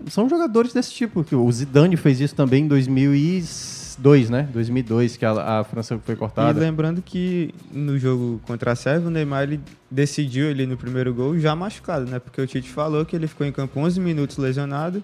São 0.08 0.28
jogadores 0.28 0.72
desse 0.72 0.92
tipo, 0.92 1.24
que 1.24 1.34
o 1.34 1.50
Zidane 1.50 1.96
fez 1.96 2.20
isso 2.20 2.34
também 2.34 2.64
em 2.64 2.68
2002, 2.68 4.28
né? 4.30 4.48
2002, 4.52 5.16
que 5.16 5.24
a, 5.24 5.60
a 5.60 5.64
França 5.64 5.98
foi 6.04 6.14
E 6.14 6.18
cortada. 6.18 6.60
lembrando 6.60 7.00
que 7.02 7.54
no 7.72 7.98
jogo 7.98 8.40
contra 8.46 8.72
a 8.72 8.76
Sérvia, 8.76 9.08
o 9.08 9.10
Neymar 9.10 9.44
ele 9.44 9.60
decidiu 9.90 10.50
ali 10.50 10.66
no 10.66 10.76
primeiro 10.76 11.14
gol 11.14 11.38
já 11.38 11.54
machucado, 11.56 12.04
né? 12.10 12.18
Porque 12.18 12.40
o 12.40 12.46
Tite 12.46 12.68
falou 12.70 13.04
que 13.04 13.16
ele 13.16 13.26
ficou 13.26 13.46
em 13.46 13.52
campo 13.52 13.80
11 13.80 13.98
minutos 14.00 14.36
lesionado 14.36 15.02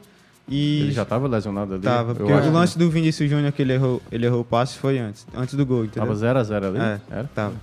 e 0.49 0.81
Ele 0.83 0.93
já 0.93 1.05
tava 1.05 1.27
lesionado 1.29 1.75
ali? 1.75 1.83
Tava, 1.83 2.15
porque 2.15 2.33
acho. 2.33 2.49
o 2.49 2.53
lance 2.53 2.77
do 2.79 2.91
Vinícius 2.91 3.31
Júnior 3.31 3.53
que 3.53 3.63
ele 3.63 3.73
errou, 3.73 4.03
ele 4.11 4.27
errou 4.27 4.41
o 4.41 4.45
passe 4.45 4.77
foi 4.77 4.99
antes, 4.99 5.27
antes 5.35 5.55
do 5.55 5.65
gol, 5.65 5.85
entendeu? 5.85 6.03
Tava 6.03 6.15
0 6.15 6.39
a 6.39 6.45
0 6.45 6.67
ali? 6.67 6.79
É, 6.79 7.01
Era? 7.11 7.31
tava. 7.35 7.55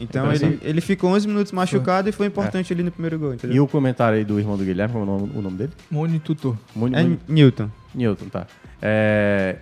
Então 0.00 0.26
ele, 0.32 0.58
ele 0.62 0.80
ficou 0.80 1.10
11 1.10 1.26
minutos 1.26 1.52
machucado 1.52 2.08
e 2.08 2.12
foi 2.12 2.26
importante 2.26 2.72
ali 2.72 2.82
no 2.82 2.90
primeiro 2.90 3.18
gol, 3.18 3.34
entendeu? 3.34 3.56
E 3.56 3.60
o 3.60 3.66
comentário 3.66 4.18
aí 4.18 4.24
do 4.24 4.38
irmão 4.38 4.56
do 4.56 4.64
Guilherme, 4.64 4.92
como 4.94 5.04
é 5.04 5.08
o 5.08 5.18
nome, 5.18 5.32
o 5.36 5.42
nome 5.42 5.56
dele? 5.58 5.72
Moni 5.90 6.18
Tutor. 6.20 6.56
Moni- 6.74 6.94
É 6.96 7.02
Moni- 7.02 7.18
Newton. 7.28 7.68
Newton, 7.94 8.26
tá. 8.26 8.46
É, 8.80 9.56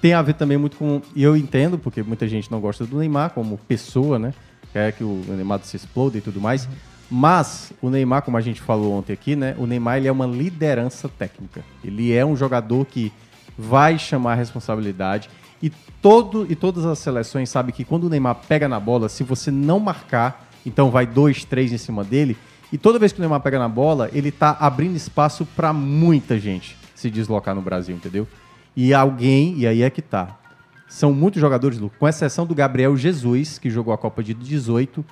tem 0.00 0.14
a 0.14 0.22
ver 0.22 0.34
também 0.34 0.56
muito 0.56 0.76
com. 0.76 1.00
E 1.14 1.22
eu 1.22 1.36
entendo, 1.36 1.78
porque 1.78 2.02
muita 2.02 2.26
gente 2.28 2.50
não 2.50 2.60
gosta 2.60 2.84
do 2.86 2.98
Neymar 2.98 3.30
como 3.30 3.58
pessoa, 3.58 4.18
né? 4.18 4.32
Quer 4.72 4.92
que 4.92 5.04
o 5.04 5.22
Neymar 5.28 5.60
se 5.64 5.76
exploda 5.76 6.16
e 6.16 6.20
tudo 6.20 6.40
mais. 6.40 6.68
Mas 7.10 7.72
o 7.82 7.90
Neymar, 7.90 8.22
como 8.22 8.36
a 8.36 8.40
gente 8.40 8.60
falou 8.60 8.94
ontem 8.94 9.12
aqui, 9.12 9.36
né? 9.36 9.54
O 9.58 9.66
Neymar 9.66 9.98
ele 9.98 10.08
é 10.08 10.12
uma 10.12 10.26
liderança 10.26 11.08
técnica. 11.08 11.62
Ele 11.84 12.12
é 12.12 12.24
um 12.24 12.34
jogador 12.34 12.86
que 12.86 13.12
vai 13.58 13.98
chamar 13.98 14.32
a 14.32 14.36
responsabilidade. 14.36 15.28
E, 15.62 15.70
todo, 16.00 16.44
e 16.50 16.56
todas 16.56 16.84
as 16.84 16.98
seleções 16.98 17.48
sabem 17.48 17.72
que 17.72 17.84
quando 17.84 18.04
o 18.04 18.08
Neymar 18.08 18.34
pega 18.48 18.68
na 18.68 18.80
bola, 18.80 19.08
se 19.08 19.22
você 19.22 19.50
não 19.50 19.78
marcar, 19.78 20.48
então 20.66 20.90
vai 20.90 21.06
dois, 21.06 21.44
três 21.44 21.72
em 21.72 21.78
cima 21.78 22.02
dele. 22.02 22.36
E 22.72 22.78
toda 22.78 22.98
vez 22.98 23.12
que 23.12 23.18
o 23.18 23.22
Neymar 23.22 23.40
pega 23.40 23.58
na 23.58 23.68
bola, 23.68 24.10
ele 24.12 24.32
tá 24.32 24.56
abrindo 24.58 24.96
espaço 24.96 25.46
para 25.46 25.72
muita 25.72 26.38
gente 26.38 26.76
se 26.94 27.10
deslocar 27.10 27.54
no 27.54 27.62
Brasil, 27.62 27.94
entendeu? 27.94 28.26
E 28.76 28.92
alguém, 28.92 29.58
e 29.58 29.66
aí 29.66 29.82
é 29.82 29.90
que 29.90 30.02
tá. 30.02 30.38
São 30.88 31.12
muitos 31.12 31.40
jogadores, 31.40 31.78
Lu, 31.78 31.90
com 31.98 32.08
exceção 32.08 32.44
do 32.44 32.54
Gabriel 32.54 32.96
Jesus, 32.96 33.58
que 33.58 33.70
jogou 33.70 33.94
a 33.94 33.98
Copa 33.98 34.22
de 34.22 34.34
18, 34.34 35.04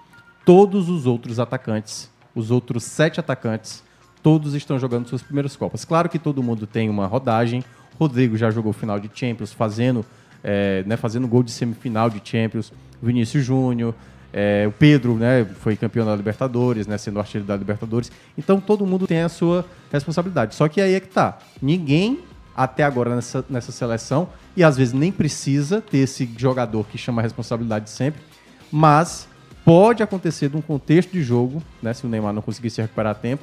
todos 0.45 0.89
os 0.89 1.07
outros 1.07 1.39
atacantes, 1.39 2.11
os 2.35 2.51
outros 2.51 2.85
sete 2.85 3.21
atacantes, 3.21 3.83
todos 4.23 4.55
estão 4.55 4.79
jogando 4.79 5.09
suas 5.09 5.23
primeiras 5.23 5.57
Copas. 5.57 5.85
Claro 5.85 6.09
que 6.09 6.19
todo 6.19 6.43
mundo 6.43 6.67
tem 6.67 6.89
uma 6.89 7.07
rodagem. 7.07 7.65
Rodrigo 7.99 8.37
já 8.37 8.51
jogou 8.51 8.73
final 8.73 8.99
de 8.99 9.11
Champions, 9.13 9.53
fazendo, 9.53 10.05
é, 10.43 10.83
né, 10.87 10.97
fazendo 10.97 11.27
gol 11.27 11.43
de 11.43 11.51
semifinal 11.51 12.11
de 12.11 12.21
Champions. 12.23 12.73
Vinícius 13.03 13.45
Júnior, 13.45 13.95
é, 14.33 14.67
o 14.67 14.73
Pedro 14.73 15.15
né, 15.15 15.45
foi 15.61 15.77
campeão 15.77 16.07
da 16.07 16.15
Libertadores, 16.15 16.87
né, 16.87 16.99
sendo 16.99 17.19
artilheiro 17.19 17.47
da 17.47 17.57
Libertadores. 17.57 18.11
Então 18.37 18.61
todo 18.61 18.87
mundo 18.87 19.07
tem 19.07 19.23
a 19.23 19.29
sua 19.29 19.65
responsabilidade. 19.93 20.55
Só 20.55 20.69
que 20.69 20.81
aí 20.81 20.95
é 20.95 21.01
que 21.01 21.09
tá. 21.09 21.39
Ninguém 21.61 22.21
até 22.55 22.85
agora 22.85 23.15
nessa, 23.15 23.45
nessa 23.49 23.73
seleção, 23.73 24.29
e 24.57 24.63
às 24.63 24.77
vezes 24.77 24.93
nem 24.93 25.11
precisa 25.11 25.81
ter 25.81 25.99
esse 25.99 26.29
jogador 26.37 26.85
que 26.87 26.99
chama 26.99 27.23
a 27.23 27.23
responsabilidade 27.23 27.89
sempre, 27.89 28.21
mas 28.71 29.27
pode 29.65 30.03
acontecer 30.03 30.49
de 30.49 30.57
um 30.57 30.61
contexto 30.61 31.11
de 31.11 31.23
jogo, 31.23 31.63
né, 31.83 31.95
se 31.95 32.05
o 32.05 32.09
Neymar 32.09 32.33
não 32.33 32.43
conseguir 32.43 32.69
se 32.69 32.83
recuperar 32.83 33.13
a 33.13 33.15
tempo, 33.15 33.43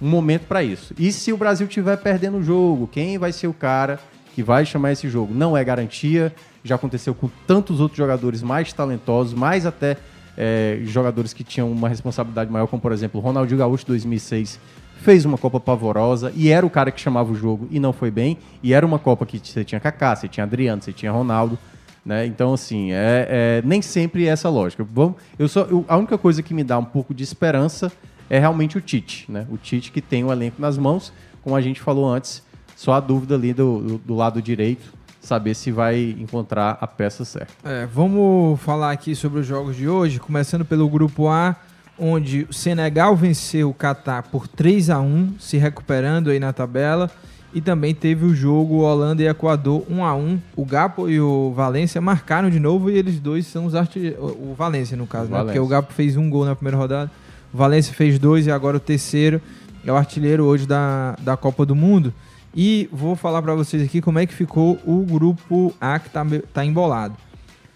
um 0.00 0.08
momento 0.08 0.46
para 0.46 0.62
isso. 0.62 0.94
E 0.98 1.12
se 1.12 1.32
o 1.32 1.36
Brasil 1.36 1.66
estiver 1.66 1.96
perdendo 1.98 2.38
o 2.38 2.42
jogo, 2.42 2.86
quem 2.88 3.18
vai 3.18 3.32
ser 3.32 3.46
o 3.46 3.54
cara 3.54 4.00
que 4.36 4.42
vai 4.42 4.66
chamar 4.66 4.92
esse 4.92 5.08
jogo? 5.08 5.32
Não 5.32 5.56
é 5.56 5.64
garantia, 5.64 6.30
já 6.62 6.74
aconteceu 6.74 7.14
com 7.14 7.26
tantos 7.46 7.80
outros 7.80 7.96
jogadores 7.96 8.42
mais 8.42 8.70
talentosos, 8.70 9.32
mais 9.32 9.64
até 9.64 9.96
é, 10.36 10.78
jogadores 10.84 11.32
que 11.32 11.42
tinham 11.42 11.72
uma 11.72 11.88
responsabilidade 11.88 12.52
maior, 12.52 12.66
como 12.66 12.82
por 12.82 12.92
exemplo 12.92 13.18
Ronaldinho 13.18 13.58
Gaúcho 13.58 13.86
2006 13.86 14.60
fez 15.00 15.24
uma 15.24 15.38
Copa 15.38 15.58
pavorosa 15.58 16.30
e 16.36 16.50
era 16.50 16.66
o 16.66 16.68
cara 16.68 16.90
que 16.90 17.00
chamava 17.00 17.32
o 17.32 17.34
jogo 17.34 17.66
e 17.70 17.80
não 17.80 17.94
foi 17.94 18.10
bem. 18.10 18.36
E 18.62 18.74
era 18.74 18.84
uma 18.84 18.98
Copa 18.98 19.24
que 19.24 19.40
você 19.42 19.64
tinha 19.64 19.80
Kaká, 19.80 20.14
você 20.14 20.28
tinha 20.28 20.44
Adriano, 20.44 20.82
você 20.82 20.92
tinha 20.92 21.10
Ronaldo. 21.10 21.58
Né? 22.04 22.26
Então, 22.26 22.52
assim, 22.52 22.92
é, 22.92 23.26
é- 23.30 23.62
nem 23.64 23.80
sempre 23.80 24.26
é 24.26 24.28
essa 24.28 24.50
lógica. 24.50 24.86
Vamos, 24.92 25.16
eu 25.38 25.48
só, 25.48 25.62
eu- 25.62 25.82
a 25.88 25.96
única 25.96 26.18
coisa 26.18 26.42
que 26.42 26.52
me 26.52 26.62
dá 26.62 26.78
um 26.78 26.84
pouco 26.84 27.14
de 27.14 27.24
esperança 27.24 27.90
é 28.28 28.38
realmente 28.38 28.76
o 28.76 28.82
Tite. 28.82 29.32
Né? 29.32 29.46
O 29.50 29.56
Tite 29.56 29.90
que 29.90 30.02
tem 30.02 30.22
o 30.24 30.30
elenco 30.30 30.60
nas 30.60 30.76
mãos, 30.76 31.10
como 31.42 31.56
a 31.56 31.60
gente 31.62 31.80
falou 31.80 32.06
antes, 32.06 32.42
só 32.76 32.92
a 32.92 33.00
dúvida 33.00 33.34
ali 33.34 33.52
do, 33.54 33.80
do, 33.80 33.98
do 33.98 34.14
lado 34.14 34.40
direito, 34.40 34.92
saber 35.20 35.54
se 35.54 35.72
vai 35.72 36.14
encontrar 36.20 36.78
a 36.80 36.86
peça 36.86 37.24
certa. 37.24 37.52
É, 37.64 37.86
vamos 37.86 38.60
falar 38.60 38.92
aqui 38.92 39.16
sobre 39.16 39.40
os 39.40 39.46
jogos 39.46 39.74
de 39.74 39.88
hoje, 39.88 40.20
começando 40.20 40.64
pelo 40.64 40.88
grupo 40.88 41.26
A, 41.28 41.56
onde 41.98 42.46
o 42.48 42.52
Senegal 42.52 43.16
venceu 43.16 43.70
o 43.70 43.74
Catar 43.74 44.24
por 44.24 44.46
3 44.46 44.90
a 44.90 45.00
1 45.00 45.36
se 45.40 45.56
recuperando 45.56 46.30
aí 46.30 46.38
na 46.38 46.52
tabela. 46.52 47.10
E 47.54 47.60
também 47.62 47.94
teve 47.94 48.26
o 48.26 48.34
jogo 48.34 48.80
Holanda 48.80 49.22
e 49.22 49.26
Equador 49.26 49.82
1 49.88 50.04
a 50.04 50.14
1 50.14 50.38
O 50.54 50.64
Gapo 50.66 51.08
e 51.08 51.18
o 51.18 51.54
Valência 51.56 52.02
marcaram 52.02 52.50
de 52.50 52.60
novo 52.60 52.90
e 52.90 52.98
eles 52.98 53.18
dois 53.18 53.46
são 53.46 53.64
os 53.64 53.74
artilheiros. 53.74 54.20
O 54.20 54.52
Valência, 54.54 54.94
no 54.94 55.06
caso, 55.06 55.30
né? 55.30 55.42
Porque 55.42 55.58
o 55.58 55.66
Gapo 55.66 55.90
fez 55.94 56.16
um 56.16 56.28
gol 56.28 56.44
na 56.44 56.54
primeira 56.54 56.76
rodada, 56.76 57.10
o 57.54 57.56
Valência 57.56 57.94
fez 57.94 58.18
dois 58.18 58.46
e 58.46 58.50
agora 58.50 58.76
o 58.76 58.80
terceiro 58.80 59.40
é 59.86 59.92
o 59.92 59.96
artilheiro 59.96 60.44
hoje 60.44 60.66
da, 60.66 61.16
da 61.20 61.36
Copa 61.36 61.64
do 61.64 61.74
Mundo. 61.74 62.12
E 62.56 62.88
vou 62.90 63.14
falar 63.14 63.42
pra 63.42 63.54
vocês 63.54 63.82
aqui 63.82 64.00
como 64.00 64.18
é 64.18 64.24
que 64.26 64.32
ficou 64.32 64.78
o 64.86 65.04
grupo 65.04 65.74
A 65.80 65.98
que 65.98 66.08
tá, 66.08 66.24
tá 66.54 66.64
embolado. 66.64 67.14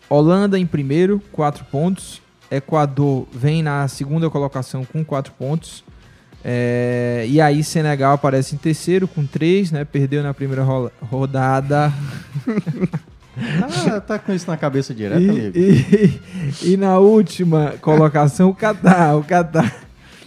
Holanda 0.08 0.58
em 0.58 0.64
primeiro, 0.66 1.20
4 1.32 1.64
pontos. 1.66 2.22
Equador 2.50 3.26
vem 3.32 3.62
na 3.62 3.86
segunda 3.88 4.28
colocação 4.30 4.84
com 4.84 5.04
4 5.04 5.32
pontos. 5.34 5.84
É, 6.42 7.26
e 7.28 7.38
aí 7.40 7.62
Senegal 7.62 8.14
aparece 8.14 8.54
em 8.54 8.58
terceiro 8.58 9.06
com 9.06 9.26
3, 9.26 9.70
né? 9.70 9.84
Perdeu 9.84 10.22
na 10.22 10.32
primeira 10.34 10.64
rodada. 11.02 11.92
Ah, 13.62 14.00
tá 14.00 14.18
com 14.18 14.32
isso 14.34 14.50
na 14.50 14.56
cabeça 14.56 14.92
direto, 14.92 15.22
E, 15.22 15.30
amigo. 15.30 15.56
e- 15.56 16.20
e 16.72 16.76
na 16.76 16.98
última 16.98 17.74
colocação, 17.80 18.50
o 18.50 18.54
Catar. 18.54 19.16
O 19.16 19.22
Catar. 19.24 19.72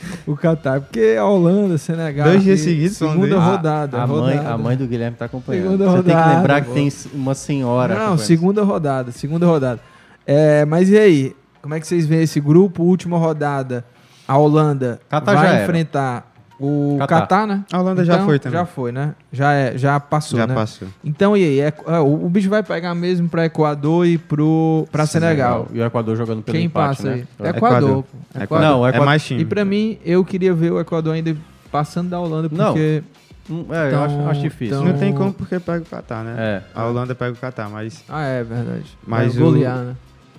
O 0.26 0.36
Catar. 0.36 0.82
Porque 0.82 1.16
a 1.20 1.26
Holanda, 1.26 1.78
Senegal. 1.78 2.28
Dois 2.28 2.44
dias 2.44 2.62
seguidos 2.62 2.98
são 2.98 3.10
Segunda 3.12 3.36
dois. 3.36 3.44
rodada. 3.44 3.98
A, 3.98 4.04
a 4.04 4.08
mãe, 4.08 4.36
rodada. 4.38 4.54
a 4.54 4.58
mãe 4.58 4.78
do 4.78 4.88
Guilherme 4.88 5.18
tá 5.18 5.26
acompanhando. 5.26 5.64
Segunda 5.72 5.86
Você 5.86 5.96
tem 6.04 6.04
que 6.04 6.12
rodada, 6.12 6.36
lembrar 6.38 6.62
que 6.62 6.68
pô. 6.68 6.74
tem 6.74 6.90
uma 7.14 7.34
senhora. 7.36 7.96
Não, 7.96 8.18
segunda 8.18 8.64
rodada. 8.64 9.12
Segunda 9.12 9.46
rodada. 9.46 9.80
É, 10.26 10.64
mas 10.66 10.90
e 10.90 10.98
aí? 10.98 11.36
Como 11.62 11.74
é 11.74 11.80
que 11.80 11.88
vocês 11.88 12.06
veem 12.06 12.24
esse 12.24 12.40
grupo? 12.40 12.84
Última 12.84 13.18
rodada. 13.18 13.86
A 14.28 14.38
Holanda 14.38 15.00
Catar 15.10 15.36
vai 15.36 15.64
enfrentar 15.64 16.33
o 16.60 16.98
Catar. 17.00 17.20
Catar, 17.22 17.48
né? 17.48 17.66
A 17.72 17.80
Holanda 17.80 18.06
já 18.06 18.14
Então, 18.14 18.26
foi 18.26 18.40
também. 18.40 18.60
Já 18.60 18.66
foi, 18.66 18.92
né? 18.92 19.16
Já, 19.32 19.52
é, 19.54 19.78
já 19.78 20.00
passou, 20.00 20.38
Já 20.40 20.48
né? 20.48 20.54
passou. 20.54 20.88
Então, 21.04 21.36
e 21.36 21.44
aí? 21.44 21.60
É- 21.60 21.74
é, 21.88 22.00
o, 22.00 22.26
o 22.26 22.30
bicho 22.30 22.50
vai 22.50 22.62
pegar 22.64 22.94
mesmo 22.96 23.28
pra 23.28 23.46
Equador 23.46 24.06
e 24.06 24.18
pro, 24.18 24.88
pra 24.92 25.06
Senegal. 25.06 25.68
E 25.74 25.80
o 25.80 25.86
Equador 25.86 26.16
jogando 26.16 26.42
pelo 26.44 26.56
Quem 26.58 26.66
empate, 26.68 26.98
passa 26.98 27.08
né? 27.10 27.14
aí? 27.14 27.50
Equador. 27.50 27.58
Equador. 27.58 28.04
pô. 28.04 28.40
Equador. 28.44 28.66
Não, 28.68 28.86
É 28.86 28.90
Equador- 28.90 29.06
mais 29.06 29.24
time. 29.26 29.42
E 29.42 29.46
pra 29.46 29.66
mim, 29.66 29.98
eu 30.06 30.24
queria 30.24 30.54
ver 30.54 30.72
o 30.72 30.80
Equador 30.80 31.14
ainda 31.16 31.36
passando 31.72 32.10
da 32.10 32.20
Holanda, 32.20 32.50
Não. 32.52 32.68
porque... 32.68 33.04
Hum, 33.50 33.66
É, 33.72 33.94
eu 33.94 34.02
acho, 34.04 34.20
acho 34.30 34.42
difícil. 34.42 34.78
então- 34.78 34.86
Não 34.94 34.98
tem 34.98 35.14
como 35.14 35.34
porque 35.34 35.60
pega 35.60 35.82
o 35.82 35.86
Catar, 35.86 36.24
né? 36.24 36.36
É. 36.38 36.62
A 36.74 36.86
Holanda 36.86 37.14
pega 37.14 37.34
o 37.34 37.36
Catar, 37.36 37.68
mas. 37.70 38.02
Ah, 38.08 38.24
é 38.24 38.42
verdade. 38.42 38.86
Mas 39.06 39.34
Vai 39.36 39.44
o- 39.44 39.46
golear, 39.52 39.78
né? 39.80 39.94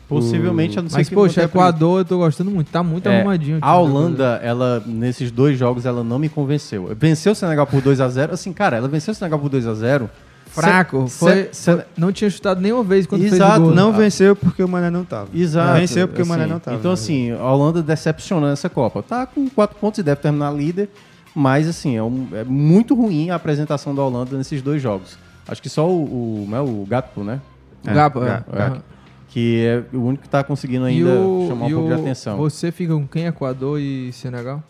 Possivelmente, 0.09 0.77
eu 0.77 0.83
não 0.83 0.91
sei 0.91 0.99
Mas, 1.01 1.09
que 1.09 1.15
poxa, 1.15 1.43
Equador 1.45 2.01
eu 2.01 2.05
tô 2.05 2.19
gostando 2.19 2.51
muito. 2.51 2.71
Tá 2.71 2.83
muito 2.83 3.09
É, 3.09 3.17
arrumadinho. 3.21 3.59
A 3.61 3.77
Holanda, 3.77 4.39
ela, 4.43 4.83
nesses 4.87 5.31
dois 5.31 5.59
jogos, 5.59 5.87
ela 5.87 6.05
não 6.05 6.19
me 6.19 6.29
convenceu. 6.29 6.91
Venceu 6.99 7.33
o 7.33 7.35
Senegal 7.35 7.67
por 7.67 7.81
2x0. 7.83 8.31
Assim, 8.33 8.53
cara, 8.53 8.77
ela 8.77 8.87
venceu 8.89 9.13
o 9.13 9.15
Senegal 9.15 9.39
por 9.39 9.49
2x0. 9.51 10.09
Fraco. 10.47 11.09
Se- 11.09 11.19
Foi, 11.19 11.49
se- 11.51 11.73
foi- 11.73 11.83
não 11.97 12.13
tinha 12.13 12.31
chutado 12.31 12.61
nenhuma 12.61 12.85
vez 12.85 13.07
quando 13.07 13.23
fez 13.23 13.33
Exato, 13.33 13.61
o 13.61 13.65
gol. 13.65 13.75
Não 13.75 13.89
Ah. 13.89 13.93
venceu 13.93 14.37
porque 14.37 14.63
o 14.63 14.69
Mané 14.69 14.89
não 14.91 15.05
tava. 15.05 15.29
Exato. 15.35 15.81
Venceu 15.81 16.07
porque 16.07 16.23
o 16.23 16.27
Mané 16.27 16.45
assim, 16.45 16.53
não 16.53 16.61
tava. 16.61 16.77
Então, 16.77 16.91
né? 16.91 16.95
assim, 16.95 17.33
a 17.33 17.51
Holanda 17.51 17.83
decepcionando 17.83 18.53
essa 18.53 18.69
Copa. 18.69 19.03
Tá 19.03 19.27
com 19.27 19.49
4 19.49 19.77
pontos 19.81 19.99
e 19.99 20.03
deve 20.03 20.21
terminar 20.21 20.53
líder. 20.55 20.89
Mas, 21.35 21.67
assim, 21.67 21.97
é, 21.97 22.03
um- 22.05 22.29
é 22.33 22.45
muito 22.45 22.95
ruim 22.95 23.31
a 23.31 23.35
apresentação 23.35 23.93
da 23.93 24.03
Holanda 24.03 24.37
nesses 24.37 24.63
dois 24.63 24.81
jogos. 24.81 25.19
Acho 25.49 25.61
que 25.61 25.69
só 25.69 25.89
o, 25.89 26.05
o, 26.05 26.47
não 26.49 26.59
é 26.59 26.61
o 26.61 26.87
Gatpo, 26.89 27.25
né? 27.25 27.41
É. 27.85 27.93
Ga- 27.93 28.13
É. 28.53 28.94
Que 29.35 29.67
é 29.67 29.97
o 29.97 30.01
único 30.01 30.23
que 30.23 30.29
tá 30.29 30.45
conseguindo 30.45 30.85
ainda 30.85 31.11
chamar 31.49 31.67
um 31.67 31.71
pouco 31.71 31.89
de 31.89 31.93
o- 31.95 32.01
atenção. 32.01 32.37
Você 32.37 32.71
fica 32.71 32.95
com 32.95 33.05
quem? 33.05 33.27
Equador 33.27 33.81
e 33.81 34.13
Senegal? 34.13 34.63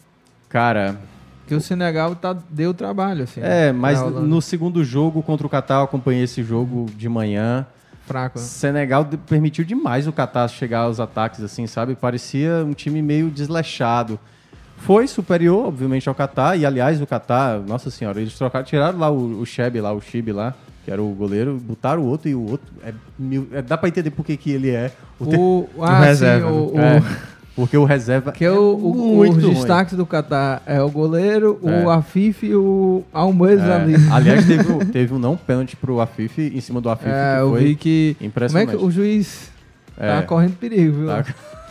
Cara, 0.49 0.97
Porque 1.41 1.55
o 1.55 1.61
Senegal 1.61 2.15
tá, 2.17 2.35
deu 2.49 2.73
trabalho, 2.73 3.25
assim. 3.25 3.41
é, 3.43 3.71
mas 3.73 3.99
pra 3.99 4.07
Holanda. 4.07 4.27
no 4.27 4.41
segundo 4.41 4.83
jogo 4.83 5.23
contra 5.23 5.47
o 5.47 5.51
Catar, 5.51 5.81
eu 5.81 5.83
acompanhei 5.83 6.23
esse 6.23 6.43
jogo 6.43 6.87
de 6.97 7.07
manhã. 7.11 7.67
Fraco. 8.07 8.39
né? 8.39 8.45
Senegal 8.47 9.05
de- 9.05 9.19
permitiu 9.19 9.65
demais 9.67 10.07
o 10.07 10.13
Catar 10.13 10.49
chegar 10.49 10.81
aos 10.81 10.99
ataques, 11.01 11.43
assim, 11.43 11.67
sabe? 11.67 11.95
Parecia 11.95 12.65
um 12.65 12.73
time 12.73 13.03
meio 13.03 13.29
desleixado. 13.31 14.19
Foi 14.79 15.07
superior, 15.07 15.67
obviamente, 15.67 16.09
ao 16.09 16.15
Catar. 16.15 16.59
E, 16.59 16.65
aliás, 16.65 17.01
o 17.03 17.07
Catar, 17.07 17.61
nossa 17.61 17.91
senhora, 17.91 18.19
eles 18.21 18.33
trocaram, 18.39 18.65
tiraram 18.65 18.99
lá 18.99 19.11
o, 19.11 19.41
o 19.41 19.45
Sheb 19.47 19.79
lá, 19.81 19.93
o 19.93 20.01
Chibi 20.01 20.33
lá, 20.33 20.55
que 20.85 20.91
era 20.91 21.03
o 21.03 21.09
goleiro, 21.11 21.55
botaram 21.63 22.03
o 22.03 22.07
outro 22.07 22.29
e 22.29 22.35
o 22.35 22.43
outro. 22.51 22.67
É, 22.85 22.93
é- 23.59 23.63
dá 23.63 23.77
pra 23.79 23.89
entender 23.89 24.11
por 24.11 24.25
que 24.25 24.37
que 24.37 24.51
ele 24.51 24.71
é. 24.71 24.93
O 25.19 25.27
te- 25.27 25.37
O, 25.37 25.69
ah, 25.81 26.01
reserva, 26.05 26.49
sim, 26.49 26.55
o, 26.55 26.79
É, 26.81 27.03
porque 27.57 27.77
o 27.77 27.85
reserva. 27.85 28.33
que 28.33 28.45
é 28.45 28.51
o, 28.51 28.75
o- 28.77 29.21
os 29.21 29.37
destaques 29.37 29.97
do 29.97 30.05
Catar 30.05 30.63
é 30.67 30.81
o 30.83 30.91
goleiro, 30.91 31.59
É. 31.65 31.85
o 31.85 31.91
Afif 31.91 32.45
e 32.47 32.55
o 32.55 33.03
Almoez 33.13 33.61
É. 33.61 33.73
ali. 33.73 33.95
Aliás, 34.13 34.47
teve, 34.47 34.85
teve 34.87 35.15
um 35.15 35.19
não 35.19 35.37
pênalti 35.37 35.77
pro 35.77 36.01
Afif 36.01 36.41
em 36.55 36.61
cima 36.61 36.81
do 36.81 36.91
Afif. 36.91 37.09
É, 37.09 37.37
que 37.37 37.41
eu 37.43 37.51
foi 37.51 37.65
vi 37.65 37.75
que. 37.77 38.15
Como 38.19 38.25
é 38.25 38.29
impressionante. 38.29 38.71
que 38.71 38.85
o 38.85 38.91
juiz 38.91 39.51
É. 39.97 40.17
tá 40.17 40.23
correndo 40.23 40.57
perigo, 40.57 40.99
viu? 40.99 41.07
Tá. 41.07 41.25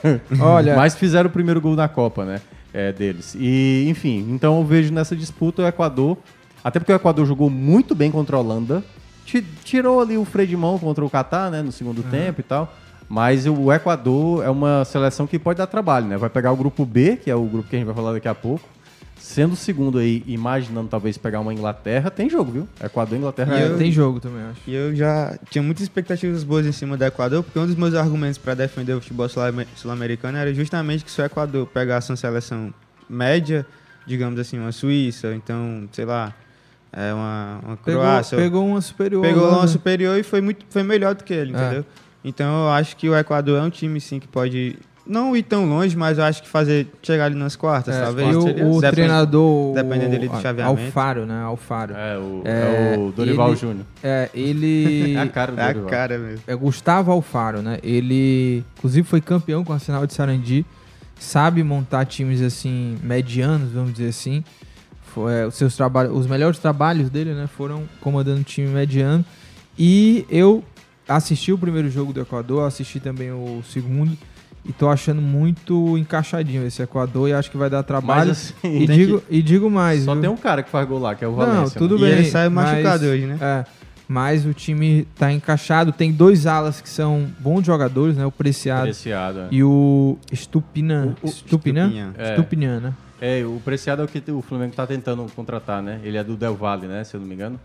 Olha, 0.39 0.76
Mas 0.76 0.95
fizeram 0.95 1.30
o 1.30 1.32
primeiro 1.34 1.62
gol 1.62 1.76
na 1.76 1.88
Copa, 1.88 2.26
né? 2.26 2.41
É, 2.73 2.91
deles. 2.91 3.36
E, 3.39 3.86
enfim, 3.88 4.26
então 4.32 4.58
eu 4.60 4.65
vejo 4.65 4.91
nessa 4.91 5.15
disputa 5.15 5.62
o 5.62 5.67
Equador. 5.67 6.17
Até 6.63 6.80
porque 6.80 6.91
o 6.91 6.95
Equador 6.95 7.26
jogou 7.26 7.49
muito 7.49 7.93
bem 7.93 8.10
contra 8.10 8.36
a 8.36 8.39
Holanda. 8.39 8.84
Ti- 9.25 9.45
Tirou 9.63 10.01
ali 10.01 10.17
o 10.17 10.25
freio 10.25 10.47
de 10.47 10.57
mão 10.57 10.77
contra 10.79 11.03
o 11.03 11.09
Catar, 11.09 11.49
né? 11.51 11.62
No 11.62 11.71
segundo 11.71 12.03
tempo 12.03 12.39
e 12.41 12.43
tal. 12.43 12.73
Mas 13.09 13.45
o 13.45 13.71
Equador 13.71 14.43
é 14.43 14.49
uma 14.49 14.83
seleção 14.86 15.27
que 15.27 15.38
pode 15.38 15.57
dar 15.57 15.67
trabalho, 15.67 16.07
né? 16.07 16.17
Vai 16.17 16.29
pegar 16.29 16.51
o 16.51 16.55
grupo 16.55 16.86
B, 16.86 17.17
que 17.17 17.29
é 17.29 17.36
o 17.36 17.43
grupo 17.45 17.69
que 17.69 17.75
a 17.75 17.79
gente 17.79 17.86
vai 17.86 17.95
falar 17.95 18.13
daqui 18.13 18.27
a 18.27 18.33
pouco. 18.36 18.67
Sendo 19.17 19.53
o 19.53 19.55
segundo 19.55 19.99
aí, 19.99 20.21
imaginando 20.27 20.89
talvez 20.89 21.17
pegar 21.17 21.39
uma 21.39 21.53
Inglaterra, 21.53 22.09
tem 22.12 22.29
jogo, 22.29 22.51
viu? 22.51 22.67
Equador 22.83 23.15
e 23.15 23.19
Inglaterra. 23.19 23.57
é, 23.57 23.69
tem 23.77 23.91
jogo 23.91 24.19
também, 24.19 24.41
eu 24.41 24.49
acho. 24.49 24.59
E 24.67 24.73
eu 24.75 24.95
já 24.95 25.38
tinha 25.49 25.62
muitas 25.63 25.83
expectativas 25.83 26.43
boas 26.43 26.65
em 26.65 26.71
cima 26.73 26.97
do 26.97 27.05
Equador, 27.05 27.41
porque 27.43 27.57
um 27.57 27.65
dos 27.65 27.75
meus 27.75 27.93
argumentos 27.93 28.38
para 28.38 28.53
defender 28.53 28.93
o 28.93 28.99
futebol 28.99 29.29
sul- 29.29 29.43
sul-americano 29.75 30.38
era 30.38 30.53
justamente 30.53 31.05
que 31.05 31.12
se 31.12 31.21
o 31.21 31.25
Equador 31.25 31.65
pegasse 31.67 32.09
uma 32.12 32.17
seleção 32.17 32.73
média, 33.09 33.65
digamos 34.05 34.38
assim, 34.39 34.59
uma 34.59 34.71
Suíça, 34.73 35.33
então, 35.36 35.88
sei 35.93 36.03
lá, 36.05 36.33
é 36.95 37.13
uma, 37.13 37.60
uma 37.65 37.77
Pegou, 37.77 38.01
Croácia, 38.01 38.38
pegou 38.38 38.65
uma 38.65 38.82
superior. 38.82 39.21
pegou 39.21 39.43
lá, 39.47 39.53
uma 39.53 39.62
né? 39.63 39.67
superior 39.67 40.17
e 40.17 40.23
foi, 40.23 40.41
muito, 40.41 40.65
foi 40.69 40.84
melhor 40.84 41.15
do 41.15 41.23
que 41.23 41.34
ele, 41.34 41.53
É. 41.53 41.58
entendeu? 41.60 41.86
Então 42.23 42.65
eu 42.65 42.69
acho 42.69 42.95
que 42.95 43.10
o 43.10 43.17
Equador 43.17 43.60
é 43.60 43.62
um 43.63 43.69
time, 43.69 43.99
sim, 43.99 44.19
que 44.19 44.27
pode 44.27 44.77
não 45.06 45.36
ir 45.36 45.43
tão 45.43 45.65
longe, 45.65 45.97
mas 45.97 46.17
eu 46.17 46.23
acho 46.23 46.41
que 46.41 46.47
fazer 46.47 46.88
chegar 47.01 47.25
ali 47.25 47.36
nas 47.36 47.58
quartas, 47.58 47.93
É, 47.93 48.01
talvez. 48.03 48.29
e 48.34 48.36
o, 48.38 48.41
seria- 48.41 48.65
o 48.65 48.75
depende- 48.75 48.91
treinador. 48.95 49.73
dependendo 49.73 50.12
dele 50.12 50.29
do 50.29 50.38
o- 50.38 50.41
chaveamento. 50.41 50.82
Alfaro, 50.86 51.25
né? 51.25 51.41
Alfaro. 51.43 51.93
É, 51.93 52.17
o, 52.17 52.41
É, 52.45 52.93
é 52.95 52.97
o 52.97 53.12
Dorival 53.12 53.49
ele- 53.49 53.56
Júnior. 53.58 53.86
É, 54.01 54.29
ele. 54.34 55.13
É 55.17 55.19
a 55.19 55.27
cara 55.27 55.51
do 55.51 55.60
É 55.60 55.69
a 55.71 55.73
cara 55.89 56.17
mesmo. 56.17 56.43
é 56.47 56.56
Gustavo 56.56 57.12
Alfaro, 57.12 57.62
né? 57.62 57.79
Ele, 57.84 58.63
inclusive, 58.77 59.06
foi 59.06 59.19
campeão 59.19 59.65
com 59.65 59.73
a 59.73 59.79
Sinal 59.79 60.08
de 60.08 60.13
Sarandi. 60.13 60.65
Sabe 61.19 61.62
montar 61.63 62.06
times 62.06 62.41
assim 62.41 62.97
medianos, 63.03 63.71
vamos 63.73 63.91
dizer 63.93 64.08
assim. 64.10 64.41
Foi, 65.13 65.34
é, 65.34 65.45
os 65.45 65.56
seus 65.56 65.76
trabalhos, 65.76 66.15
os 66.17 66.28
melhores 66.28 66.58
trabalhos 66.60 67.10
dele, 67.10 67.34
né? 67.34 67.47
Foram 67.47 67.84
comandando 68.02 68.39
um 68.39 68.43
time 68.43 68.67
mediano. 68.67 69.23
E 69.78 70.26
eu 70.30 70.63
assisti 71.08 71.52
o 71.52 71.58
primeiro 71.58 71.89
jogo 71.89 72.13
do 72.13 72.21
Equador, 72.21 72.65
assisti 72.67 72.99
também 72.99 73.32
o 73.32 73.62
segundo. 73.67 74.17
E 74.65 74.71
tô 74.71 74.88
achando 74.89 75.21
muito 75.21 75.97
encaixadinho 75.97 76.65
esse 76.65 76.82
Equador 76.82 77.28
e 77.28 77.34
acho 77.34 77.52
que 77.52 77.58
vai 77.58 77.69
dar 77.69 77.84
trabalho. 77.84 78.30
Mas, 78.30 78.54
assim, 78.63 78.84
e, 78.84 78.88
tem 78.88 78.95
digo, 78.97 79.19
que- 79.21 79.36
e 79.36 79.41
digo 79.41 79.69
mais. 79.69 80.04
Só 80.04 80.13
viu? 80.13 80.21
tem 80.21 80.30
um 80.30 80.38
cara 80.38 80.63
que 80.63 80.69
faz 80.69 80.88
gol 80.88 80.99
lá, 80.99 81.13
que 81.15 81.26
é 81.26 81.28
o 81.28 81.32
Não, 81.32 81.38
Valência. 81.38 81.78
tudo 81.78 81.99
né? 81.99 82.08
E 82.08 82.10
bem. 82.12 82.19
ele 82.19 82.30
saiu 82.30 82.49
mas- 82.49 82.71
machucado 82.71 83.06
hoje, 83.06 83.26
né? 83.26 83.38
É, 83.41 83.65
mas 84.13 84.45
o 84.45 84.54
time 84.54 85.08
tá 85.17 85.32
encaixado. 85.34 85.91
Tem 85.91 86.12
dois 86.12 86.45
alas 86.45 86.80
que 86.80 86.88
são 86.88 87.28
bons 87.39 87.65
jogadores, 87.65 88.15
né? 88.15 88.23
O 88.23 88.32
Preciado 88.32 88.84
Preciado, 88.84 89.39
é. 89.39 89.47
e 89.49 89.63
o 89.63 90.19
Stupinan. 90.32 91.15
O- 91.23 91.26
o 91.26 91.32
Stupinan? 91.32 92.13
Stupinhan. 92.36 92.78
É. 92.78 92.80
Né? 92.80 92.93
É, 93.19 93.43
o 93.43 93.60
Preciado 93.65 94.04
é 94.04 94.06
o 94.06 94.08
que 94.08 94.21
o 94.32 94.41
Flamengo 94.43 94.76
tá 94.76 94.86
tentando 94.86 95.26
contratar, 95.36 95.82
né? 95.82 95.99
Ele 96.04 96.15
é 96.17 96.23
do 96.23 96.36
Del 96.36 96.56
Valle, 96.56 96.86
né? 96.86 97.04
Se 97.04 97.15
eu 97.15 97.19
não 97.21 97.28
me 97.28 97.34
engano. 97.34 97.60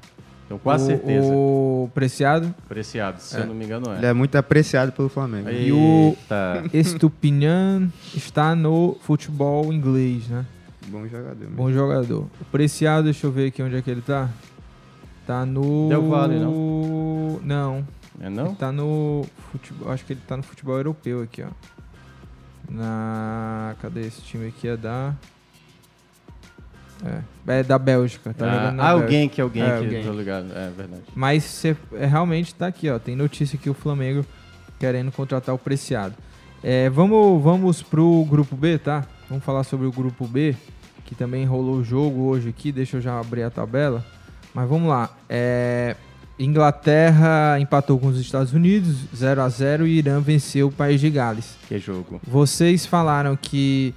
Tenho 0.48 0.58
quase 0.58 0.84
o, 0.84 0.86
certeza. 0.86 1.26
O 1.30 1.90
Preciado. 1.94 2.54
Preciado, 2.66 3.20
se 3.20 3.36
É. 3.36 3.40
eu 3.40 3.46
não 3.46 3.54
me 3.54 3.66
engano, 3.66 3.92
Ele 3.94 4.06
é. 4.06 4.08
é 4.08 4.12
muito 4.14 4.34
apreciado 4.38 4.90
pelo 4.92 5.10
Flamengo. 5.10 5.50
E 5.50 5.70
o 5.70 6.16
Eita. 6.32 6.82
Stupinhan 6.82 7.90
está 8.16 8.54
no 8.54 8.96
futebol 9.02 9.70
inglês, 9.70 10.26
né? 10.28 10.46
Bom 10.86 11.06
jogador. 11.06 11.36
mesmo. 11.38 11.54
Bom 11.56 11.70
jogador. 11.70 12.26
O 12.40 12.44
Preciado, 12.50 13.04
deixa 13.04 13.26
eu 13.26 13.30
ver 13.30 13.48
aqui 13.48 13.62
onde 13.62 13.76
é 13.76 13.82
que 13.82 13.90
ele 13.90 14.00
tá. 14.00 14.30
Tá 15.28 15.44
no. 15.44 15.90
Del 15.90 16.08
Valle, 16.08 16.38
não? 16.38 17.40
Não. 17.44 17.86
É 18.18 18.30
não? 18.30 18.46
Ele 18.46 18.54
tá 18.54 18.72
no 18.72 19.26
futebol. 19.52 19.92
Acho 19.92 20.02
que 20.06 20.14
ele 20.14 20.22
tá 20.26 20.38
no 20.38 20.42
futebol 20.42 20.78
europeu 20.78 21.20
aqui, 21.20 21.42
ó. 21.42 21.48
Na. 22.66 23.76
Cadê 23.82 24.06
esse 24.06 24.22
time 24.22 24.48
aqui? 24.48 24.68
É 24.68 24.76
da. 24.78 25.14
É, 27.04 27.58
é 27.58 27.62
da 27.62 27.78
Bélgica. 27.78 28.32
Tá 28.32 28.46
ah, 28.46 28.54
jogando 28.54 28.76
na 28.76 28.82
ah, 28.84 28.86
Bélgica. 28.86 29.04
alguém 29.04 29.28
que 29.28 29.40
alguém 29.42 29.62
É, 29.62 29.66
que 29.66 29.84
alguém. 29.84 30.02
tô 30.02 30.12
ligado. 30.12 30.46
É 30.50 30.70
verdade. 30.74 31.02
Mas 31.14 31.44
cê, 31.44 31.76
é, 31.92 32.06
realmente 32.06 32.54
tá 32.54 32.66
aqui, 32.66 32.88
ó. 32.88 32.98
Tem 32.98 33.14
notícia 33.14 33.58
que 33.58 33.68
o 33.68 33.74
Flamengo 33.74 34.24
querendo 34.78 35.12
contratar 35.12 35.54
o 35.54 35.58
Preciado. 35.58 36.14
É, 36.62 36.88
vamos, 36.88 37.42
vamos 37.42 37.82
pro 37.82 38.24
grupo 38.24 38.56
B, 38.56 38.78
tá? 38.78 39.06
Vamos 39.28 39.44
falar 39.44 39.64
sobre 39.64 39.86
o 39.86 39.92
grupo 39.92 40.26
B, 40.26 40.56
que 41.04 41.14
também 41.14 41.44
rolou 41.44 41.76
o 41.76 41.84
jogo 41.84 42.22
hoje 42.22 42.48
aqui. 42.48 42.72
Deixa 42.72 42.96
eu 42.96 43.02
já 43.02 43.20
abrir 43.20 43.42
a 43.42 43.50
tabela. 43.50 44.02
Mas 44.54 44.68
vamos 44.68 44.88
lá. 44.88 45.10
É, 45.28 45.96
Inglaterra 46.38 47.58
empatou 47.58 47.98
com 47.98 48.06
os 48.06 48.18
Estados 48.18 48.52
Unidos 48.52 48.96
0 49.14 49.42
a 49.42 49.48
0 49.48 49.86
e 49.86 49.98
Irã 49.98 50.20
venceu 50.20 50.68
o 50.68 50.72
País 50.72 51.00
de 51.00 51.10
Gales. 51.10 51.56
Que 51.68 51.78
jogo. 51.78 52.20
Vocês 52.26 52.86
falaram 52.86 53.36
que 53.36 53.94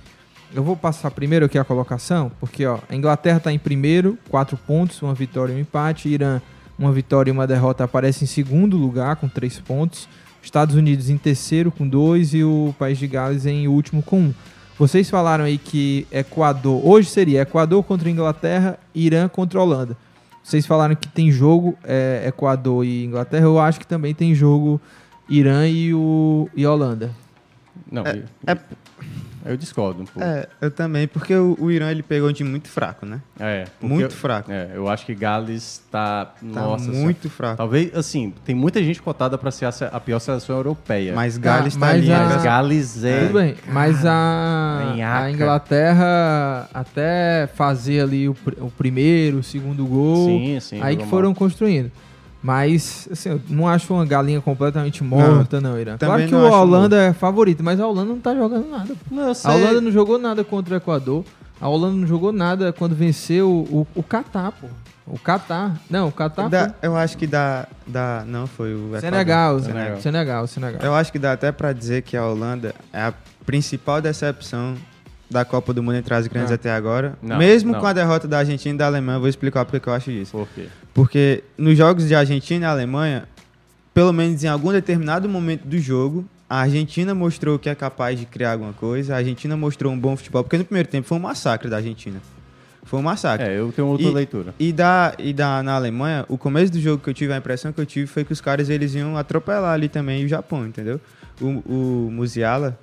eu 0.53 0.63
vou 0.63 0.75
passar 0.75 1.11
primeiro 1.11 1.45
aqui 1.45 1.57
a 1.57 1.63
colocação, 1.63 2.31
porque 2.39 2.65
ó, 2.65 2.79
a 2.89 2.95
Inglaterra 2.95 3.37
está 3.37 3.53
em 3.53 3.59
primeiro, 3.59 4.17
quatro 4.29 4.57
pontos, 4.57 5.01
uma 5.01 5.13
vitória 5.13 5.53
e 5.53 5.55
um 5.55 5.59
empate. 5.59 6.09
Irã, 6.09 6.41
uma 6.77 6.91
vitória 6.91 7.29
e 7.29 7.31
uma 7.31 7.45
derrota, 7.45 7.83
aparece 7.83 8.23
em 8.23 8.27
segundo 8.27 8.75
lugar 8.75 9.15
com 9.17 9.29
três 9.29 9.59
pontos. 9.59 10.09
Estados 10.41 10.75
Unidos 10.75 11.09
em 11.09 11.17
terceiro 11.17 11.71
com 11.71 11.87
dois 11.87 12.33
e 12.33 12.43
o 12.43 12.73
País 12.79 12.97
de 12.97 13.07
Gales 13.07 13.45
em 13.45 13.67
último 13.67 14.01
com 14.01 14.19
um. 14.19 14.33
Vocês 14.79 15.07
falaram 15.07 15.43
aí 15.43 15.59
que 15.59 16.07
Equador, 16.11 16.83
hoje 16.83 17.07
seria 17.07 17.41
Equador 17.41 17.83
contra 17.83 18.09
Inglaterra, 18.09 18.79
Irã 18.95 19.27
contra 19.27 19.61
Holanda. 19.61 19.95
Vocês 20.43 20.65
falaram 20.65 20.95
que 20.95 21.07
tem 21.07 21.31
jogo 21.31 21.77
é, 21.83 22.23
Equador 22.27 22.83
e 22.85 23.05
Inglaterra, 23.05 23.45
eu 23.45 23.59
acho 23.59 23.79
que 23.79 23.87
também 23.87 24.13
tem 24.13 24.33
jogo 24.33 24.81
Irã 25.29 25.67
e, 25.67 25.93
o, 25.93 26.49
e 26.55 26.65
Holanda. 26.65 27.11
Não, 27.91 28.03
É- 28.05 28.17
eu, 28.17 28.23
é- 28.47 28.57
eu 29.45 29.57
discordo 29.57 30.01
um 30.01 30.05
pouco. 30.05 30.21
É, 30.27 30.47
eu 30.61 30.69
também, 30.71 31.07
porque 31.07 31.33
o, 31.35 31.55
o 31.59 31.71
Irã 31.71 31.89
ele 31.91 32.03
pegou 32.03 32.29
um 32.29 32.33
time 32.33 32.49
muito 32.49 32.67
fraco, 32.69 33.05
né? 33.05 33.19
É, 33.39 33.65
Muito 33.81 34.03
eu- 34.03 34.11
fraco. 34.11 34.51
É, 34.51 34.71
eu 34.73 34.87
acho 34.89 35.05
que 35.05 35.15
Gales 35.15 35.81
tá, 35.91 36.33
nossa, 36.41 36.91
muito 36.91 37.21
senhora. 37.23 37.29
fraco. 37.35 37.57
Talvez, 37.57 37.95
assim, 37.95 38.33
tem 38.45 38.53
muita 38.55 38.81
gente 38.83 39.01
cotada 39.01 39.37
para 39.37 39.51
ser 39.51 39.65
a, 39.65 39.69
a 39.91 39.99
pior 39.99 40.19
seleção 40.19 40.55
europeia. 40.55 41.13
Mas 41.13 41.37
Gales 41.37 41.75
Ah, 41.75 41.79
tá 41.79 41.85
mas 41.85 41.95
ali. 42.03 42.11
a- 42.13 42.19
né? 42.19 42.33
Mas 42.35 42.43
Gales 42.43 43.03
é. 43.03 43.19
Tudo 43.27 43.33
bem, 43.39 43.55
mas 43.69 44.05
a, 44.05 44.95
a 45.23 45.31
Inglaterra 45.31 46.69
até 46.73 47.47
fazer 47.55 48.01
ali 48.01 48.29
o, 48.29 48.33
pr- 48.33 48.61
o 48.61 48.69
primeiro, 48.71 49.37
o 49.39 49.43
segundo 49.43 49.85
gol, 49.85 50.27
Sim, 50.27 50.59
sim, 50.59 50.81
aí 50.81 50.95
que 50.97 51.05
foram 51.05 51.29
mal. 51.29 51.35
construindo. 51.35 51.91
Mas, 52.43 53.07
assim, 53.11 53.29
eu 53.29 53.41
não 53.47 53.67
acho 53.67 53.93
uma 53.93 54.05
galinha 54.05 54.41
completamente 54.41 55.03
morta, 55.03 55.61
não, 55.61 55.79
Irã. 55.79 55.95
Claro 55.97 56.25
que 56.25 56.31
não 56.31 56.49
o 56.49 56.51
Holanda 56.51 56.97
é 56.99 57.13
favorito, 57.13 57.63
mas 57.63 57.79
a 57.79 57.85
Holanda 57.87 58.09
não 58.13 58.19
tá 58.19 58.33
jogando 58.33 58.69
nada. 58.69 58.95
Não, 59.11 59.27
eu 59.27 59.33
A. 59.43 59.53
Holanda 59.53 59.81
não 59.81 59.91
jogou 59.91 60.17
nada 60.17 60.43
contra 60.43 60.73
o 60.73 60.77
Equador. 60.77 61.23
A 61.59 61.69
Holanda 61.69 61.97
não 61.97 62.07
jogou 62.07 62.31
nada 62.31 62.73
quando 62.73 62.95
venceu 62.95 63.47
o, 63.49 63.87
o 63.93 64.01
Catar, 64.01 64.51
pô. 64.53 64.67
O 65.05 65.19
Catar. 65.19 65.79
Não, 65.89 66.07
o 66.07 66.11
Catar 66.11 66.49
Dá- 66.49 66.73
eu 66.81 66.95
acho 66.95 67.17
que 67.17 67.27
dá, 67.27 67.67
dá. 67.85 68.23
Não 68.25 68.47
foi 68.47 68.73
o. 68.73 68.87
Equador. 68.87 69.01
Senegal, 69.01 69.59
Senegal. 69.59 69.59
Senegal, 69.59 70.01
Senegal, 70.01 70.47
Senegal. 70.47 70.81
Eu 70.81 70.95
acho 70.95 71.11
que 71.11 71.19
dá 71.19 71.33
até 71.33 71.51
pra 71.51 71.73
dizer 71.73 72.01
que 72.01 72.17
a 72.17 72.25
Holanda 72.25 72.73
é 72.91 73.01
a 73.01 73.13
principal 73.45 74.01
decepção 74.01 74.75
da 75.31 75.45
Copa 75.45 75.73
do 75.73 75.81
Mundo 75.81 75.95
entre 75.95 76.13
as 76.13 76.27
grandes 76.27 76.49
Não. 76.51 76.55
até 76.55 76.69
agora. 76.71 77.17
Não, 77.21 77.37
Mesmo 77.37 77.71
não. 77.71 77.79
com 77.79 77.87
a 77.87 77.93
derrota 77.93 78.27
da 78.27 78.39
Argentina 78.39 78.75
e 78.75 78.77
da 78.77 78.85
Alemanha, 78.85 79.15
eu 79.15 79.21
vou 79.21 79.29
explicar 79.29 79.63
porque 79.65 79.79
que 79.79 79.87
eu 79.87 79.93
acho 79.93 80.11
isso. 80.11 80.31
Por 80.33 80.47
quê? 80.53 80.67
Porque 80.93 81.43
nos 81.57 81.77
jogos 81.77 82.07
de 82.07 82.13
Argentina 82.13 82.65
e 82.65 82.69
Alemanha, 82.69 83.27
pelo 83.93 84.11
menos 84.11 84.43
em 84.43 84.47
algum 84.47 84.71
determinado 84.71 85.27
momento 85.29 85.63
do 85.65 85.79
jogo, 85.79 86.25
a 86.49 86.61
Argentina 86.61 87.15
mostrou 87.15 87.57
que 87.57 87.69
é 87.69 87.75
capaz 87.75 88.19
de 88.19 88.25
criar 88.25 88.51
alguma 88.51 88.73
coisa, 88.73 89.13
a 89.13 89.17
Argentina 89.17 89.55
mostrou 89.55 89.91
um 89.93 89.97
bom 89.97 90.17
futebol, 90.17 90.43
porque 90.43 90.57
no 90.57 90.65
primeiro 90.65 90.89
tempo 90.89 91.07
foi 91.07 91.17
um 91.17 91.21
massacre 91.21 91.69
da 91.69 91.77
Argentina. 91.77 92.19
Foi 92.83 92.99
um 92.99 93.03
massacre. 93.03 93.47
É, 93.47 93.57
eu 93.57 93.71
tenho 93.71 93.87
outra 93.87 94.05
E- 94.07 94.11
leitura. 94.11 94.53
E, 94.59 94.73
da, 94.73 95.13
e 95.17 95.31
da, 95.31 95.63
na 95.63 95.73
Alemanha, 95.73 96.25
o 96.27 96.37
começo 96.37 96.71
do 96.73 96.79
jogo 96.81 97.01
que 97.01 97.09
eu 97.09 97.13
tive, 97.13 97.31
a 97.31 97.37
impressão 97.37 97.71
que 97.71 97.79
eu 97.79 97.85
tive 97.85 98.05
foi 98.07 98.25
que 98.25 98.33
os 98.33 98.41
caras 98.41 98.69
eles 98.69 98.93
iam 98.95 99.15
atropelar 99.15 99.71
ali 99.73 99.87
também 99.87 100.25
o 100.25 100.27
Japão, 100.27 100.65
entendeu? 100.67 100.99
O, 101.39 101.45
o 102.07 102.09
Musiala, 102.11 102.77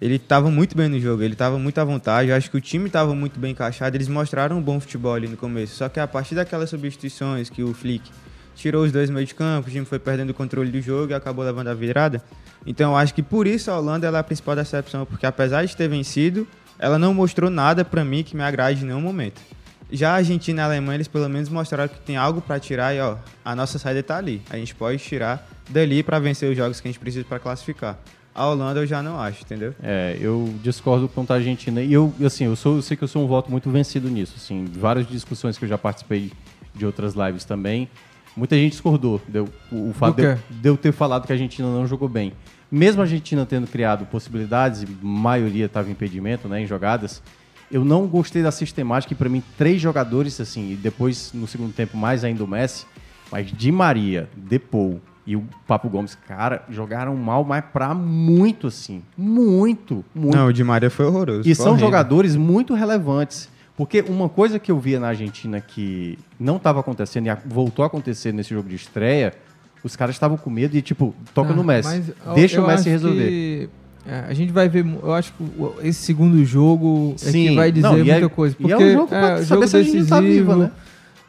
ele 0.00 0.18
tava 0.18 0.50
muito 0.50 0.76
bem 0.76 0.88
no 0.88 0.98
jogo, 0.98 1.22
ele 1.22 1.36
tava 1.36 1.58
muito 1.58 1.78
à 1.78 1.84
vontade, 1.84 2.30
eu 2.30 2.36
acho 2.36 2.50
que 2.50 2.56
o 2.56 2.60
time 2.60 2.88
tava 2.88 3.14
muito 3.14 3.38
bem 3.38 3.52
encaixado, 3.52 3.96
eles 3.96 4.08
mostraram 4.08 4.56
um 4.56 4.62
bom 4.62 4.80
futebol 4.80 5.14
ali 5.14 5.28
no 5.28 5.36
começo. 5.36 5.74
Só 5.74 5.88
que 5.88 6.00
a 6.00 6.08
partir 6.08 6.34
daquelas 6.34 6.70
substituições 6.70 7.50
que 7.50 7.62
o 7.62 7.74
Flick 7.74 8.10
tirou 8.54 8.84
os 8.84 8.92
dois 8.92 9.10
meio 9.10 9.26
de 9.26 9.34
campo, 9.34 9.68
o 9.68 9.70
time 9.70 9.84
foi 9.84 9.98
perdendo 9.98 10.30
o 10.30 10.34
controle 10.34 10.70
do 10.70 10.80
jogo 10.80 11.12
e 11.12 11.14
acabou 11.14 11.44
levando 11.44 11.68
a 11.68 11.74
virada. 11.74 12.22
Então 12.66 12.92
eu 12.92 12.96
acho 12.96 13.12
que 13.12 13.22
por 13.22 13.46
isso 13.46 13.70
a 13.70 13.78
Holanda 13.78 14.06
é 14.06 14.16
a 14.16 14.22
principal 14.22 14.56
decepção, 14.56 15.04
porque 15.04 15.26
apesar 15.26 15.64
de 15.64 15.76
ter 15.76 15.88
vencido, 15.88 16.48
ela 16.78 16.98
não 16.98 17.12
mostrou 17.12 17.50
nada 17.50 17.84
pra 17.84 18.02
mim 18.02 18.22
que 18.22 18.34
me 18.34 18.42
agrade 18.42 18.82
em 18.82 18.86
nenhum 18.86 19.00
momento. 19.02 19.40
Já 19.92 20.12
a 20.12 20.14
Argentina 20.16 20.60
e 20.60 20.62
a 20.62 20.66
Alemanha, 20.66 20.96
eles 20.96 21.08
pelo 21.08 21.28
menos 21.28 21.48
mostraram 21.48 21.88
que 21.88 21.98
tem 22.00 22.16
algo 22.16 22.40
pra 22.40 22.60
tirar 22.60 22.94
e 22.94 23.00
ó, 23.00 23.16
a 23.44 23.56
nossa 23.56 23.78
saída 23.78 24.02
tá 24.02 24.16
ali. 24.16 24.40
A 24.48 24.56
gente 24.56 24.74
pode 24.74 24.98
tirar 24.98 25.46
dali 25.68 26.02
pra 26.02 26.18
vencer 26.18 26.50
os 26.50 26.56
jogos 26.56 26.80
que 26.80 26.88
a 26.88 26.90
gente 26.90 27.00
precisa 27.00 27.24
pra 27.24 27.38
classificar. 27.38 27.98
A 28.34 28.46
Holanda 28.46 28.80
eu 28.80 28.86
já 28.86 29.02
não 29.02 29.20
acho, 29.20 29.42
entendeu? 29.42 29.74
É, 29.82 30.16
eu 30.20 30.54
discordo 30.62 31.08
quanto 31.08 31.32
à 31.32 31.36
Argentina. 31.36 31.82
E 31.82 31.92
eu, 31.92 32.12
assim, 32.24 32.44
eu, 32.44 32.56
sou, 32.56 32.76
eu 32.76 32.82
sei 32.82 32.96
que 32.96 33.04
eu 33.04 33.08
sou 33.08 33.24
um 33.24 33.26
voto 33.26 33.50
muito 33.50 33.68
vencido 33.70 34.08
nisso. 34.08 34.34
Assim, 34.36 34.64
várias 34.64 35.06
discussões 35.06 35.58
que 35.58 35.64
eu 35.64 35.68
já 35.68 35.76
participei 35.76 36.32
de 36.74 36.86
outras 36.86 37.14
lives 37.14 37.44
também. 37.44 37.88
Muita 38.36 38.54
gente 38.56 38.72
discordou. 38.72 39.20
Deu, 39.26 39.48
o, 39.70 39.90
o 39.90 39.92
fato 39.92 40.16
de 40.16 40.34
de 40.48 40.68
eu 40.68 40.76
ter 40.76 40.92
falado 40.92 41.26
que 41.26 41.32
a 41.32 41.34
Argentina 41.34 41.68
não 41.68 41.86
jogou 41.86 42.08
bem. 42.08 42.32
Mesmo 42.70 43.00
a 43.00 43.04
Argentina 43.04 43.44
tendo 43.44 43.66
criado 43.66 44.06
possibilidades, 44.06 44.82
e 44.82 44.86
maioria 45.02 45.66
estava 45.66 45.88
em 45.88 45.92
impedimento, 45.92 46.48
né, 46.48 46.62
em 46.62 46.66
jogadas, 46.66 47.20
eu 47.70 47.84
não 47.84 48.06
gostei 48.06 48.42
da 48.42 48.52
sistemática. 48.52 49.12
E 49.12 49.16
para 49.16 49.28
mim, 49.28 49.42
três 49.58 49.80
jogadores, 49.80 50.40
assim, 50.40 50.72
e 50.72 50.76
depois 50.76 51.32
no 51.34 51.48
segundo 51.48 51.72
tempo 51.72 51.96
mais 51.96 52.22
ainda 52.22 52.44
o 52.44 52.46
Messi, 52.46 52.86
mas 53.30 53.50
Di 53.52 53.72
Maria, 53.72 54.28
Depou 54.36 55.00
e 55.26 55.36
o 55.36 55.44
Papo 55.66 55.88
Gomes, 55.88 56.16
cara, 56.26 56.62
jogaram 56.70 57.14
mal, 57.16 57.44
mas 57.44 57.62
pra 57.72 57.94
muito, 57.94 58.66
assim. 58.66 59.02
Muito, 59.16 60.04
muito. 60.14 60.36
Não, 60.36 60.46
o 60.46 60.52
Di 60.52 60.64
Maria 60.64 60.90
foi 60.90 61.06
horroroso. 61.06 61.40
E 61.48 61.54
foi 61.54 61.54
são 61.54 61.68
horrível. 61.72 61.86
jogadores 61.88 62.36
muito 62.36 62.74
relevantes. 62.74 63.48
Porque 63.76 64.02
uma 64.06 64.28
coisa 64.28 64.58
que 64.58 64.70
eu 64.70 64.78
via 64.78 65.00
na 65.00 65.08
Argentina 65.08 65.60
que 65.60 66.18
não 66.38 66.56
estava 66.56 66.80
acontecendo 66.80 67.28
e 67.28 67.36
voltou 67.46 67.82
a 67.82 67.86
acontecer 67.86 68.30
nesse 68.32 68.50
jogo 68.52 68.68
de 68.68 68.74
estreia, 68.76 69.32
os 69.82 69.96
caras 69.96 70.14
estavam 70.14 70.36
com 70.36 70.50
medo 70.50 70.76
e, 70.76 70.82
tipo, 70.82 71.14
toca 71.34 71.52
Ah, 71.52 71.56
no 71.56 71.64
Messi. 71.64 71.88
mas 71.88 72.34
Deixa 72.34 72.56
eu 72.58 72.64
o 72.64 72.66
Messi 72.66 72.80
acho 72.80 72.90
resolver. 72.90 73.28
que, 73.28 73.68
é, 74.06 74.24
a 74.28 74.34
gente 74.34 74.52
vai 74.52 74.68
ver, 74.68 74.84
eu 75.02 75.14
acho 75.14 75.32
que 75.32 75.44
esse 75.88 76.02
segundo 76.02 76.44
jogo 76.44 77.12
é 77.22 77.24
que 77.24 77.30
Sim, 77.30 77.54
vai 77.54 77.72
dizer 77.72 77.86
não, 77.86 77.96
e 77.98 78.10
é- 78.10 78.12
muita 78.20 78.28
coisa. 78.28 78.54
e 78.58 78.64
é 78.64 78.68
Porque 78.68 78.84
um 78.84 78.92
jogo 78.92 79.06
pra 79.08 79.42
saber 79.44 79.68
se 79.68 79.76
a 79.78 79.82
gente 79.82 80.06
tá 80.06 80.20
viva, 80.20 80.56
né? 80.56 80.70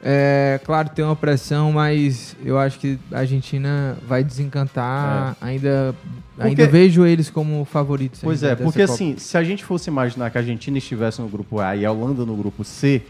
É, 0.03 0.59
claro, 0.65 0.89
tem 0.89 1.05
uma 1.05 1.15
pressão, 1.15 1.71
mas 1.71 2.35
eu 2.43 2.57
acho 2.57 2.79
que 2.79 2.97
a 3.11 3.19
Argentina 3.19 3.95
vai 4.07 4.23
desencantar. 4.23 5.35
Ainda, 5.39 5.93
ainda 6.39 6.61
É. 6.63 6.65
Porque- 6.65 6.65
vejo 6.65 7.05
eles 7.05 7.29
como 7.29 7.63
favoritos. 7.65 8.19
Pois 8.23 8.43
ainda 8.43 8.53
é, 8.61 8.63
porque 8.63 8.81
Copa. 8.81 8.93
assim, 8.93 9.15
se 9.17 9.37
a 9.37 9.43
gente 9.43 9.63
fosse 9.63 9.89
imaginar 9.91 10.31
que 10.31 10.37
a 10.37 10.41
Argentina 10.41 10.77
estivesse 10.77 11.21
no 11.21 11.27
grupo 11.27 11.59
A 11.59 11.75
e 11.75 11.85
a 11.85 11.91
Holanda 11.91 12.25
no 12.25 12.35
grupo 12.35 12.63
C, 12.63 13.03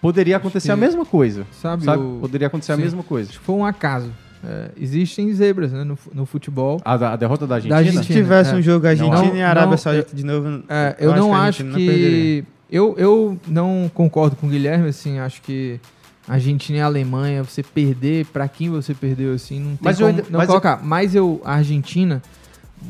poderia 0.00 0.36
acontecer 0.36 0.68
que- 0.68 0.72
a 0.72 0.76
mesma 0.76 1.06
coisa. 1.06 1.46
Sabe, 1.52 1.84
Sabe? 1.84 2.02
o- 2.02 2.18
Poderia 2.20 2.48
acontecer 2.48 2.74
Sim. 2.74 2.80
a 2.80 2.84
mesma 2.84 3.02
coisa. 3.02 3.30
Acho 3.30 3.38
que 3.38 3.44
foi 3.44 3.54
um 3.54 3.64
acaso. 3.64 4.10
É, 4.44 4.70
existem 4.76 5.32
zebras 5.32 5.72
né, 5.72 5.82
no, 5.84 5.98
no 6.14 6.24
futebol. 6.26 6.80
A, 6.84 6.96
da- 6.96 7.12
a 7.14 7.16
derrota 7.16 7.44
da 7.46 7.56
Argentina? 7.56 7.76
Argentina, 7.78 8.04
Se 8.04 8.12
tivesse 8.12 8.52
é. 8.52 8.56
um 8.56 8.62
jogo 8.62 8.86
Argentina 8.86 9.22
Não, 9.22 9.34
e 9.34 9.42
Arábia 9.42 9.70
não, 9.70 9.76
Saudita 9.78 10.14
de 10.14 10.24
novo, 10.24 10.62
É, 10.68 10.94
eu, 11.00 11.16
não 11.16 11.30
que 11.30 11.34
a 11.34 11.38
acho 11.38 11.62
Argentina 11.62 11.70
não 11.70 11.76
perderia. 11.78 12.42
que. 12.42 12.44
Eu, 12.70 12.94
eu 12.98 13.38
não 13.46 13.90
concordo 13.94 14.36
com 14.36 14.46
o 14.46 14.50
Guilherme, 14.50 14.88
assim, 14.88 15.18
acho 15.18 15.40
que 15.42 15.80
a 16.26 16.34
Argentina 16.34 16.78
e 16.78 16.80
a 16.82 16.86
Alemanha, 16.86 17.42
você 17.42 17.62
perder, 17.62 18.26
pra 18.26 18.46
quem 18.48 18.68
você 18.68 18.92
perdeu, 18.94 19.32
assim, 19.32 19.58
não 19.60 19.70
tem 19.70 19.78
Mas 19.80 19.98
eu 20.00 20.06
como 20.06 20.18
ainda- 20.18 20.30
não 20.30 20.38
mas 20.38 20.48
eu- 20.48 20.52
colocar. 20.52 20.80
Mas 20.84 21.14
eu, 21.14 21.40
a 21.44 21.54
Argentina, 21.54 22.22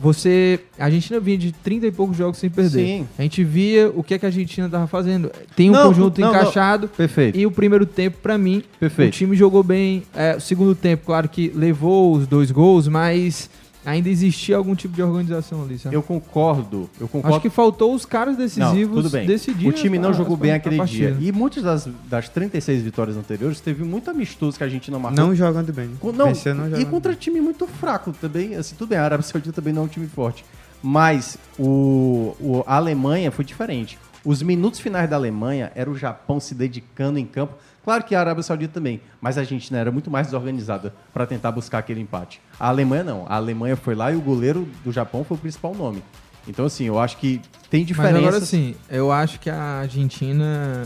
você. 0.02 0.60
A 0.78 0.84
Argentina 0.86 1.18
vinha 1.20 1.38
de 1.38 1.52
30 1.52 1.86
e 1.86 1.92
poucos 1.92 2.16
jogos 2.16 2.38
sem 2.38 2.50
perder. 2.50 2.84
Sim. 2.86 3.08
A 3.18 3.22
gente 3.22 3.42
via 3.42 3.88
o 3.94 4.02
que, 4.02 4.14
é 4.14 4.18
que 4.18 4.26
a 4.26 4.28
Argentina 4.28 4.68
tava 4.68 4.86
fazendo. 4.86 5.30
Tem 5.56 5.70
um 5.70 5.72
Não, 5.72 5.88
conjunto 5.88 6.20
não, 6.20 6.32
não. 6.32 6.38
encaixado. 6.40 6.88
Perfeito. 6.88 7.38
E 7.38 7.46
o 7.46 7.50
primeiro 7.50 7.86
tempo, 7.86 8.18
pra 8.22 8.36
mim, 8.36 8.62
Perfeito. 8.78 9.08
o 9.08 9.12
time 9.16 9.36
jogou 9.36 9.62
bem. 9.62 10.02
É, 10.14 10.36
o 10.36 10.40
segundo 10.40 10.74
tempo, 10.74 11.06
claro 11.06 11.28
que 11.28 11.50
levou 11.54 12.14
os 12.16 12.26
dois 12.26 12.50
gols, 12.50 12.86
mas 12.88 13.48
ainda 13.90 14.08
existia 14.08 14.56
algum 14.56 14.74
tipo 14.74 14.94
de 14.94 15.02
organização 15.02 15.62
ali, 15.62 15.78
sabe? 15.78 15.94
Eu 15.94 16.02
concordo. 16.02 16.88
Eu 17.00 17.08
concordo. 17.08 17.36
Acho 17.36 17.42
que 17.42 17.50
faltou 17.50 17.94
os 17.94 18.04
caras 18.04 18.36
decisivos 18.36 18.88
Não, 18.96 19.02
tudo 19.02 19.10
bem. 19.10 19.26
decidir 19.26 19.68
o 19.68 19.72
time 19.72 19.98
não 19.98 20.10
a- 20.10 20.12
jogou 20.12 20.34
as- 20.34 20.40
bem 20.40 20.52
aquele 20.52 20.76
partida. 20.76 21.12
dia. 21.12 21.28
E 21.28 21.32
muitas 21.32 21.62
das, 21.62 21.88
das 22.08 22.28
36 22.28 22.82
vitórias 22.82 23.16
anteriores 23.16 23.60
teve 23.60 23.82
muito 23.84 24.10
amistoso 24.10 24.56
que 24.58 24.64
a 24.64 24.68
gente 24.68 24.90
não 24.90 25.00
marcou. 25.00 25.24
Não 25.26 25.34
jogando 25.34 25.72
bem. 25.72 25.90
Com- 26.00 26.12
Não, 26.12 26.32
e 26.78 26.84
contra 26.84 27.14
time 27.14 27.40
muito 27.40 27.66
fraco 27.66 28.12
também. 28.20 28.54
Assim, 28.54 28.74
tudo 28.76 28.88
bem, 28.90 28.98
a 28.98 29.04
Arábia 29.04 29.24
Saudita 29.26 29.52
também 29.52 29.72
não 29.72 29.82
é 29.82 29.84
um 29.86 29.88
time 29.88 30.06
forte. 30.06 30.44
Mas 30.82 31.36
o, 31.58 32.34
o- 32.40 32.64
a 32.66 32.76
Alemanha 32.76 33.30
foi 33.30 33.44
diferente. 33.44 33.98
Os 34.24 34.42
minutos 34.42 34.80
finais 34.80 35.08
da 35.08 35.16
Alemanha 35.16 35.72
era 35.74 35.90
o 35.90 35.96
Japão 35.96 36.38
se 36.40 36.54
dedicando 36.54 37.18
em 37.18 37.24
campo. 37.26 37.54
Claro 37.88 38.04
que 38.04 38.14
a 38.14 38.20
Arábia 38.20 38.42
Saudita 38.42 38.74
também, 38.74 39.00
mas 39.18 39.38
a 39.38 39.40
Argentina 39.40 39.78
era 39.78 39.90
muito 39.90 40.10
mais 40.10 40.26
desorganizada 40.26 40.92
para 41.10 41.24
tentar 41.24 41.50
buscar 41.50 41.78
aquele 41.78 42.02
empate. 42.02 42.38
A 42.60 42.68
Alemanha 42.68 43.02
não. 43.02 43.24
A 43.26 43.36
Alemanha 43.36 43.76
foi 43.76 43.94
lá 43.94 44.12
e 44.12 44.14
o 44.14 44.20
goleiro 44.20 44.68
do 44.84 44.92
Japão 44.92 45.24
foi 45.24 45.38
o 45.38 45.40
principal 45.40 45.74
nome. 45.74 46.02
Então, 46.46 46.66
assim, 46.66 46.84
eu 46.84 46.98
acho 46.98 47.16
que 47.16 47.40
tem 47.70 47.80
Mas 47.80 47.86
diferença. 47.86 48.18
agora 48.18 48.40
sim, 48.42 48.74
eu 48.90 49.10
acho 49.10 49.40
que 49.40 49.48
a 49.48 49.80
Argentina. 49.80 50.82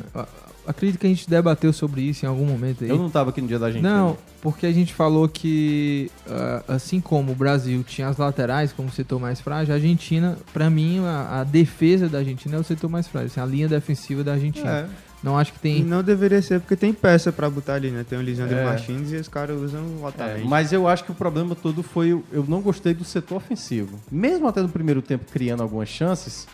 Acredito 0.64 1.00
que 1.00 1.06
a 1.06 1.08
gente 1.08 1.28
debateu 1.28 1.72
sobre 1.72 2.02
isso 2.02 2.24
em 2.24 2.28
algum 2.28 2.46
momento 2.46 2.84
aí. 2.84 2.90
Eu 2.90 2.98
não 2.98 3.10
tava 3.10 3.30
aqui 3.30 3.42
no 3.42 3.48
dia 3.48 3.58
da 3.58 3.66
Argentina. 3.66 3.96
Não, 3.96 4.16
porque 4.40 4.64
a 4.64 4.72
gente 4.72 4.94
falou 4.94 5.28
que, 5.28 6.08
ah, 6.28 6.62
assim 6.68 7.00
como 7.00 7.32
o 7.32 7.34
Brasil 7.34 7.82
tinha 7.82 8.06
as 8.06 8.16
laterais 8.16 8.72
como 8.72 8.92
setor 8.92 9.18
mais 9.18 9.40
frágil, 9.40 9.74
a 9.74 9.76
Argentina, 9.76 10.38
pra 10.52 10.70
mim, 10.70 11.00
a, 11.04 11.40
a 11.40 11.44
defesa 11.44 12.08
da 12.08 12.18
Argentina 12.18 12.58
é 12.58 12.60
o 12.60 12.62
setor 12.62 12.88
mais 12.88 13.08
frágil, 13.08 13.26
assim, 13.26 13.40
a 13.40 13.44
linha 13.44 13.66
defensiva 13.66 14.22
da 14.22 14.34
Argentina. 14.34 14.70
É. 14.70 15.11
Não 15.22 15.38
acho 15.38 15.52
que 15.52 15.58
E 15.58 15.60
tem. 15.74 15.84
não 15.84 16.02
deveria 16.02 16.42
ser, 16.42 16.58
porque 16.60 16.74
tem 16.74 16.92
peça 16.92 17.30
pra 17.30 17.48
botar 17.48 17.74
ali, 17.74 17.90
né? 17.90 18.04
Tem 18.08 18.18
o 18.18 18.22
Lisandro 18.22 18.56
É. 18.56 18.64
Martins 18.64 19.12
e 19.12 19.16
os 19.16 19.28
caras 19.28 19.56
usam 19.60 19.80
É, 19.98 20.02
lotamente. 20.02 20.48
mas 20.48 20.72
eu 20.72 20.88
acho 20.88 21.04
que 21.04 21.12
o 21.12 21.14
problema 21.14 21.54
todo 21.54 21.82
foi. 21.82 22.12
o- 22.12 22.24
Eu 22.32 22.44
não 22.48 22.60
gostei 22.60 22.92
do 22.92 23.04
setor 23.04 23.36
ofensivo. 23.36 24.00
Mesmo 24.10 24.48
até 24.48 24.60
no 24.60 24.68
primeiro 24.68 25.00
tempo 25.00 25.24
criando 25.32 25.62
algumas 25.62 25.88
chances, 25.88 26.48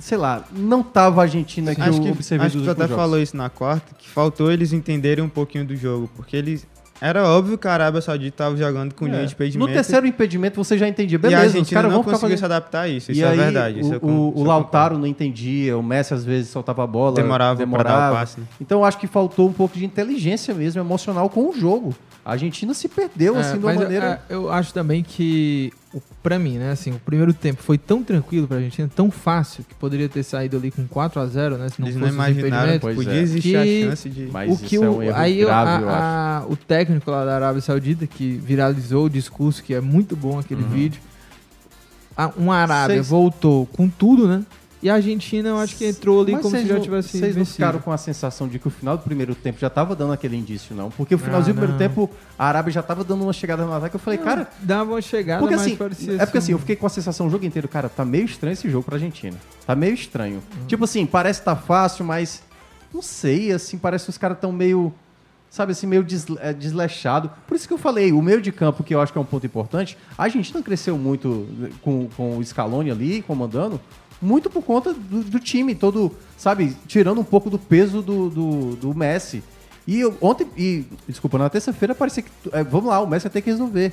sei 0.00 0.18
lá, 0.18 0.44
não 0.52 0.82
tava 0.82 1.20
a 1.20 1.24
Argentina 1.24 1.74
que 1.74 1.80
acho 1.80 1.98
eu 1.98 2.02
que, 2.02 2.10
observei 2.10 2.46
acho 2.48 2.58
que 2.58 2.64
tu 2.64 2.70
até 2.70 2.82
jogos. 2.82 2.96
falou 2.96 3.18
isso 3.20 3.36
na 3.36 3.48
quarta, 3.48 3.94
que 3.96 4.08
faltou 4.08 4.50
eles 4.50 4.72
entenderem 4.72 5.24
um 5.24 5.28
pouquinho 5.28 5.64
do 5.64 5.76
jogo, 5.76 6.10
porque 6.16 6.36
eles 6.36 6.66
era 7.00 7.24
óbvio 7.28 7.56
que 7.56 7.66
a 7.66 7.72
Arábia 7.72 8.00
Saudita 8.00 8.34
estava 8.34 8.56
jogando 8.56 8.94
com 8.94 9.06
linha 9.06 9.22
É. 9.22 9.24
de 9.24 9.32
impedimento. 9.32 9.68
No 9.68 9.74
terceiro 9.74 10.06
impedimento 10.06 10.62
você 10.62 10.76
já 10.76 10.86
entendia, 10.88 11.16
e 11.16 11.18
beleza, 11.18 11.40
a 11.40 11.44
Argentina 11.44 11.80
caras 11.80 11.92
não 11.94 12.02
conseguiu 12.02 12.20
fazendo... 12.20 12.38
se 12.38 12.44
adaptar 12.44 12.80
a 12.82 12.88
isso, 12.88 13.10
E 13.10 13.14
isso 13.14 13.24
é 13.24 13.28
aí, 13.30 13.36
verdade. 13.38 13.76
O, 13.78 13.80
isso 13.80 13.94
o, 13.96 14.00
con- 14.00 14.32
o 14.36 14.44
Lautaro 14.44 14.98
não 14.98 15.06
entendia, 15.06 15.76
o 15.78 15.82
Messi 15.82 16.12
às 16.14 16.24
vezes 16.24 16.50
soltava 16.50 16.84
a 16.84 16.86
bola, 16.86 17.14
Demorava 17.16 17.66
pra 17.66 17.82
dar 17.82 18.12
o 18.12 18.14
passe, 18.14 18.40
né? 18.40 18.46
Então 18.60 18.80
eu 18.80 18.84
acho 18.84 18.98
que 18.98 19.06
faltou 19.06 19.48
um 19.48 19.52
pouco 19.52 19.76
de 19.78 19.84
inteligência 19.84 20.54
mesmo, 20.54 20.80
emocional 20.80 21.28
com 21.30 21.48
o 21.48 21.52
jogo. 21.52 21.94
A 22.30 22.34
Argentina 22.34 22.72
se 22.74 22.88
perdeu 22.88 23.36
É, 23.36 23.40
assim 23.40 23.52
de 23.58 23.64
uma 23.64 23.72
mas, 23.72 23.80
maneira. 23.82 24.22
é, 24.28 24.34
eu 24.34 24.52
acho 24.52 24.72
também 24.72 25.02
que, 25.02 25.72
o- 25.92 26.00
pra 26.22 26.38
mim, 26.38 26.58
né, 26.58 26.70
assim, 26.70 26.92
o 26.92 26.98
primeiro 27.00 27.34
tempo 27.34 27.60
foi 27.60 27.76
tão 27.76 28.04
tranquilo 28.04 28.46
pra 28.46 28.58
Argentina, 28.58 28.88
tão 28.94 29.10
fácil, 29.10 29.64
que 29.68 29.74
poderia 29.74 30.08
ter 30.08 30.22
saído 30.22 30.56
ali 30.56 30.70
com 30.70 30.86
4 30.86 31.20
a 31.20 31.26
0 31.26 31.58
né? 31.58 31.68
Se 31.70 31.80
não 31.80 31.88
Eles 31.88 31.96
não 32.00 32.06
fosse 32.06 32.20
os 32.20 32.28
imaginaram 32.38 32.72
que 32.78 32.94
podia 32.94 33.14
existir 33.20 33.56
a 33.56 33.64
chance 33.90 34.08
de- 34.08 34.28
Mas 34.32 34.48
o 34.52 34.58
que 34.62 34.76
isso 34.76 34.84
é 34.84 34.88
o, 34.88 34.96
um 34.98 35.02
erro 35.02 35.16
aí 35.16 35.40
eu- 35.40 35.48
grave, 35.48 35.70
a- 35.70 35.80
eu 35.80 35.90
a- 35.90 36.46
o 36.48 36.54
técnico 36.56 37.10
lá 37.10 37.24
da 37.24 37.34
Arábia 37.34 37.60
Saudita, 37.60 38.06
que 38.06 38.40
viralizou 38.44 39.06
o 39.06 39.10
discurso, 39.10 39.60
que 39.60 39.74
é 39.74 39.80
muito 39.80 40.14
bom 40.14 40.38
aquele 40.38 40.62
Uhum. 40.62 40.68
vídeo, 40.68 41.00
a, 42.16 42.28
uma 42.36 42.58
Arábia 42.58 42.96
Vocês- 42.98 43.08
voltou 43.08 43.66
com 43.66 43.88
tudo, 43.88 44.28
né? 44.28 44.44
E 44.82 44.88
a 44.88 44.94
Argentina, 44.94 45.50
eu 45.50 45.58
acho 45.58 45.76
que 45.76 45.84
entrou 45.84 46.22
ali 46.22 46.32
Mas 46.32 46.40
como 46.42 46.56
se 46.56 46.66
já 46.66 46.74
não- 46.74 46.80
tivesse 46.80 47.18
Vocês 47.18 47.36
não 47.36 47.44
ficaram 47.44 47.78
com 47.80 47.92
a 47.92 47.98
sensação 47.98 48.48
de 48.48 48.58
que 48.58 48.66
o 48.66 48.70
final 48.70 48.96
do 48.96 49.02
primeiro 49.02 49.34
tempo 49.34 49.58
já 49.60 49.68
tava 49.68 49.94
dando 49.94 50.14
aquele 50.14 50.36
indício, 50.36 50.74
não? 50.74 50.90
Porque 50.90 51.14
o 51.14 51.18
finalzinho 51.18 51.52
Ah, 51.52 51.60
do 51.60 51.66
primeiro 51.66 51.72
não. 51.72 51.78
tempo, 51.78 52.10
a 52.38 52.46
Arábia 52.46 52.72
já 52.72 52.82
tava 52.82 53.04
dando 53.04 53.22
uma 53.22 53.32
chegada 53.34 53.62
no 53.66 53.72
ataque. 53.74 53.96
Eu 53.96 54.00
falei, 54.00 54.18
cara. 54.18 54.48
Dava 54.62 54.92
uma 54.92 55.02
chegada, 55.02 55.40
Porque 55.40 55.54
mas 55.54 55.66
assim, 55.66 55.76
parecia 55.76 56.12
é 56.14 56.16
porque 56.24 56.38
assim, 56.38 56.44
assim- 56.46 56.52
eu 56.52 56.58
fiquei 56.58 56.76
com 56.76 56.86
a 56.86 56.88
sensação 56.88 57.26
o 57.26 57.30
jogo 57.30 57.44
inteiro, 57.44 57.68
cara, 57.68 57.90
tá 57.90 58.06
meio 58.06 58.24
estranho 58.24 58.54
esse 58.54 58.70
jogo 58.70 58.84
pra 58.84 58.96
Argentina. 58.96 59.36
Tá 59.66 59.74
meio 59.76 59.92
estranho. 59.92 60.36
Uhum. 60.60 60.66
Tipo 60.66 60.84
assim, 60.84 61.04
parece 61.04 61.40
que 61.40 61.44
tá 61.44 61.54
fácil, 61.56 62.02
mas 62.04 62.42
não 62.94 63.02
sei, 63.02 63.52
assim, 63.52 63.76
parece 63.76 64.04
que 64.04 64.10
os 64.10 64.16
caras 64.18 64.38
tão 64.40 64.50
meio, 64.50 64.94
sabe 65.50 65.72
assim, 65.72 65.86
meio 65.86 66.02
des, 66.02 66.24
é, 66.40 66.54
desleixado. 66.54 67.30
Por 67.46 67.54
isso 67.54 67.68
que 67.68 67.74
eu 67.74 67.78
falei, 67.78 68.12
o 68.12 68.22
meio 68.22 68.40
de 68.40 68.50
campo, 68.50 68.82
que 68.82 68.94
eu 68.94 69.00
acho 69.02 69.12
que 69.12 69.18
é 69.18 69.20
um 69.20 69.26
ponto 69.26 69.44
importante, 69.44 69.98
a 70.16 70.22
Argentina 70.22 70.62
cresceu 70.62 70.96
muito 70.96 71.46
com, 71.82 72.08
com 72.16 72.38
o 72.38 72.42
Scaloni 72.44 72.90
ali, 72.90 73.20
comandando, 73.20 73.78
muito 74.20 74.50
por 74.50 74.62
conta 74.62 74.92
do, 74.92 75.22
do 75.22 75.38
time 75.40 75.74
todo, 75.74 76.12
sabe, 76.36 76.76
tirando 76.86 77.20
um 77.20 77.24
pouco 77.24 77.48
do 77.50 77.58
peso 77.58 78.02
do, 78.02 78.28
do, 78.30 78.76
do 78.76 78.94
Messi. 78.94 79.42
E 79.86 80.00
eu- 80.00 80.14
ontem, 80.20 80.46
e, 80.56 80.84
desculpa, 81.08 81.38
na 81.38 81.48
terça-feira 81.48 81.94
parecia 81.94 82.22
que, 82.22 82.30
é, 82.52 82.62
vamos 82.62 82.86
lá, 82.88 83.00
o 83.00 83.06
Messi 83.08 83.24
vai 83.24 83.32
ter 83.32 83.40
que 83.42 83.50
resolver. 83.50 83.92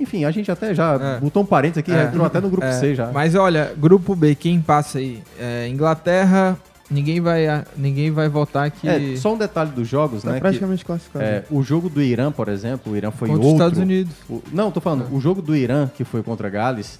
Enfim, 0.00 0.24
a 0.24 0.30
gente 0.30 0.50
até 0.50 0.74
já 0.74 1.18
botou 1.20 1.42
um 1.42 1.46
parênteses 1.46 1.78
aqui, 1.78 1.92
É. 1.92 2.04
entrou 2.04 2.24
até 2.26 2.40
no 2.40 2.48
grupo 2.48 2.66
É, 2.66 2.72
C 2.72 2.94
já. 2.94 3.10
Mas 3.12 3.34
olha, 3.34 3.72
grupo 3.76 4.14
B, 4.16 4.34
quem 4.34 4.60
passa 4.60 4.98
aí? 4.98 5.22
É, 5.38 5.68
Inglaterra, 5.68 6.58
ninguém 6.90 7.20
vai, 7.20 7.46
ninguém 7.76 8.10
vai 8.10 8.28
votar 8.28 8.70
que. 8.72 8.88
É, 8.88 9.16
só 9.16 9.34
um 9.34 9.38
detalhe 9.38 9.70
dos 9.70 9.86
jogos, 9.86 10.22
Tá 10.22 10.32
né? 10.32 10.40
praticamente 10.40 10.80
que, 10.80 10.86
classificado. 10.86 11.24
é, 11.24 11.44
o 11.50 11.62
jogo 11.62 11.88
do 11.88 12.02
Irã, 12.02 12.32
por 12.32 12.48
exemplo, 12.48 12.92
o 12.92 12.96
Irã 12.96 13.10
foi 13.12 13.28
Contra 13.28 13.40
os 13.40 13.46
outro. 13.52 13.62
Estados 13.64 13.78
Unidos. 13.78 14.12
O- 14.28 14.42
não, 14.52 14.70
tô 14.72 14.80
falando, 14.80 15.06
o 15.14 15.20
jogo 15.20 15.40
do 15.40 15.54
Irã, 15.54 15.88
que 15.94 16.02
foi 16.04 16.22
contra 16.24 16.48
Gales, 16.50 16.98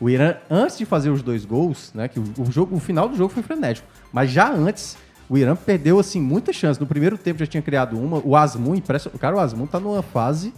o 0.00 0.10
Irã, 0.10 0.34
antes 0.50 0.76
de 0.78 0.84
fazer 0.84 1.10
os 1.10 1.22
dois 1.22 1.44
gols, 1.44 1.92
né? 1.94 2.08
Que 2.08 2.18
o, 2.18 2.50
jogo, 2.50 2.76
o 2.76 2.80
final 2.80 3.08
do 3.08 3.16
jogo 3.16 3.32
foi 3.32 3.42
frenético. 3.42 3.86
Mas 4.12 4.30
já 4.30 4.50
antes, 4.52 4.96
o 5.28 5.38
Irã 5.38 5.54
perdeu, 5.56 5.98
assim, 5.98 6.20
muita 6.20 6.52
chance. 6.52 6.80
No 6.80 6.86
primeiro 6.86 7.16
tempo 7.16 7.38
já 7.38 7.46
tinha 7.46 7.62
criado 7.62 7.98
uma. 7.98 8.20
O 8.24 8.36
Asmun, 8.36 8.74
impressa, 8.74 9.08
cara, 9.10 9.36
o 9.36 9.38
Asmun 9.40 9.66
tá 9.66 9.78
numa 9.80 10.02
fase. 10.02 10.52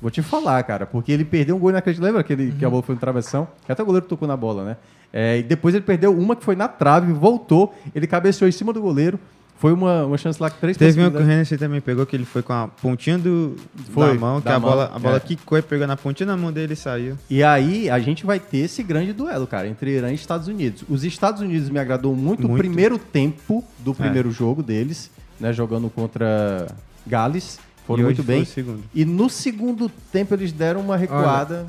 Vou 0.00 0.10
te 0.10 0.20
falar, 0.20 0.62
cara, 0.64 0.84
porque 0.84 1.12
ele 1.12 1.24
perdeu 1.24 1.54
um 1.56 1.58
gol 1.58 1.70
inacreditável. 1.70 2.08
Lembra 2.08 2.20
aquele 2.22 2.50
Uhum. 2.50 2.58
que 2.58 2.64
a 2.64 2.70
bola 2.70 2.82
foi 2.82 2.94
no 2.94 3.00
travessão? 3.00 3.46
Que 3.64 3.70
até 3.72 3.82
o 3.82 3.86
goleiro 3.86 4.06
tocou 4.06 4.26
na 4.26 4.36
bola, 4.36 4.64
né? 4.64 4.76
É, 5.12 5.38
e 5.38 5.42
depois 5.42 5.74
ele 5.74 5.84
perdeu 5.84 6.12
uma 6.16 6.34
que 6.34 6.42
foi 6.42 6.56
na 6.56 6.66
trave, 6.66 7.12
voltou, 7.12 7.72
ele 7.94 8.06
cabeceou 8.06 8.48
em 8.48 8.52
cima 8.52 8.72
do 8.72 8.80
goleiro. 8.80 9.18
Foi 9.62 9.72
uma, 9.72 10.04
uma 10.06 10.18
chance 10.18 10.42
lá 10.42 10.50
que 10.50 10.58
três 10.58 10.76
Teve 10.76 10.90
uma 11.00 11.04
possibilidades. 11.08 11.28
corrente 11.28 11.48
você 11.50 11.56
também 11.56 11.80
pegou 11.80 12.04
que 12.04 12.16
ele 12.16 12.24
foi 12.24 12.42
com 12.42 12.52
a 12.52 12.66
pontinha 12.66 13.16
do, 13.16 13.54
Foi, 13.92 14.08
da 14.08 14.14
mão, 14.18 14.40
que 14.40 14.48
da 14.48 14.56
a 14.56 14.58
mão, 14.58 14.68
bola, 14.70 14.90
a 14.92 14.98
bola 14.98 15.16
é. 15.18 15.20
quicou 15.20 15.56
e 15.56 15.62
pegou 15.62 15.86
na 15.86 15.96
pontinha 15.96 16.26
da 16.26 16.36
mão 16.36 16.50
dele 16.52 16.72
e 16.72 16.76
saiu. 16.76 17.16
E 17.30 17.44
aí 17.44 17.88
a 17.88 18.00
gente 18.00 18.26
vai 18.26 18.40
ter 18.40 18.58
esse 18.58 18.82
grande 18.82 19.12
duelo, 19.12 19.46
cara, 19.46 19.68
entre 19.68 19.92
Irã 19.92 20.10
e 20.10 20.16
Estados 20.16 20.48
Unidos. 20.48 20.82
Os 20.88 21.04
Estados 21.04 21.40
Unidos 21.40 21.70
me 21.70 21.78
agradou 21.78 22.16
muito, 22.16 22.44
o 22.44 22.48
Muito. 22.48 22.58
primeiro 22.60 22.98
tempo 22.98 23.62
do 23.78 23.92
É. 23.92 23.94
primeiro 23.94 24.32
jogo 24.32 24.64
deles, 24.64 25.12
né, 25.38 25.52
jogando 25.52 25.88
contra 25.88 26.66
Gales. 27.06 27.60
Foram 27.86 28.00
E 28.02 28.04
muito 28.06 28.24
foi 28.24 28.34
bem. 28.34 28.42
o 28.42 28.46
segundo. 28.46 28.82
E 28.92 29.04
no 29.04 29.30
segundo 29.30 29.88
tempo 30.10 30.34
eles 30.34 30.50
deram 30.50 30.80
uma 30.80 30.96
recuada. 30.96 31.66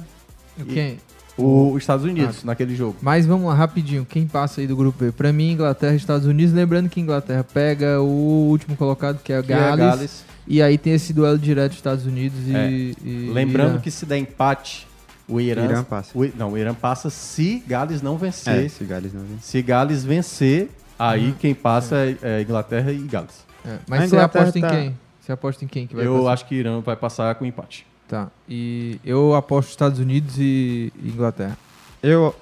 E- 0.57 0.63
Quem? 0.63 0.97
O, 1.37 1.71
os 1.73 1.81
Estados 1.81 2.05
Unidos, 2.05 2.37
Ah. 2.43 2.47
naquele 2.47 2.75
jogo. 2.75 2.95
Mas 3.01 3.25
vamos 3.25 3.47
lá, 3.47 3.55
rapidinho. 3.55 4.05
Quem 4.05 4.27
passa 4.27 4.61
aí 4.61 4.67
do 4.67 4.75
grupo 4.75 5.03
B? 5.03 5.11
Pra 5.11 5.33
mim, 5.33 5.51
Inglaterra 5.51 5.93
e 5.93 5.97
Estados 5.97 6.27
Unidos. 6.27 6.53
Lembrando 6.53 6.89
que 6.89 6.99
Inglaterra 7.01 7.43
pega 7.43 7.99
o 8.01 8.47
último 8.49 8.75
colocado, 8.77 9.19
que 9.23 9.33
é 9.33 9.41
Que 9.41 9.51
é 9.51 9.55
Gales. 9.57 9.77
Gales. 9.79 10.25
E 10.45 10.61
aí 10.61 10.77
tem 10.77 10.93
esse 10.93 11.11
duelo 11.13 11.37
direto 11.39 11.73
Estados 11.73 12.05
Unidos 12.05 12.37
e. 12.47 12.55
É. 12.55 12.69
e 12.69 13.31
Lembrando 13.33 13.71
Irã. 13.73 13.79
que 13.79 13.89
se 13.89 14.05
der 14.05 14.17
empate, 14.17 14.85
o 15.27 15.39
Irã, 15.41 15.63
Irã 15.65 15.83
passa. 15.83 16.11
o 16.15 16.29
não, 16.37 16.51
o 16.51 16.57
Irã 16.57 16.73
passa 16.73 17.09
se 17.09 17.63
Gales 17.65 18.01
não 18.01 18.17
vencer. 18.17 18.65
É, 18.65 18.69
se 18.69 18.83
Gales 18.83 19.13
não 19.13 19.21
vencer. 19.21 19.39
Se 19.41 19.61
Gales 19.61 20.03
vencer, 20.03 20.69
aí 20.99 21.27
Uhum. 21.27 21.33
quem 21.39 21.55
passa 21.55 21.95
é, 21.95 22.17
é 22.21 22.41
Inglaterra 22.41 22.91
e 22.91 22.99
Gales. 22.99 23.43
É, 23.65 23.71
A 23.75 23.79
Mas 23.87 24.09
você 24.09 24.17
aposta 24.17 24.59
em 24.59 24.61
tá- 24.61 24.69
quem? 24.69 24.95
Você 25.21 25.31
aposta 25.31 25.63
em 25.63 25.67
quem 25.69 25.87
que 25.87 25.95
vai 25.95 26.05
Eu 26.05 26.17
passar? 26.17 26.33
acho 26.33 26.45
que 26.45 26.55
Irã 26.55 26.79
vai 26.81 26.95
passar 26.97 27.33
com 27.35 27.45
empate. 27.45 27.87
Tá. 28.07 28.29
E 28.47 28.99
eu 29.03 29.33
aposto 29.33 29.69
Estados 29.69 29.99
Unidos 29.99 30.35
e 30.37 30.91
Inglaterra. 31.03 31.57
Eu, 32.01 32.35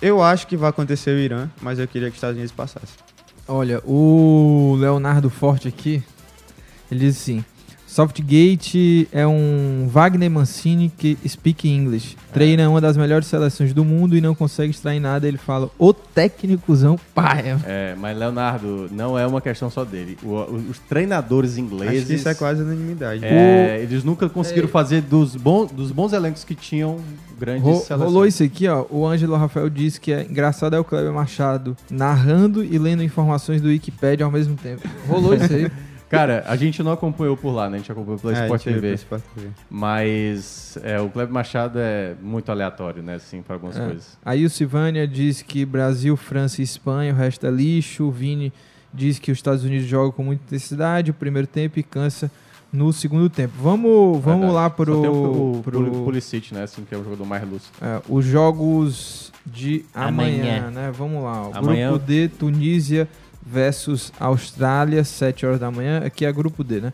eu 0.00 0.22
acho 0.22 0.46
que 0.46 0.56
vai 0.56 0.70
acontecer 0.70 1.10
o 1.10 1.18
Irã, 1.18 1.48
mas 1.60 1.78
eu 1.78 1.86
queria 1.86 2.08
que 2.08 2.12
os 2.12 2.16
Estados 2.16 2.36
Unidos 2.36 2.52
passassem. 2.52 2.96
Olha, 3.46 3.80
o 3.84 4.76
Leonardo 4.78 5.28
Forte 5.28 5.68
aqui, 5.68 6.02
ele 6.90 7.00
diz 7.00 7.16
assim: 7.16 7.44
Softgate 7.92 9.06
é 9.12 9.26
um 9.26 9.86
Wagner 9.88 10.30
Mancini 10.30 10.90
que 10.96 11.16
speak 11.28 11.68
English. 11.68 12.16
Treina 12.32 12.68
uma 12.68 12.80
das 12.80 12.96
melhores 12.96 13.26
seleções 13.26 13.72
do 13.74 13.84
mundo 13.84 14.16
e 14.16 14.20
não 14.20 14.34
consegue 14.34 14.70
extrair 14.70 14.98
nada. 15.00 15.28
Ele 15.28 15.36
fala, 15.38 15.68
o 15.78 15.92
técnicozão 15.92 16.98
paia. 17.14 17.58
É, 17.66 17.94
mas 17.98 18.16
Leonardo, 18.16 18.88
não 18.90 19.18
é 19.18 19.26
uma 19.26 19.40
questão 19.40 19.68
só 19.70 19.84
dele. 19.84 20.16
O- 20.22 20.28
o- 20.30 20.64
os 20.70 20.78
treinadores 20.78 21.58
ingleses. 21.58 21.98
Acho 21.98 22.06
que 22.06 22.14
isso 22.14 22.28
é 22.28 22.34
quase 22.34 22.62
unanimidade. 22.62 23.24
é, 23.24 23.80
Eles 23.82 24.02
nunca 24.04 24.28
conseguiram 24.28 24.68
fazer 24.68 25.02
dos, 25.02 25.36
bons 25.36 25.70
dos 25.70 25.90
bons 25.92 26.12
elencos 26.12 26.44
que 26.44 26.54
tinham 26.54 26.98
grandes 27.38 27.62
Ro- 27.64 27.74
seleções. 27.80 28.00
rolou 28.00 28.26
isso 28.26 28.42
aqui, 28.42 28.66
ó. 28.68 28.84
O 28.90 29.06
Ângelo 29.06 29.36
Rafael 29.36 29.68
disse 29.68 30.00
que 30.00 30.12
é 30.12 30.22
engraçado 30.22 30.74
é 30.74 30.78
o 30.80 30.84
Kleber 30.84 31.12
Machado 31.12 31.76
narrando 31.90 32.64
e 32.64 32.78
lendo 32.78 33.02
informações 33.02 33.60
do 33.60 33.68
Wikipedia 33.68 34.24
ao 34.24 34.32
mesmo 34.32 34.56
tempo. 34.56 34.82
Rolou 35.08 35.34
isso 35.34 35.52
aí. 35.52 35.70
Cara, 36.12 36.44
a 36.46 36.54
gente 36.56 36.82
não 36.82 36.92
acompanhou 36.92 37.36
por 37.36 37.50
lá, 37.52 37.68
né? 37.70 37.76
A 37.76 37.78
gente 37.78 37.90
acompanhou 37.90 38.18
pela 38.20 38.36
É, 38.38 38.42
Sport 38.44 38.62
TV. 38.62 38.94
Sport 38.94 39.22
TV. 39.34 39.48
Mas 39.70 40.78
é, 40.82 41.00
o 41.00 41.08
Kleber 41.08 41.32
Machado 41.32 41.78
é 41.78 42.14
muito 42.22 42.52
aleatório, 42.52 43.02
né? 43.02 43.14
Assim, 43.14 43.40
para 43.42 43.56
algumas 43.56 43.76
É. 43.76 43.84
coisas. 43.86 44.18
Aí 44.24 44.44
o 44.44 44.50
Silvânia 44.50 45.08
diz 45.08 45.40
que 45.42 45.64
Brasil, 45.64 46.16
França 46.16 46.60
e 46.60 46.64
Espanha, 46.64 47.12
o 47.12 47.16
resto 47.16 47.46
é 47.46 47.50
lixo. 47.50 48.04
O 48.04 48.10
Vini 48.10 48.52
diz 48.92 49.18
que 49.18 49.32
os 49.32 49.38
Estados 49.38 49.64
Unidos 49.64 49.86
jogam 49.86 50.12
com 50.12 50.22
muita 50.22 50.42
intensidade 50.44 51.10
o 51.10 51.14
primeiro 51.14 51.48
tempo 51.48 51.78
e 51.78 51.82
cansa 51.82 52.30
no 52.70 52.92
segundo 52.92 53.28
tempo. 53.30 53.54
Vamos, 53.58 54.20
vamos 54.22 54.46
Verdade. 54.46 54.52
lá 54.52 54.62
Só 54.64 54.68
tem 54.68 54.84
pro, 54.84 55.02
o, 55.58 55.62
pro, 55.62 55.80
o 56.00 56.04
Pulisic, 56.04 56.54
né? 56.54 56.62
Assim, 56.64 56.84
que 56.84 56.94
é 56.94 56.98
o 56.98 57.04
jogador 57.04 57.24
mais 57.26 57.42
lúcido. 57.42 57.72
é, 57.80 58.00
os 58.08 58.24
jogos 58.24 59.32
de 59.46 59.84
amanhã, 59.94 60.58
Amanhã. 60.58 60.70
né? 60.70 60.92
Vamos 60.96 61.22
lá. 61.22 61.48
O 61.48 61.56
Amanhã- 61.56 61.90
Grupo 61.90 62.06
D, 62.06 62.28
Tunísia 62.28 63.08
versus 63.52 64.12
Austrália, 64.18 65.04
7 65.04 65.44
horas 65.44 65.60
da 65.60 65.70
manhã. 65.70 66.02
Aqui 66.04 66.24
é 66.24 66.32
grupo 66.32 66.64
D, 66.64 66.80
né? 66.80 66.92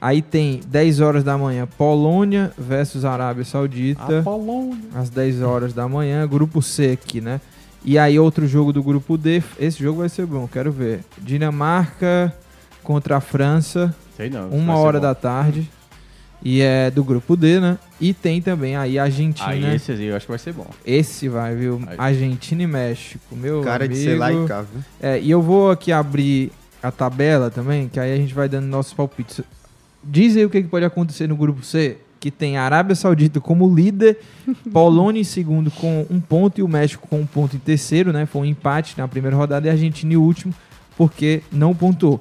Aí 0.00 0.22
tem 0.22 0.60
10 0.66 1.00
horas 1.00 1.22
da 1.22 1.36
manhã, 1.36 1.68
Polônia 1.78 2.50
versus 2.58 3.04
Arábia 3.04 3.44
Saudita. 3.44 4.20
A 4.20 4.22
Polônia. 4.22 4.78
Às 4.94 5.10
10 5.10 5.42
horas 5.42 5.72
da 5.72 5.86
manhã, 5.86 6.26
grupo 6.26 6.60
C 6.62 6.92
aqui, 6.92 7.20
né? 7.20 7.40
E 7.84 7.98
aí 7.98 8.18
outro 8.18 8.46
jogo 8.46 8.72
do 8.72 8.82
grupo 8.82 9.16
D, 9.16 9.42
esse 9.58 9.82
jogo 9.82 10.00
vai 10.00 10.08
ser 10.08 10.26
bom, 10.26 10.48
quero 10.48 10.72
ver. 10.72 11.00
Dinamarca 11.18 12.34
contra 12.82 13.18
a 13.18 13.20
França, 13.20 13.94
Sei 14.16 14.28
não. 14.28 14.48
uma 14.48 14.76
hora 14.76 14.98
da 14.98 15.14
tarde. 15.14 15.70
E 16.42 16.62
é 16.62 16.90
do 16.90 17.04
grupo 17.04 17.36
D, 17.36 17.60
né? 17.60 17.78
E 18.00 18.14
tem 18.14 18.40
também 18.40 18.74
aí 18.76 18.98
Argentina. 18.98 19.48
Aí 19.48 19.74
esse 19.74 19.92
aí 19.92 20.06
eu 20.06 20.16
acho 20.16 20.26
que 20.26 20.32
vai 20.32 20.38
ser 20.38 20.52
bom. 20.54 20.66
Esse 20.86 21.28
vai, 21.28 21.54
viu? 21.54 21.80
Aí. 21.86 21.96
Argentina 21.98 22.62
e 22.62 22.66
México, 22.66 23.36
meu 23.36 23.60
Cara 23.62 23.86
de 23.86 23.94
amigo. 23.94 24.10
ser 24.10 24.18
lá 24.18 24.32
e 24.32 24.46
cá, 24.46 24.62
viu? 24.62 24.82
É, 25.00 25.20
e 25.20 25.30
eu 25.30 25.42
vou 25.42 25.70
aqui 25.70 25.92
abrir 25.92 26.50
a 26.82 26.90
tabela 26.90 27.50
também, 27.50 27.88
que 27.88 28.00
aí 28.00 28.12
a 28.12 28.16
gente 28.16 28.32
vai 28.32 28.48
dando 28.48 28.66
nossos 28.66 28.94
palpites. 28.94 29.42
Diz 30.02 30.34
aí 30.36 30.44
o 30.44 30.50
que, 30.50 30.62
que 30.62 30.68
pode 30.68 30.84
acontecer 30.84 31.26
no 31.26 31.36
grupo 31.36 31.62
C, 31.62 31.98
que 32.18 32.30
tem 32.30 32.56
a 32.56 32.62
Arábia 32.62 32.96
Saudita 32.96 33.38
como 33.38 33.72
líder, 33.74 34.18
Polônia 34.72 35.20
em 35.20 35.24
segundo 35.24 35.70
com 35.70 36.06
um 36.08 36.20
ponto 36.20 36.58
e 36.58 36.62
o 36.62 36.68
México 36.68 37.06
com 37.06 37.20
um 37.20 37.26
ponto 37.26 37.54
em 37.54 37.58
terceiro, 37.58 38.12
né? 38.12 38.24
Foi 38.24 38.42
um 38.42 38.46
empate 38.46 38.94
na 38.96 39.06
primeira 39.06 39.36
rodada 39.36 39.66
e 39.66 39.70
a 39.70 39.72
Argentina 39.72 40.14
em 40.14 40.16
último, 40.16 40.54
porque 40.96 41.42
não 41.52 41.74
pontuou. 41.74 42.18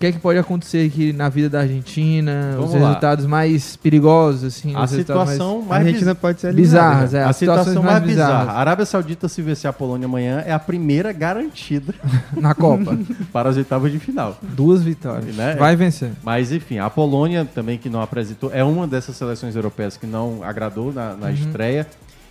Que 0.00 0.06
é 0.06 0.12
que 0.12 0.18
pode 0.18 0.38
acontecer 0.38 0.86
aqui 0.86 1.12
na 1.12 1.28
vida 1.28 1.50
da 1.50 1.60
Argentina, 1.60 2.52
Vamos 2.56 2.70
os 2.74 2.80
lá. 2.80 2.88
resultados 2.88 3.26
mais 3.26 3.76
perigosos, 3.76 4.44
assim, 4.44 4.74
A 4.74 4.86
situação 4.86 5.58
mais, 5.58 5.68
mais 5.68 5.82
A 5.82 5.84
Argentina 5.86 6.14
biz- 6.14 6.20
pode 6.22 6.40
ser 6.40 6.54
bizarras, 6.54 7.12
né? 7.12 7.20
é, 7.20 7.24
a 7.24 7.32
situação 7.34 7.82
mais 7.82 7.96
mais 8.00 8.04
bizarra. 8.04 8.52
A 8.52 8.58
Arábia 8.58 8.86
Saudita, 8.86 9.28
se 9.28 9.42
vencer 9.42 9.68
a 9.68 9.72
Polônia 9.74 10.06
amanhã, 10.06 10.42
é 10.46 10.52
a 10.52 10.58
primeira 10.58 11.12
garantida 11.12 11.94
na 12.34 12.54
Copa. 12.54 12.98
para 13.30 13.50
as 13.50 13.56
oitavas 13.58 13.92
de 13.92 13.98
final. 13.98 14.38
Duas 14.42 14.82
vitórias. 14.82 15.36
Né? 15.36 15.54
Vai 15.56 15.76
vencer. 15.76 16.12
Mas 16.24 16.50
enfim, 16.50 16.78
a 16.78 16.88
Polônia 16.88 17.46
também 17.54 17.76
que 17.76 17.90
não 17.90 18.00
apresentou, 18.00 18.50
é 18.54 18.64
uma 18.64 18.86
dessas 18.86 19.14
seleções 19.16 19.54
europeias 19.54 19.98
que 19.98 20.06
não 20.06 20.42
agradou 20.42 20.92
na, 20.92 21.14
na 21.14 21.26
Uhum. 21.26 21.32
estreia. 21.34 21.86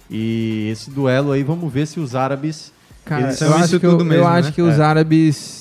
E 0.10 0.70
esse 0.72 0.90
duelo 0.90 1.32
aí, 1.34 1.44
vamos 1.44 1.72
ver 1.72 1.86
se 1.86 2.00
os 2.00 2.16
árabes. 2.16 2.72
Cara, 3.06 3.28
eu 3.30 3.32
são 3.34 3.54
acho, 3.54 3.66
isso 3.66 3.80
que, 3.80 3.86
eu, 3.86 3.92
tudo 3.92 4.06
mesmo, 4.06 4.24
eu 4.24 4.28
acho 4.28 4.48
né? 4.50 4.54
que 4.56 4.62
os 4.64 4.80
É. 4.80 4.84
árabes. 4.84 5.59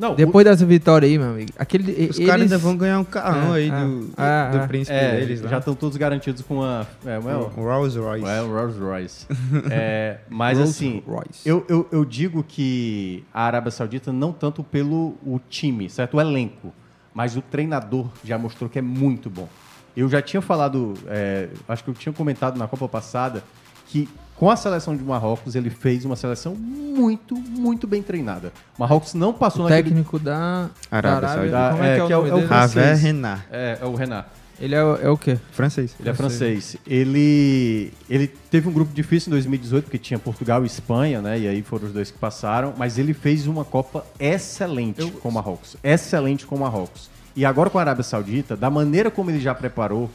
Não, 0.00 0.14
depois 0.14 0.44
dessa 0.46 0.64
vitória 0.64 1.06
aí, 1.06 1.18
meu 1.18 1.28
amigo. 1.28 1.50
Aquele, 1.58 1.92
Os 1.92 2.18
eles... 2.18 2.26
caras 2.26 2.42
ainda 2.42 2.56
vão 2.56 2.74
ganhar 2.74 2.98
um 2.98 3.04
carrão 3.04 3.54
É, 3.54 3.58
aí 3.58 3.68
é, 3.68 3.70
do, 3.70 4.10
é, 4.16 4.50
do 4.50 4.58
é. 4.58 4.66
príncipe 4.66 4.96
É, 4.96 5.16
deles 5.20 5.42
lá. 5.42 5.50
já 5.50 5.58
estão 5.58 5.74
todos 5.74 5.96
garantidos 5.98 6.40
com 6.40 6.62
a. 6.62 6.86
É, 7.04 7.20
Com 7.54 7.60
o 7.60 7.64
Rolls 7.64 7.98
Royce. 7.98 8.26
É, 8.26 8.40
o 8.40 8.48
Rolls 8.52 8.80
Royce. 8.80 9.26
É, 9.70 10.18
mas 10.30 10.56
Rolls 10.56 10.74
assim, 10.74 11.02
Royce. 11.06 11.46
eu, 11.46 11.66
eu, 11.68 11.86
eu 11.92 12.04
digo 12.04 12.42
que 12.42 13.22
a 13.32 13.42
Arábia 13.44 13.70
Saudita 13.70 14.10
não 14.10 14.32
tanto 14.32 14.64
pelo 14.64 15.16
o 15.22 15.38
time, 15.50 15.90
certo? 15.90 16.16
O 16.16 16.20
elenco, 16.20 16.72
mas 17.12 17.36
o 17.36 17.42
treinador 17.42 18.08
já 18.24 18.38
mostrou 18.38 18.70
que 18.70 18.78
é 18.78 18.82
muito 18.82 19.28
bom. 19.28 19.48
Eu 19.96 20.08
já 20.08 20.22
tinha 20.22 20.40
falado, 20.40 20.94
é, 21.08 21.48
acho 21.68 21.84
que 21.84 21.90
eu 21.90 21.94
tinha 21.94 22.12
comentado 22.12 22.56
na 22.56 22.66
Copa 22.66 22.88
passada, 22.88 23.42
que 23.86 24.08
com 24.40 24.50
a 24.50 24.56
seleção 24.56 24.96
de 24.96 25.04
Marrocos 25.04 25.54
ele 25.54 25.68
fez 25.68 26.06
uma 26.06 26.16
seleção 26.16 26.54
muito, 26.54 27.34
muito 27.36 27.86
bem 27.86 28.02
treinada. 28.02 28.50
Marrocos 28.78 29.12
não 29.12 29.34
passou 29.34 29.66
O 29.66 29.68
naquele... 29.68 29.90
técnico 29.90 30.18
da 30.18 30.70
Arábia 30.90 31.20
da 31.20 31.28
Saudita. 31.28 31.70
Como 31.72 31.84
é, 31.84 31.94
que 32.06 32.12
é 32.12 32.16
o 32.16 32.26
nome 32.26 32.30
dele? 32.30 32.48
Javier 32.48 32.96
Renard. 32.96 33.42
É, 33.52 33.78
é 33.82 33.84
o 33.84 33.94
Renard. 33.94 34.26
Ele 34.58 34.74
é, 34.74 34.82
o- 34.82 34.96
é 34.96 35.10
o 35.10 35.18
quê? 35.18 35.38
Francês. 35.52 35.94
Ele 36.00 36.08
é 36.08 36.14
francês. 36.14 36.76
Ele, 36.86 37.92
ele 38.08 38.26
teve 38.50 38.66
um 38.66 38.72
grupo 38.72 38.94
difícil 38.94 39.28
em 39.28 39.32
2018, 39.32 39.84
porque 39.84 39.98
tinha 39.98 40.18
Portugal 40.18 40.62
e 40.62 40.66
Espanha, 40.66 41.20
né? 41.20 41.38
E 41.38 41.46
aí 41.46 41.60
foram 41.62 41.86
os 41.88 41.92
dois 41.92 42.10
que 42.10 42.16
passaram. 42.18 42.72
Mas 42.78 42.96
ele 42.96 43.12
fez 43.12 43.46
uma 43.46 43.64
Copa 43.64 44.06
excelente 44.18 45.04
com 45.10 45.28
o 45.28 45.32
Marrocos. 45.32 45.76
Excelente 45.84 46.46
com 46.46 46.56
o 46.56 46.60
Marrocos. 46.60 47.10
E 47.36 47.44
agora 47.44 47.68
com 47.70 47.76
a 47.78 47.82
Arábia 47.82 48.02
Saudita, 48.02 48.56
da 48.56 48.70
maneira 48.70 49.10
como 49.10 49.30
ele 49.30 49.40
já 49.40 49.54
preparou, 49.54 50.10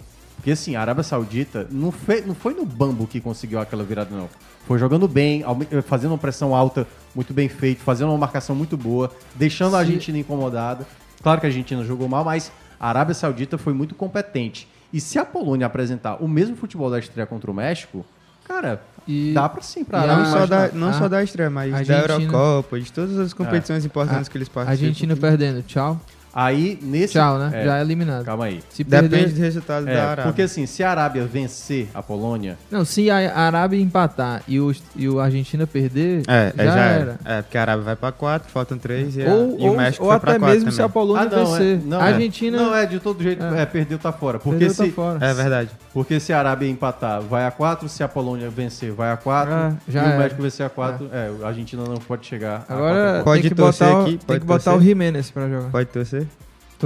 porque 0.46 0.52
assim, 0.52 0.76
a 0.76 0.82
Arábia 0.82 1.02
Saudita 1.04 1.66
não, 1.72 1.92
fe, 1.92 2.22
não 2.24 2.36
foi 2.36 2.54
no 2.54 2.64
bambo 2.68 3.08
que 3.08 3.20
conseguiu 3.20 3.60
aquela 3.60 3.84
virada, 3.84 4.16
não. 4.16 4.30
Foi 4.68 4.78
jogando 4.78 5.08
bem, 5.08 5.42
aume- 5.42 5.66
fazendo 5.88 6.12
uma 6.12 6.20
pressão 6.20 6.54
alta 6.54 6.86
muito 7.16 7.34
bem 7.34 7.50
feito, 7.50 7.82
fazendo 7.82 8.10
uma 8.12 8.18
marcação 8.20 8.56
muito 8.56 8.78
boa, 8.78 9.10
deixando 9.34 9.76
a 9.76 9.80
Argentina 9.80 10.20
incomodada. 10.20 10.86
Claro 11.24 11.40
que 11.42 11.48
a 11.48 11.50
Argentina 11.50 11.84
jogou 11.84 12.08
mal, 12.08 12.24
mas 12.24 12.52
a 12.80 12.88
Arábia 12.90 13.16
Saudita 13.16 13.58
foi 13.58 13.74
muito 13.74 13.96
competente. 13.96 14.68
E 14.94 15.02
se 15.02 15.18
a 15.18 15.26
Polônia 15.26 15.66
apresentar 15.66 16.24
o 16.24 16.28
mesmo 16.28 16.56
futebol 16.56 16.92
da 16.92 17.00
estreia 17.00 17.26
contra 17.26 17.50
o 17.50 17.54
México, 17.54 18.06
cara, 18.48 18.80
E- 19.08 19.32
dá 19.34 19.50
pra 19.50 19.64
sim, 19.64 19.84
pra 19.84 20.02
Arábia 20.02 20.26
Não, 20.26 20.32
só 20.32 20.46
da, 20.46 20.68
não 20.72 20.90
a- 20.90 20.94
só 20.94 21.10
da 21.10 21.24
estreia, 21.24 21.50
mas 21.50 21.88
da 21.88 21.98
Eurocopa, 22.02 22.80
de 22.80 22.94
todas 22.94 23.18
as 23.18 23.34
competições 23.34 23.84
importantes 23.84 24.28
A- 24.28 24.32
que 24.32 24.38
eles 24.38 24.48
A 24.48 24.52
participam. 24.52 24.86
Argentina 24.88 25.16
perdendo. 25.16 25.64
Tchau. 25.64 26.00
Aí, 26.38 26.78
nesse... 26.82 27.14
Tchau, 27.14 27.40
né? 27.40 27.64
Já 27.64 27.78
é 27.78 27.82
eliminado. 27.82 28.26
Calma 28.26 28.44
aí. 28.46 28.60
Se 28.70 28.84
Depende 28.84 29.10
perder... 29.10 29.34
do 29.34 29.40
resultado 29.40 29.88
É, 29.90 29.94
da 29.96 30.04
Arábia. 30.04 30.24
porque 30.26 30.42
assim, 30.42 30.66
se 30.66 30.84
a 30.84 30.92
Arábia 30.92 31.24
vencer 31.26 31.88
a 31.94 32.04
Polônia, 32.04 32.58
Não, 32.70 32.84
se 32.84 33.10
a 33.10 33.34
Arábia 33.40 33.80
empatar 33.80 34.44
e 34.46 34.60
o, 34.60 34.74
e 34.98 35.08
o 35.08 35.22
Argentina 35.22 35.66
perder, 35.66 36.24
É, 36.28 36.52
já, 36.58 36.64
é, 36.64 36.66
já 36.66 36.76
era. 36.76 37.02
era. 37.02 37.18
É, 37.38 37.42
porque 37.42 37.58
a 37.58 37.62
Arábia 37.62 37.84
vai 37.86 37.96
pra 37.96 38.12
4, 38.12 38.52
faltam 38.52 38.78
3 38.78 39.16
e, 39.16 39.24
a- 39.26 39.34
Ou, 39.34 39.58
e 39.58 39.64
o 39.64 39.68
ou, 39.72 39.78
México 39.78 40.04
ou 40.04 40.12
até 40.12 40.26
4 40.38 40.46
mesmo 40.46 40.72
se 40.74 40.82
a 40.82 40.84
também. 40.84 40.94
Polônia 40.94 41.24
Ah, 41.32 41.36
não, 41.38 41.46
vencer. 41.46 41.78
é, 41.78 41.82
não, 41.86 42.00
a 42.02 42.10
é. 42.10 42.14
Argentina... 42.14 42.58
Não, 42.58 42.76
é, 42.76 42.86
de 42.86 43.00
todo 43.00 43.24
jeito, 43.24 43.42
É. 43.42 43.62
é, 43.62 43.66
perdeu, 43.66 43.98
tá 43.98 44.12
fora. 44.12 44.38
Porque 44.38 44.60
Perdeu, 44.60 44.76
se, 44.76 44.90
tá 44.90 44.94
fora. 44.94 45.26
É 45.26 45.34
verdade. 45.34 45.70
porque 45.94 46.20
se 46.20 46.34
a 46.34 46.40
Arábia 46.40 46.68
empatar, 46.68 47.22
vai 47.22 47.46
a 47.46 47.52
4, 47.52 47.88
se 47.88 48.04
a 48.04 48.10
Polônia 48.10 48.50
vencer, 48.50 48.92
vai 48.92 49.10
a 49.10 49.16
4, 49.16 49.54
Ah, 49.54 49.74
e 49.88 49.92
já 49.94 50.04
o 50.04 50.08
era. 50.08 50.18
México 50.20 50.42
vencer 50.42 50.66
a 50.66 50.70
4, 50.70 51.10
é. 51.14 51.32
a 51.44 51.48
Argentina 51.48 51.84
não 51.86 51.96
pode 51.96 52.26
chegar 52.28 52.66
a 52.68 52.74
Agora 52.74 53.22
Pode 53.24 53.42
tem 53.44 53.50
que 53.52 53.56
torcer 53.56 53.88
botar, 53.88 54.00
o- 54.00 54.02
aqui, 54.02 54.12
tem 54.18 54.28
pode 54.28 54.40
que 54.42 54.46
botar 54.46 54.76
o 54.76 54.82
Jimenez 54.82 55.32
pra 55.32 55.48
jogar. 55.48 55.70
Pode 55.70 55.90
torcer? 55.90 56.25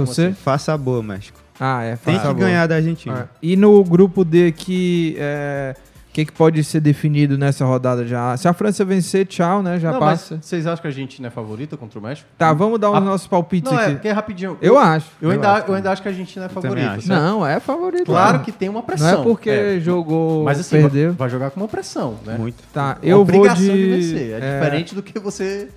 Torcer? 0.06 0.34
Faça 0.34 0.72
a 0.72 0.76
boa, 0.78 1.02
México. 1.02 1.38
Ah, 1.58 1.82
é. 1.82 1.96
Tem 1.96 2.14
faça 2.14 2.20
que 2.26 2.30
a 2.30 2.34
boa. 2.34 2.46
ganhar 2.46 2.66
da 2.66 2.76
Argentina. 2.76 3.28
É. 3.34 3.36
E 3.42 3.56
no 3.56 3.84
grupo 3.84 4.24
D 4.24 4.46
aqui, 4.46 5.14
é, 5.18 5.74
o 6.08 6.12
que, 6.12 6.24
que 6.24 6.32
pode 6.32 6.64
ser 6.64 6.80
definido 6.80 7.36
nessa 7.36 7.64
rodada 7.66 8.06
já? 8.06 8.34
Se 8.36 8.48
a 8.48 8.52
França 8.54 8.82
vencer, 8.84 9.26
tchau, 9.26 9.62
né? 9.62 9.78
Já 9.78 9.92
Não, 9.92 10.00
mas 10.00 10.22
passa. 10.22 10.38
vocês 10.40 10.66
acham 10.66 10.80
que 10.80 10.86
a 10.86 10.90
Argentina 10.90 11.28
é 11.28 11.30
favorita 11.30 11.76
contra 11.76 11.98
o 11.98 12.02
México? 12.02 12.26
Tá, 12.38 12.52
vamos 12.54 12.80
dar 12.80 12.90
os 12.90 12.96
A- 12.96 13.00
nossos 13.00 13.26
palpites 13.26 13.70
Não, 13.70 13.78
é, 13.78 13.84
aqui. 13.84 13.92
porque 13.92 14.08
é 14.08 14.12
rapidinho. 14.12 14.56
Eu 14.62 14.78
acho. 14.78 15.06
Eu, 15.20 15.28
Eu 15.28 15.34
ainda, 15.34 15.52
acho 15.52 15.66
eu 15.68 15.74
ainda 15.74 15.92
acho 15.92 16.00
que 16.02 16.08
a 16.08 16.10
Argentina 16.10 16.46
é 16.46 16.48
favorita. 16.48 16.98
Não, 17.06 17.46
é 17.46 17.60
favorito. 17.60 18.06
Claro 18.06 18.40
que 18.40 18.50
tem 18.52 18.68
uma 18.70 18.80
Não 18.80 18.86
pressão. 18.86 19.20
é 19.20 19.22
porque 19.22 19.80
jogou, 19.80 20.44
Mas 20.44 20.58
assim, 20.60 20.80
perdeu. 20.80 21.08
vai, 21.10 21.16
vai 21.18 21.28
jogar 21.30 21.50
com 21.50 21.60
uma 21.60 21.68
pressão, 21.68 22.16
né? 22.24 22.36
Muito. 22.38 22.56
Tá, 22.72 22.96
eu 23.02 23.16
vou 23.22 23.22
Obrigação 23.22 23.62
de... 23.62 23.70
de 23.72 24.12
vencer. 24.12 24.30
É, 24.32 24.36
é, 24.40 24.58
diferente 24.60 24.94
do 24.94 25.02
que 25.02 25.18
você 25.20 25.68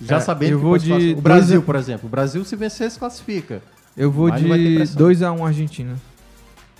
já 0.00 0.16
É, 0.16 0.20
sabendo 0.20 0.52
eu 0.52 0.58
que 0.58 0.62
vou 0.64 0.72
pode 0.72 0.84
de. 0.84 1.12
O 1.14 1.20
Brasil, 1.20 1.60
a- 1.60 1.62
por 1.62 1.76
exemplo. 1.76 2.06
O 2.06 2.10
Brasil, 2.10 2.44
se 2.44 2.56
vencer, 2.56 2.90
se 2.90 2.98
classifica. 2.98 3.60
Eu 3.96 4.10
vou 4.10 4.28
Mas 4.28 4.40
de 4.40 4.74
pressão. 4.76 4.96
2x1 5.08 5.46
Argentina. 5.46 5.96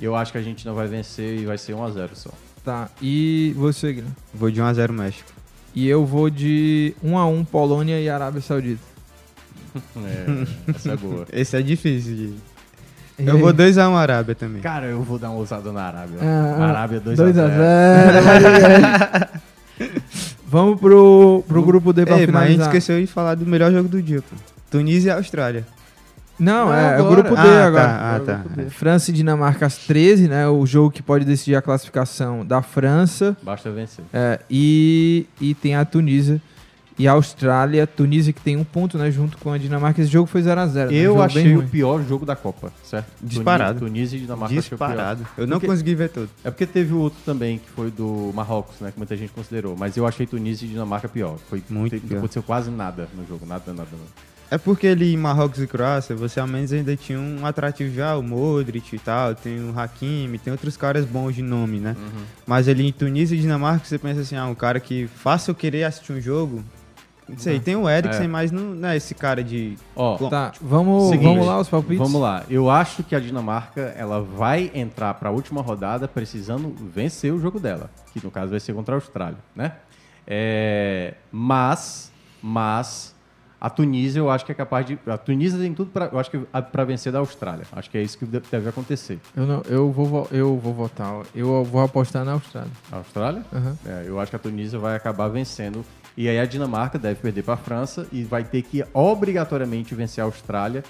Eu 0.00 0.14
acho 0.14 0.30
que 0.30 0.38
a 0.38 0.40
Argentina 0.40 0.72
vai 0.72 0.86
vencer 0.86 1.38
e 1.40 1.44
vai 1.46 1.58
ser 1.58 1.72
1x0 1.74 2.10
só. 2.14 2.30
Tá, 2.64 2.88
e 3.02 3.52
você, 3.56 3.92
Guilherme? 3.92 4.14
Vou 4.32 4.50
de 4.50 4.60
1x0 4.60 4.92
México. 4.92 5.32
E 5.74 5.88
eu 5.88 6.04
vou 6.06 6.30
de 6.30 6.94
1x1 7.04 7.44
Polônia 7.46 8.00
e 8.00 8.08
Arábia 8.08 8.40
Saudita. 8.40 8.80
É, 9.96 10.70
essa 10.74 10.92
é 10.92 10.96
boa. 10.96 11.26
Esse 11.32 11.56
é 11.56 11.62
difícil 11.62 12.14
de... 12.16 12.34
E 13.18 13.26
Eu 13.26 13.38
vou 13.38 13.52
2x1 13.52 13.94
Arábia 13.94 14.34
também. 14.34 14.62
Cara, 14.62 14.86
eu 14.86 15.02
vou 15.02 15.18
dar 15.18 15.30
uma 15.30 15.38
ousada 15.38 15.70
na 15.72 15.82
Arábia. 15.82 16.18
Ah, 16.22 16.66
Arábia 16.68 17.00
2x0. 17.00 17.16
2 17.16 17.38
a 17.38 17.48
0. 17.48 19.28
Vamos 20.51 20.80
pro, 20.80 21.44
pro 21.46 21.62
grupo 21.62 21.92
D 21.92 22.07
pra 22.07 22.18
Ei, 22.18 22.26
mas 22.26 22.34
a 22.36 22.40
gente 22.46 22.53
finalizar. 22.55 22.66
esqueceu 22.68 23.01
de 23.01 23.07
falar 23.07 23.34
do 23.34 23.44
melhor 23.46 23.70
jogo 23.70 23.88
do 23.88 24.01
dia, 24.03 24.22
pô. 24.22 24.34
Tunísia 24.70 25.11
e 25.11 25.14
Austrália. 25.14 25.66
Não, 26.38 26.66
Não, 26.66 26.74
é, 26.74 26.94
é 26.94 26.96
o 27.03 27.07
agora. 27.07 27.11
grupo 27.22 27.34
D 27.34 27.40
Ah, 27.49 27.66
agora. 27.66 27.84
tá, 27.84 27.99
ah, 28.01 28.16
É 28.16 28.20
tá. 28.20 28.34
grupo 28.44 28.57
D. 28.57 28.70
França 28.70 29.11
e 29.11 29.14
Dinamarca 29.14 29.66
às 29.66 29.76
13, 29.78 30.28
né? 30.28 30.49
O 30.49 30.64
jogo 30.64 30.90
que 30.90 31.03
pode 31.03 31.24
decidir 31.24 31.57
a 31.57 31.61
classificação 31.62 32.46
da 32.46 32.62
França. 32.62 33.36
Basta 33.42 33.70
vencer. 33.70 34.05
É, 34.12 34.38
e, 34.49 35.26
e 35.40 35.55
tem 35.55 35.74
a 35.74 35.84
Tunísia 35.84 36.40
e 36.99 37.07
a 37.07 37.12
Austrália. 37.12 37.86
Tunísia 37.86 38.32
que 38.32 38.40
tem 38.40 38.57
um 38.57 38.64
ponto, 38.64 38.99
né? 38.99 39.11
Junto 39.11 39.38
com 39.38 39.53
a 39.53 39.59
Dinamarca. 39.59 40.01
Esse 40.01 40.11
jogo 40.11 40.26
foi 40.26 40.42
0x0. 40.42 40.90
Eu 40.92 41.22
achei 41.22 41.57
o 41.57 41.62
pior 41.66 42.03
jogo 42.03 42.26
da 42.26 42.34
Copa, 42.34 42.72
certo? 42.82 43.11
Disparado. 43.22 43.80
Tunísia, 43.80 44.16
e 44.16 44.20
Dinamarca. 44.20 44.55
Disparado. 44.55 45.26
Eu 45.36 45.46
não 45.46 45.59
Porque- 45.59 45.66
consegui 45.68 45.94
ver 45.94 46.09
todo. 46.11 46.28
É 46.44 46.51
porque 46.51 46.66
teve 46.66 46.92
o 46.92 46.99
outro 46.99 47.18
também, 47.24 47.59
que 47.59 47.70
foi 47.70 47.90
do 47.90 48.32
Marrocos, 48.34 48.80
né? 48.80 48.90
Que 48.90 48.99
muita 48.99 49.16
gente 49.16 49.32
considerou. 49.32 49.76
Mas 49.76 49.96
eu 49.96 50.07
achei 50.07 50.26
Tunísia 50.26 50.66
e 50.66 50.68
Dinamarca 50.70 51.09
pior. 51.09 51.38
Foi 51.49 51.62
Muito 51.70 51.92
te- 51.94 52.01
pior. 52.01 52.11
Não 52.12 52.18
aconteceu 52.18 52.42
quase 52.42 52.70
nada 52.70 53.09
no 53.16 53.26
jogo. 53.26 53.46
Nada, 53.46 53.62
nada, 53.72 53.88
nada. 53.90 54.28
É 54.51 54.57
porque 54.57 54.86
ali 54.86 55.12
em 55.12 55.16
Marrocos 55.18 55.61
e 55.61 55.66
Croácia, 55.66 56.16
você 56.16 56.40
ao 56.40 56.46
menos 56.46 56.72
ainda 56.72 56.96
tinha 56.96 57.18
um 57.18 57.44
atrativo 57.44 57.94
já, 57.94 58.16
o 58.16 58.22
Modric 58.22 58.96
e 58.96 58.99
tal, 58.99 59.34
tem 59.34 59.59
o 59.61 59.78
Hakimi, 59.78 60.38
tem 60.38 60.51
outros 60.51 60.74
caras 60.74 61.05
bons 61.05 61.34
de 61.34 61.42
nome, 61.42 61.78
né? 61.78 61.94
Uhum. 61.99 62.22
Mas 62.46 62.66
ali 62.66 62.86
em 62.88 62.92
Tunísia 62.92 63.36
e 63.36 63.40
Dinamarca, 63.40 63.84
você 63.84 63.99
pensa 63.99 64.22
assim, 64.22 64.36
ah, 64.36 64.46
um 64.46 64.55
cara 64.55 64.80
que 64.80 65.07
faça 65.07 65.51
eu 65.51 65.55
querer 65.55 65.84
assistir 65.84 66.14
um 66.14 66.20
jogo. 66.20 66.64
Não 67.29 67.39
sei, 67.39 67.61
tem 67.61 67.76
o 67.76 67.89
Eriksen, 67.89 68.24
É. 68.24 68.29
mas 68.29 68.51
não, 68.51 68.62
não 68.74 68.89
é 68.89 68.97
esse 68.97 69.14
cara 69.14 69.45
de... 69.45 69.76
Ó, 69.95 70.16
Tá, 70.29 70.53
vamos, 70.61 71.09
Seguinte, 71.11 71.24
vamos 71.24 71.47
lá 71.47 71.59
os 71.61 71.68
palpites? 71.68 71.99
Vamos 71.99 72.20
lá. 72.20 72.43
Eu 72.49 72.70
acho 72.70 73.03
que 73.03 73.14
a 73.14 73.20
Dinamarca 73.20 73.95
ela 73.97 74.20
vai 74.22 74.70
entrar 74.74 75.12
para 75.14 75.29
a 75.29 75.33
última 75.33 75.61
rodada 75.61 76.09
precisando 76.09 76.74
vencer 76.95 77.33
o 77.33 77.39
jogo 77.41 77.61
dela, 77.61 77.91
que 78.12 78.24
no 78.24 78.31
caso 78.31 78.51
vai 78.51 78.61
ser 78.61 78.72
contra 78.72 78.95
a 78.95 78.97
Austrália, 78.97 79.39
né? 79.55 79.72
É, 80.26 81.14
mas, 81.33 82.12
mas 82.43 83.14
a 83.61 83.68
Tunísia 83.70 84.20
eu 84.20 84.31
acho 84.31 84.45
que 84.45 84.53
é 84.53 84.55
capaz 84.55 84.85
de. 84.87 84.99
A 85.07 85.16
Tunísia 85.18 85.59
tem 85.59 85.72
tudo 85.74 85.91
para, 85.91 86.07
eu 86.07 86.18
acho 86.18 86.31
que 86.31 86.39
para 86.39 86.85
vencer 86.85 87.11
da 87.12 87.18
Austrália. 87.18 87.64
Acho 87.72 87.91
que 87.91 87.99
é 87.99 88.03
isso 88.03 88.16
que 88.18 88.24
de- 88.26 88.41
deve 88.51 88.68
acontecer. 88.68 89.18
Eu, 89.35 89.47
não, 89.47 89.62
eu, 89.66 89.91
vou, 89.91 90.07
vo- 90.07 90.29
eu 90.31 90.57
vou 90.59 90.74
votar. 90.74 91.22
Eu 91.35 91.64
vou 91.64 91.83
apostar 91.83 92.24
na 92.24 92.33
Austrália. 92.33 92.70
A 92.93 92.97
Austrália? 92.97 93.43
Aham. 93.53 93.76
É, 93.87 94.05
eu 94.07 94.20
acho 94.20 94.31
que 94.31 94.37
a 94.37 94.39
Tunísia 94.39 94.79
vai 94.79 94.95
acabar 94.95 95.29
vencendo. 95.29 95.85
E 96.20 96.28
aí 96.28 96.36
a 96.40 96.44
Dinamarca 96.44 96.98
deve 96.98 97.20
perder 97.20 97.44
para 97.44 97.54
a 97.54 97.56
França 97.56 98.04
e 98.10 98.24
vai 98.24 98.42
ter 98.42 98.62
que 98.62 98.84
obrigatoriamente 98.92 99.94
vencer 99.94 100.20
a 100.20 100.24
Austrália. 100.24 100.82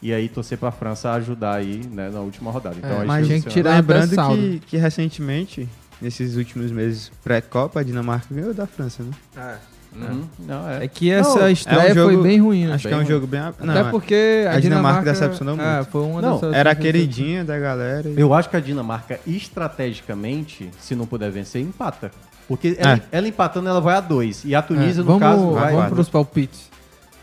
E 0.00 0.12
aí 0.14 0.28
torcer 0.28 0.56
para 0.58 0.68
a 0.68 0.72
França 0.72 1.10
ajudar 1.14 1.54
aí 1.54 1.80
né, 1.90 2.08
na 2.08 2.20
última 2.20 2.52
rodada. 2.52 2.76
Então, 2.78 3.00
É, 3.00 3.02
é 3.02 3.04
mas 3.04 3.26
tinha 3.26 3.40
que 3.40 3.48
tirar 3.48 3.74
Lembrando 3.76 4.14
que, 4.36 4.60
que 4.64 4.76
recentemente, 4.76 5.68
nesses 6.00 6.36
últimos 6.36 6.70
meses 6.70 7.10
pré-Copa, 7.24 7.80
a 7.80 7.82
Dinamarca 7.82 8.32
ganhou 8.32 8.54
da 8.54 8.64
França, 8.64 9.02
né? 9.02 9.56
Uhum. 9.92 10.24
Não, 10.46 10.70
é. 10.70 10.84
É 10.84 10.88
que 10.88 11.10
essa 11.10 11.36
Não, 11.40 11.48
estreia 11.50 11.88
é 11.88 11.90
um 11.92 11.94
jogo- 11.94 12.12
foi 12.14 12.22
bem 12.22 12.38
ruim, 12.40 12.66
né? 12.66 12.74
Acho 12.74 12.82
que 12.86 12.88
é 12.88 12.90
Bem 12.90 12.98
um 12.98 13.02
ruim. 13.02 13.10
jogo 13.10 13.26
bem... 13.26 13.40
Não, 13.40 13.74
Até 13.80 13.90
porque 13.90 14.44
a, 14.46 14.52
a 14.52 14.60
Dinamarca 14.60 15.02
decepcionou 15.10 15.58
É, 15.60 15.76
muito. 15.76 15.90
foi 15.90 16.02
uma 16.02 16.20
Não, 16.22 16.54
era 16.54 16.70
a 16.70 16.74
que- 16.76 16.82
queridinha 16.82 17.44
da 17.44 17.58
galera. 17.58 18.08
e- 18.08 18.20
Eu 18.20 18.32
acho 18.34 18.48
que 18.50 18.56
a 18.56 18.60
Dinamarca, 18.60 19.18
estrategicamente, 19.26 20.70
se 20.78 20.94
não 20.94 21.06
puder 21.06 21.30
vencer, 21.32 21.60
empata. 21.62 22.12
Porque 22.48 22.76
ela, 22.78 22.94
É. 22.94 23.02
ela 23.10 23.28
empatando, 23.28 23.68
ela 23.68 23.80
vai 23.80 23.96
a 23.96 24.00
dois. 24.00 24.44
E 24.44 24.54
a 24.54 24.58
É, 24.58 24.62
Tunísia, 24.62 25.02
no 25.02 25.06
vamos, 25.06 25.20
caso, 25.20 25.50
vai. 25.52 25.72
Vamos 25.74 25.90
pros 25.90 26.08
palpites. 26.08 26.70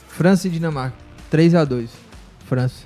França 0.10 0.48
e 0.48 0.52
Dinamarca. 0.52 0.96
3x2. 1.32 1.90
França. 2.46 2.84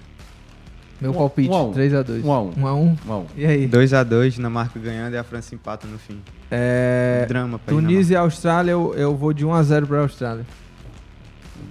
Meu 1.02 1.12
Um 1.12 1.16
a- 1.16 1.18
palpite, 1.18 1.50
um 1.50 1.54
a 1.54 1.64
um. 1.64 1.74
3x2. 1.74 2.24
Um 2.26 2.32
a 2.32 2.42
um. 2.42 2.52
1x1. 2.54 2.98
Um 3.08 3.12
a 3.14 3.18
um. 3.20 3.26
E 3.36 3.46
aí? 3.46 3.68
2x2, 3.68 4.32
Dinamarca 4.36 4.80
ganhando 4.80 5.14
e 5.14 5.18
a 5.18 5.24
França 5.24 5.54
empata 5.54 5.88
no 5.88 5.98
fim. 6.00 6.20
É, 6.50 7.26
Drama 7.28 7.60
pra 7.60 7.74
Tunísia 7.74 8.14
e 8.14 8.18
Austrália, 8.18 8.72
eu, 8.72 8.94
eu 8.96 9.16
vou 9.16 9.34
de 9.34 9.46
1x0 9.46 9.86
pra 9.86 10.00
Austrália. 10.00 10.46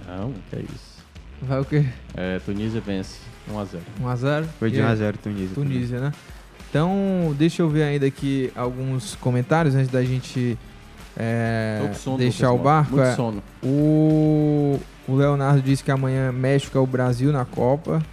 Não, 0.07 0.33
que 0.49 0.55
é 0.55 0.59
isso. 0.59 0.97
Vai 1.41 1.59
o 1.59 1.65
quê? 1.65 1.85
É, 2.15 2.39
Tunísia 2.39 2.81
vence 2.81 3.17
1x0. 3.51 3.79
1x0? 4.01 4.45
Foi 4.59 4.69
de 4.71 4.77
E 4.77 4.81
aí? 4.81 4.85
1 4.85 4.89
a 4.89 4.95
0 4.95 5.17
Tunísia. 5.17 5.55
Tunísia, 5.55 5.99
né? 5.99 6.11
Então, 6.69 7.33
deixa 7.37 7.61
eu 7.61 7.69
ver 7.69 7.83
ainda 7.83 8.05
aqui 8.05 8.51
alguns 8.55 9.15
comentários 9.15 9.73
antes 9.75 9.89
da 9.89 10.03
gente 10.03 10.57
é, 11.17 11.89
sono, 11.95 12.17
deixar 12.17 12.49
Lucas, 12.51 12.59
o 12.61 12.63
barco. 12.63 12.95
muito 12.95 13.07
É, 13.07 13.15
sono. 13.15 13.43
O, 13.63 14.79
o 15.07 15.15
Leonardo 15.15 15.61
disse 15.61 15.83
que 15.83 15.91
amanhã 15.91 16.31
México 16.31 16.77
é 16.77 16.81
o 16.81 16.85
Brasil 16.85 17.31
na 17.31 17.45
Copa. 17.45 18.03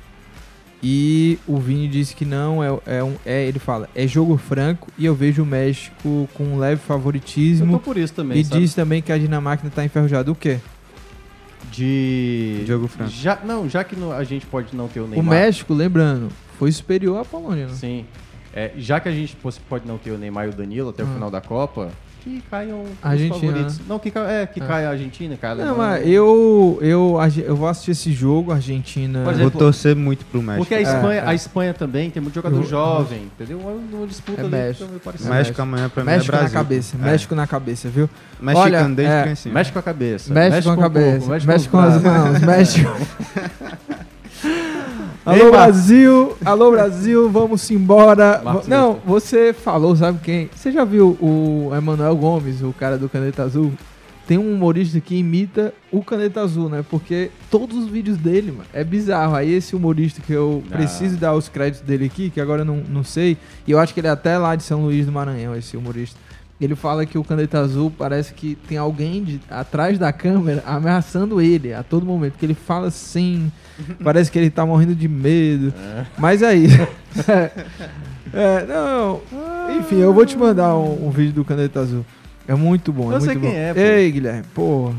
E 0.86 1.38
o 1.48 1.56
Vini 1.58 1.88
disse 1.88 2.14
que 2.14 2.26
não, 2.26 2.62
é, 2.62 2.68
é, 2.98 3.02
um, 3.02 3.14
é 3.24 3.46
ele 3.46 3.58
fala, 3.58 3.88
é 3.94 4.06
jogo 4.06 4.36
franco 4.36 4.88
e 4.98 5.06
eu 5.06 5.14
vejo 5.14 5.42
o 5.42 5.46
México 5.46 6.28
com 6.34 6.44
um 6.44 6.58
leve 6.58 6.74
Eu 6.82 6.86
favoritismo. 6.86 7.72
tô 7.72 7.78
por 7.78 7.96
isso 7.96 8.12
também, 8.12 8.38
E 8.38 8.44
sabe? 8.44 8.60
diz 8.60 8.74
também 8.74 9.00
que 9.00 9.10
a 9.10 9.16
Dinamarca 9.16 9.66
tá 9.70 9.82
enferrujada. 9.82 10.30
O 10.30 10.34
quê? 10.34 10.58
De... 11.72 12.64
Jogo 12.66 12.86
franco. 12.86 13.10
Já, 13.10 13.38
não, 13.44 13.66
já 13.68 13.82
que 13.82 13.96
no- 13.96 14.12
a 14.12 14.22
gente 14.24 14.44
pode 14.46 14.76
não 14.76 14.86
ter 14.86 15.00
o 15.00 15.04
O 15.04 15.08
Neymar... 15.08 15.34
México, 15.40 15.72
lembrando, 15.72 16.28
foi 16.58 16.70
superior 16.70 17.18
à 17.18 17.24
Polônia, 17.24 17.66
né? 17.66 17.72
Sim. 17.74 18.04
É, 18.56 18.70
já 18.78 19.00
que 19.00 19.08
a 19.08 19.12
gente 19.12 19.36
pode 19.68 19.84
não 19.86 19.98
ter 19.98 20.12
o 20.12 20.18
Neymar 20.18 20.46
e 20.46 20.50
o 20.50 20.52
Danilo 20.52 20.90
até 20.90 21.02
o 21.02 21.06
Ah. 21.06 21.14
final 21.14 21.28
da 21.30 21.40
Copa, 21.40 21.88
que 22.22 22.40
caiam 22.48 22.82
os 22.84 22.88
Argentina, 23.02 23.52
favoritos. 23.52 23.78
né? 23.80 23.84
Não, 23.88 23.98
que, 23.98 24.10
ca- 24.12 24.30
é, 24.30 24.46
que 24.46 24.60
Ah. 24.60 24.64
caia 24.66 24.86
a 24.88 24.90
Argentina, 24.92 25.36
caia 25.36 25.52
a 25.54 25.56
Não, 25.56 25.76
mas 25.76 26.06
eu, 26.08 26.78
eu, 26.80 27.18
eu 27.44 27.56
vou 27.56 27.66
assistir 27.68 27.90
esse 27.90 28.12
jogo, 28.12 28.52
Argentina. 28.52 29.18
Por 29.18 29.24
Vou 29.24 29.32
exemplo, 29.42 29.58
torcer 29.58 29.94
muito 29.96 30.24
pro 30.26 30.40
México. 30.40 30.64
Porque 30.64 30.74
a 30.74 30.80
Espanha, 30.80 31.20
É, 31.20 31.24
é. 31.24 31.26
a 31.28 31.34
Espanha 31.34 31.74
também 31.74 32.10
tem 32.10 32.22
muito 32.22 32.34
jogador 32.36 32.56
Eu- 32.58 32.62
jovem, 32.64 33.24
entendeu? 33.24 33.58
Uma, 33.58 33.72
uma 33.72 34.06
disputa 34.06 34.40
É 34.40 34.44
ali 34.44 34.50
México. 34.52 34.88
O 34.94 35.00
parecida. 35.00 35.30
México 35.34 35.60
amanhã 35.62 35.88
pra 35.90 36.04
mim 36.04 36.10
México 36.12 36.30
é 36.30 36.32
na 36.34 36.38
Brasil. 36.42 36.58
cabeça, 36.58 36.96
É. 36.96 37.04
México 37.04 37.34
na 37.34 37.46
cabeça, 37.48 37.88
viu? 37.88 38.08
Mexicano 38.40 38.76
Olha, 38.76 38.84
desde 38.94 39.02
é, 39.02 39.14
com 39.14 39.18
a 39.20 39.22
cabeça. 39.24 39.48
Mexe, 39.50 39.72
com 39.72 39.78
a 39.78 39.82
cabeça, 39.82 41.26
mexe 41.46 41.68
com 41.68 41.78
as 41.78 41.96
os 41.96 42.02
mãos, 42.02 42.38
mexe. 42.46 42.86
Alô 45.24 45.44
Ei. 45.46 45.50
Brasil, 45.50 46.36
alô 46.44 46.70
Brasil, 46.70 47.30
vamos 47.30 47.70
embora. 47.70 48.42
Marcos 48.44 48.68
Não, 48.68 48.94
Gaston. 48.94 49.08
você 49.10 49.52
falou, 49.54 49.96
sabe 49.96 50.18
quem? 50.22 50.50
Você 50.54 50.70
já 50.70 50.84
viu 50.84 51.16
o 51.20 51.70
Emanuel 51.74 52.14
Gomes, 52.14 52.60
o 52.62 52.74
cara 52.78 52.98
do 52.98 53.08
Caneta 53.08 53.42
Azul? 53.42 53.72
Tem 54.26 54.36
um 54.38 54.52
humorista 54.54 55.00
que 55.00 55.16
imita 55.16 55.72
o 55.90 56.02
Caneta 56.02 56.40
Azul, 56.42 56.68
né? 56.68 56.84
Porque 56.90 57.30
todos 57.50 57.76
os 57.76 57.88
vídeos 57.88 58.16
dele, 58.18 58.52
mano, 58.52 58.64
é 58.72 58.82
bizarro. 58.84 59.34
Aí 59.34 59.52
esse 59.52 59.74
humorista 59.76 60.20
que 60.20 60.32
eu 60.32 60.62
Ah. 60.70 60.76
preciso 60.76 61.16
dar 61.16 61.34
os 61.34 61.48
créditos 61.48 61.86
dele 61.86 62.06
aqui, 62.06 62.28
que 62.30 62.40
agora 62.40 62.62
eu 62.62 62.66
não, 62.66 62.82
não 62.88 63.04
sei, 63.04 63.36
e 63.66 63.70
eu 63.72 63.78
acho 63.78 63.92
que 63.94 64.00
ele 64.00 64.06
é 64.06 64.10
até 64.10 64.36
lá 64.38 64.54
de 64.56 64.62
São 64.62 64.82
Luís 64.82 65.04
do 65.06 65.12
Maranhão, 65.12 65.54
esse 65.56 65.76
humorista. 65.76 66.18
Ele 66.60 66.74
fala 66.76 67.04
que 67.04 67.18
o 67.18 67.24
Caneta 67.24 67.58
Azul 67.58 67.90
parece 67.90 68.32
que 68.32 68.56
tem 68.68 68.78
alguém 68.78 69.24
de, 69.24 69.40
atrás 69.50 69.98
da 69.98 70.12
câmera 70.12 70.62
ameaçando 70.64 71.40
ele 71.40 71.74
a 71.74 71.82
todo 71.82 72.06
momento, 72.06 72.38
que 72.38 72.46
ele 72.46 72.54
fala 72.54 72.88
assim, 72.88 73.50
parece 74.02 74.30
que 74.30 74.38
ele 74.38 74.50
tá 74.50 74.64
morrendo 74.64 74.94
de 74.94 75.08
medo. 75.08 75.74
Mas 76.16 76.42
aí. 76.42 76.66
é, 77.28 77.50
é, 78.32 78.66
não, 78.66 79.20
enfim, 79.78 79.96
eu 79.96 80.12
vou 80.12 80.24
te 80.24 80.38
mandar 80.38 80.76
um, 80.76 81.08
um 81.08 81.10
vídeo 81.10 81.32
do 81.32 81.44
Caneta 81.44 81.80
Azul. 81.80 82.04
É 82.46 82.54
muito 82.54 82.92
bom, 82.92 83.12
é 83.12 83.16
Eu 83.16 83.20
sei 83.20 83.34
muito 83.34 83.42
quem 83.42 83.50
bom. 83.50 83.56
é, 83.56 83.74
pô. 83.74 83.80
Ei, 83.80 84.12
Guilherme, 84.12 84.44
porra. 84.54 84.94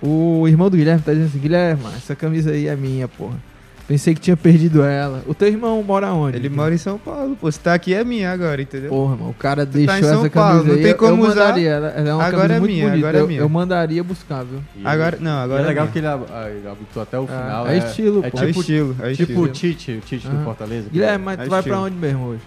O 0.00 0.46
irmão 0.46 0.68
do 0.70 0.76
Guilherme 0.76 1.02
tá 1.02 1.12
dizendo 1.12 1.28
assim: 1.28 1.38
Guilherme, 1.38 1.82
essa 1.96 2.14
camisa 2.14 2.50
aí 2.50 2.66
é 2.66 2.76
minha, 2.76 3.08
porra. 3.08 3.36
Pensei 3.86 4.14
que 4.14 4.20
tinha 4.20 4.36
perdido 4.36 4.82
ela. 4.82 5.22
O 5.26 5.34
teu 5.34 5.46
irmão 5.46 5.82
mora 5.82 6.10
onde? 6.10 6.38
Ele 6.38 6.48
mora 6.48 6.74
em 6.74 6.78
São 6.78 6.96
Paulo, 6.98 7.36
pô. 7.38 7.52
Se 7.52 7.60
tá 7.60 7.74
aqui 7.74 7.92
é 7.92 8.02
minha 8.02 8.32
agora, 8.32 8.62
entendeu? 8.62 8.88
Porra, 8.88 9.14
mano, 9.14 9.28
o 9.30 9.34
cara 9.34 9.66
Tu 9.66 9.72
deixou 9.72 9.92
tá 9.92 9.98
em 9.98 10.02
São 10.02 10.20
essa 10.24 10.30
Paulo, 10.30 10.50
camisa 10.52 10.68
não 10.68 10.74
aí. 10.76 10.82
tem 10.82 10.94
como 10.96 11.10
eu 11.24 11.28
usar. 11.30 11.40
mandaria, 11.44 11.68
ela, 11.70 11.88
ela 11.88 12.08
é 12.08 12.14
uma 12.14 12.24
Agora 12.24 12.48
camisa 12.48 12.54
é 12.54 12.60
minha, 12.66 12.88
bonita. 12.88 13.06
agora 13.08 13.18
é 13.22 13.26
minha. 13.26 13.40
eu 13.40 13.48
mandaria 13.50 14.02
buscar, 14.02 14.42
viu? 14.42 14.60
E- 14.74 14.86
Agora, 14.86 15.18
não, 15.20 15.38
agora 15.38 15.62
é 15.62 15.66
legal 15.66 15.84
minha. 15.84 15.92
que 15.92 15.98
ele 15.98 16.06
ab- 16.06 16.26
ah, 16.32 16.46
habitou 16.72 17.02
até 17.02 17.18
o 17.18 17.26
final. 17.26 17.68
é 17.68 17.76
estilo, 17.76 18.24
É 18.24 18.30
pô. 18.30 18.38
É 18.38 18.46
tipo, 18.46 18.60
estilo, 18.60 18.96
é 19.00 19.10
tipo 19.12 19.22
estilo. 19.22 19.42
o 19.42 19.48
Tite, 19.48 19.92
o 19.92 20.00
Tite 20.00 20.28
do 20.28 20.34
Aham. 20.36 20.44
Fortaleza. 20.44 20.88
Guilherme, 20.90 21.24
mas 21.26 21.36
tu 21.36 21.42
É 21.44 21.48
vai 21.48 21.62
pra 21.62 21.78
onde 21.80 21.94
mesmo 21.96 22.24
hoje? 22.24 22.40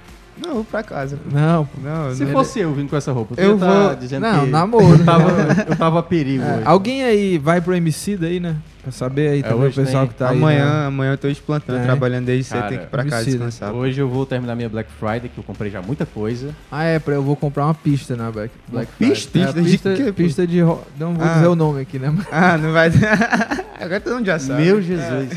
Não, 0.44 0.54
vou 0.56 0.64
pra 0.64 0.82
casa. 0.84 1.20
Não, 1.32 1.66
pô. 1.66 1.72
Não, 1.84 2.14
Se 2.16 2.24
não- 2.24 2.32
fosse 2.32 2.60
eu 2.60 2.74
vindo 2.74 2.90
com 2.90 2.96
essa 2.96 3.12
roupa, 3.12 3.36
tu 3.36 3.42
Eu 3.42 3.58
tá 3.60 3.66
vou- 3.88 3.96
dizendo 3.96 4.22
não, 4.24 4.46
que 4.46 4.52
namoro. 4.52 4.86
Eu 4.98 5.06
tava, 5.06 5.32
eu 5.70 5.76
tava 5.76 6.00
a 6.00 6.04
perigo 6.04 6.44
É, 6.44 6.54
hoje. 6.56 6.62
alguém 6.66 7.04
aí 7.04 7.38
vai 7.38 7.62
pro 7.62 7.74
MC 7.76 8.18
daí, 8.18 8.40
né? 8.40 8.56
Pra 8.88 8.92
saber 8.94 9.28
aí 9.28 9.40
É, 9.42 9.44
também 9.44 9.68
o 9.68 9.74
pessoal 9.74 10.04
tem. 10.04 10.14
que 10.14 10.14
tá 10.16 10.30
aí. 10.30 10.38
amanhã, 10.38 10.66
né? 10.82 10.86
amanhã 10.88 11.12
eu 11.12 11.18
tô 11.18 11.30
de 11.30 11.42
plantão, 11.42 11.76
É. 11.78 11.84
trabalhando 11.84 12.24
desde 12.26 12.46
cedo, 12.46 12.70
tem 12.70 12.78
que 12.78 12.84
ir 12.86 12.88
pra 12.88 13.04
casa 13.04 13.26
descansar. 13.26 13.74
Hoje 13.74 14.00
eu 14.00 14.08
vou 14.08 14.26
terminar 14.26 14.56
minha 14.56 14.70
Black 14.70 14.90
Friday, 14.98 15.28
que 15.30 15.38
eu 15.38 15.44
comprei 15.44 15.70
já 15.70 15.82
muita 15.82 16.06
coisa. 16.06 16.56
Ah, 16.72 16.86
é, 16.86 17.02
eu 17.06 17.22
vou 17.22 17.36
comprar 17.36 17.66
uma 17.66 17.74
pista 17.74 18.16
na 18.16 18.32
Black, 18.32 18.54
Black 18.70 18.90
pista? 18.98 19.30
Friday. 19.32 19.50
É, 19.60 19.64
Pista 19.66 19.90
de 19.90 19.96
pista, 19.98 20.14
pista 20.14 20.48
de. 20.48 20.62
ro- 20.62 20.82
Não 20.98 21.14
vou 21.16 21.26
Ah. 21.28 21.34
dizer 21.34 21.48
o 21.48 21.56
nome 21.56 21.82
aqui, 21.82 22.00
né? 22.00 22.14
Mas 22.16 22.28
Ah, 22.32 22.58
não 22.58 22.72
vai. 22.72 22.90
Agora 23.78 24.00
todo 24.00 24.16
mundo 24.16 24.26
já 24.26 24.40
sabe. 24.40 24.64
Meu 24.64 24.82
Jesus. 24.82 25.30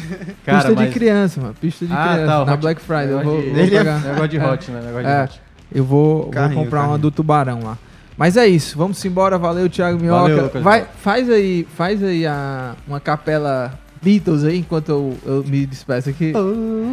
Cara, 0.46 0.58
pista 0.58 0.72
mas... 0.76 0.86
de 0.88 0.94
criança, 0.94 1.40
mano. 1.40 1.54
Pista 1.60 1.84
de 1.86 1.92
Ah, 1.92 1.96
criança. 2.12 2.26
tá, 2.26 2.44
na 2.44 2.52
Hot- 2.54 2.60
Black 2.60 2.80
Friday. 2.80 3.10
Eu 3.10 3.22
vou, 3.24 3.42
de- 3.42 3.48
vou 3.50 3.58
é-. 3.64 3.68
Negócio 3.98 4.28
de 4.28 4.36
É. 4.38 4.46
hot, 4.46 4.70
né? 4.70 4.80
Negócio 4.86 5.08
É. 5.08 5.16
de 5.26 5.32
hot. 5.32 5.40
Eu 5.74 5.84
vou, 5.84 6.26
Carrinho, 6.28 6.54
vou 6.54 6.64
comprar 6.64 6.78
uma 6.80 6.86
carrinho. 6.90 7.02
do 7.02 7.10
tubarão 7.10 7.60
lá. 7.64 7.76
Mas 8.20 8.36
é 8.36 8.46
isso, 8.46 8.76
vamos 8.76 9.02
embora. 9.02 9.38
Valeu, 9.38 9.66
Thiago 9.66 9.98
Minhoca. 9.98 10.20
Valeu, 10.20 10.42
Lucas 10.42 10.62
Vai, 10.62 10.84
faz 11.02 11.30
aí, 11.30 11.66
faz 11.74 12.04
aí 12.04 12.26
a, 12.26 12.74
uma 12.86 13.00
capela 13.00 13.72
Beatles 14.02 14.44
aí 14.44 14.58
enquanto 14.58 14.90
eu, 14.90 15.16
eu 15.24 15.42
me 15.48 15.64
despeço 15.64 16.10
aqui. 16.10 16.34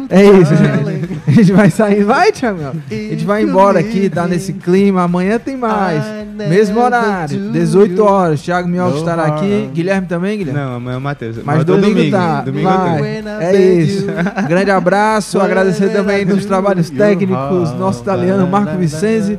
É 0.08 0.22
isso, 0.24 0.56
gente. 0.56 1.20
A 1.26 1.30
gente 1.30 1.52
vai 1.52 1.68
sair. 1.68 2.02
Vai, 2.02 2.32
Thiago 2.32 2.58
Minhoca. 2.58 2.78
A 2.90 2.94
gente 2.94 3.26
vai 3.26 3.42
embora 3.42 3.78
aqui, 3.78 4.08
tá 4.08 4.26
nesse 4.26 4.54
clima. 4.54 5.02
Amanhã 5.02 5.38
tem 5.38 5.54
mais. 5.54 6.02
Mesmo 6.34 6.80
horário, 6.80 7.52
18 7.52 8.02
horas. 8.02 8.40
Thiago 8.40 8.66
Minhoca 8.66 8.92
No 8.92 8.96
estará 8.96 9.26
aqui. 9.26 9.68
Guilherme 9.74 10.06
também, 10.06 10.38
Guilherme? 10.38 10.58
Não, 10.58 10.76
amanhã 10.76 10.94
é 10.94 10.98
o 10.98 11.00
Matheus. 11.02 11.36
Mas 11.44 11.62
todo 11.62 11.82
domingo, 11.82 12.10
tá. 12.10 12.40
Domingo 12.40 12.66
vai. 12.66 13.22
É 13.40 13.54
isso. 13.54 14.06
Grande 14.48 14.70
abraço. 14.70 15.38
Agradecer 15.38 15.90
também 15.90 16.24
nos 16.24 16.46
trabalhos 16.46 16.88
técnicos, 16.88 17.74
nosso 17.74 18.00
italiano 18.00 18.46
Marco 18.46 18.78
Vicenzi. 18.78 19.38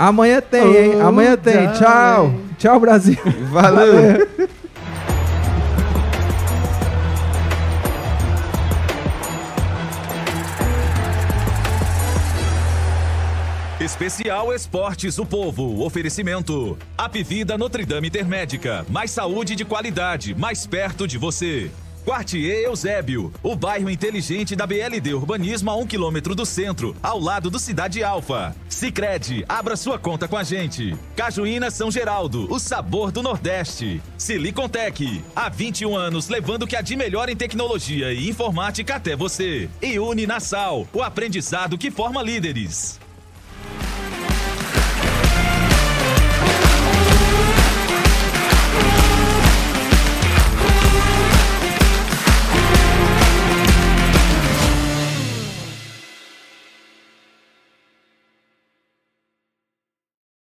Amanhã 0.00 0.40
tem, 0.40 0.76
hein? 0.76 0.98
Amanhã 1.02 1.36
tem. 1.36 1.70
Tchau. 1.72 2.34
Tchau, 2.56 2.80
Brasil. 2.80 3.18
Valeu. 3.50 4.26
Especial 13.78 14.54
Esportes 14.54 15.18
o 15.18 15.26
Povo. 15.26 15.84
Oferecimento. 15.84 16.78
Apivida 16.96 17.58
Notre 17.58 17.84
Dame 17.84 18.08
Intermédica. 18.08 18.86
Mais 18.88 19.10
saúde 19.10 19.54
de 19.54 19.66
qualidade, 19.66 20.34
mais 20.34 20.66
perto 20.66 21.06
de 21.06 21.18
você. 21.18 21.70
Quartier 22.04 22.64
Eusébio, 22.64 23.32
o 23.42 23.54
bairro 23.54 23.90
inteligente 23.90 24.56
da 24.56 24.66
BLD 24.66 25.12
Urbanismo 25.12 25.70
a 25.70 25.76
um 25.76 25.86
quilômetro 25.86 26.34
do 26.34 26.46
centro, 26.46 26.96
ao 27.02 27.20
lado 27.20 27.50
do 27.50 27.58
Cidade 27.58 28.02
Alfa. 28.02 28.56
Sicredi, 28.68 29.44
abra 29.46 29.76
sua 29.76 29.98
conta 29.98 30.26
com 30.26 30.36
a 30.36 30.42
gente. 30.42 30.96
Cajuína 31.14 31.70
São 31.70 31.90
Geraldo, 31.90 32.50
o 32.50 32.58
sabor 32.58 33.12
do 33.12 33.22
Nordeste. 33.22 34.02
Silicontec, 34.16 35.22
há 35.36 35.50
21 35.50 35.94
anos 35.94 36.28
levando 36.28 36.62
o 36.62 36.66
que 36.66 36.76
há 36.76 36.80
de 36.80 36.96
melhor 36.96 37.28
em 37.28 37.36
tecnologia 37.36 38.12
e 38.12 38.28
informática 38.28 38.96
até 38.96 39.14
você. 39.14 39.68
E 39.82 39.98
Uni 39.98 40.26
Nassau, 40.26 40.88
o 40.94 41.02
aprendizado 41.02 41.76
que 41.76 41.90
forma 41.90 42.22
líderes. 42.22 42.98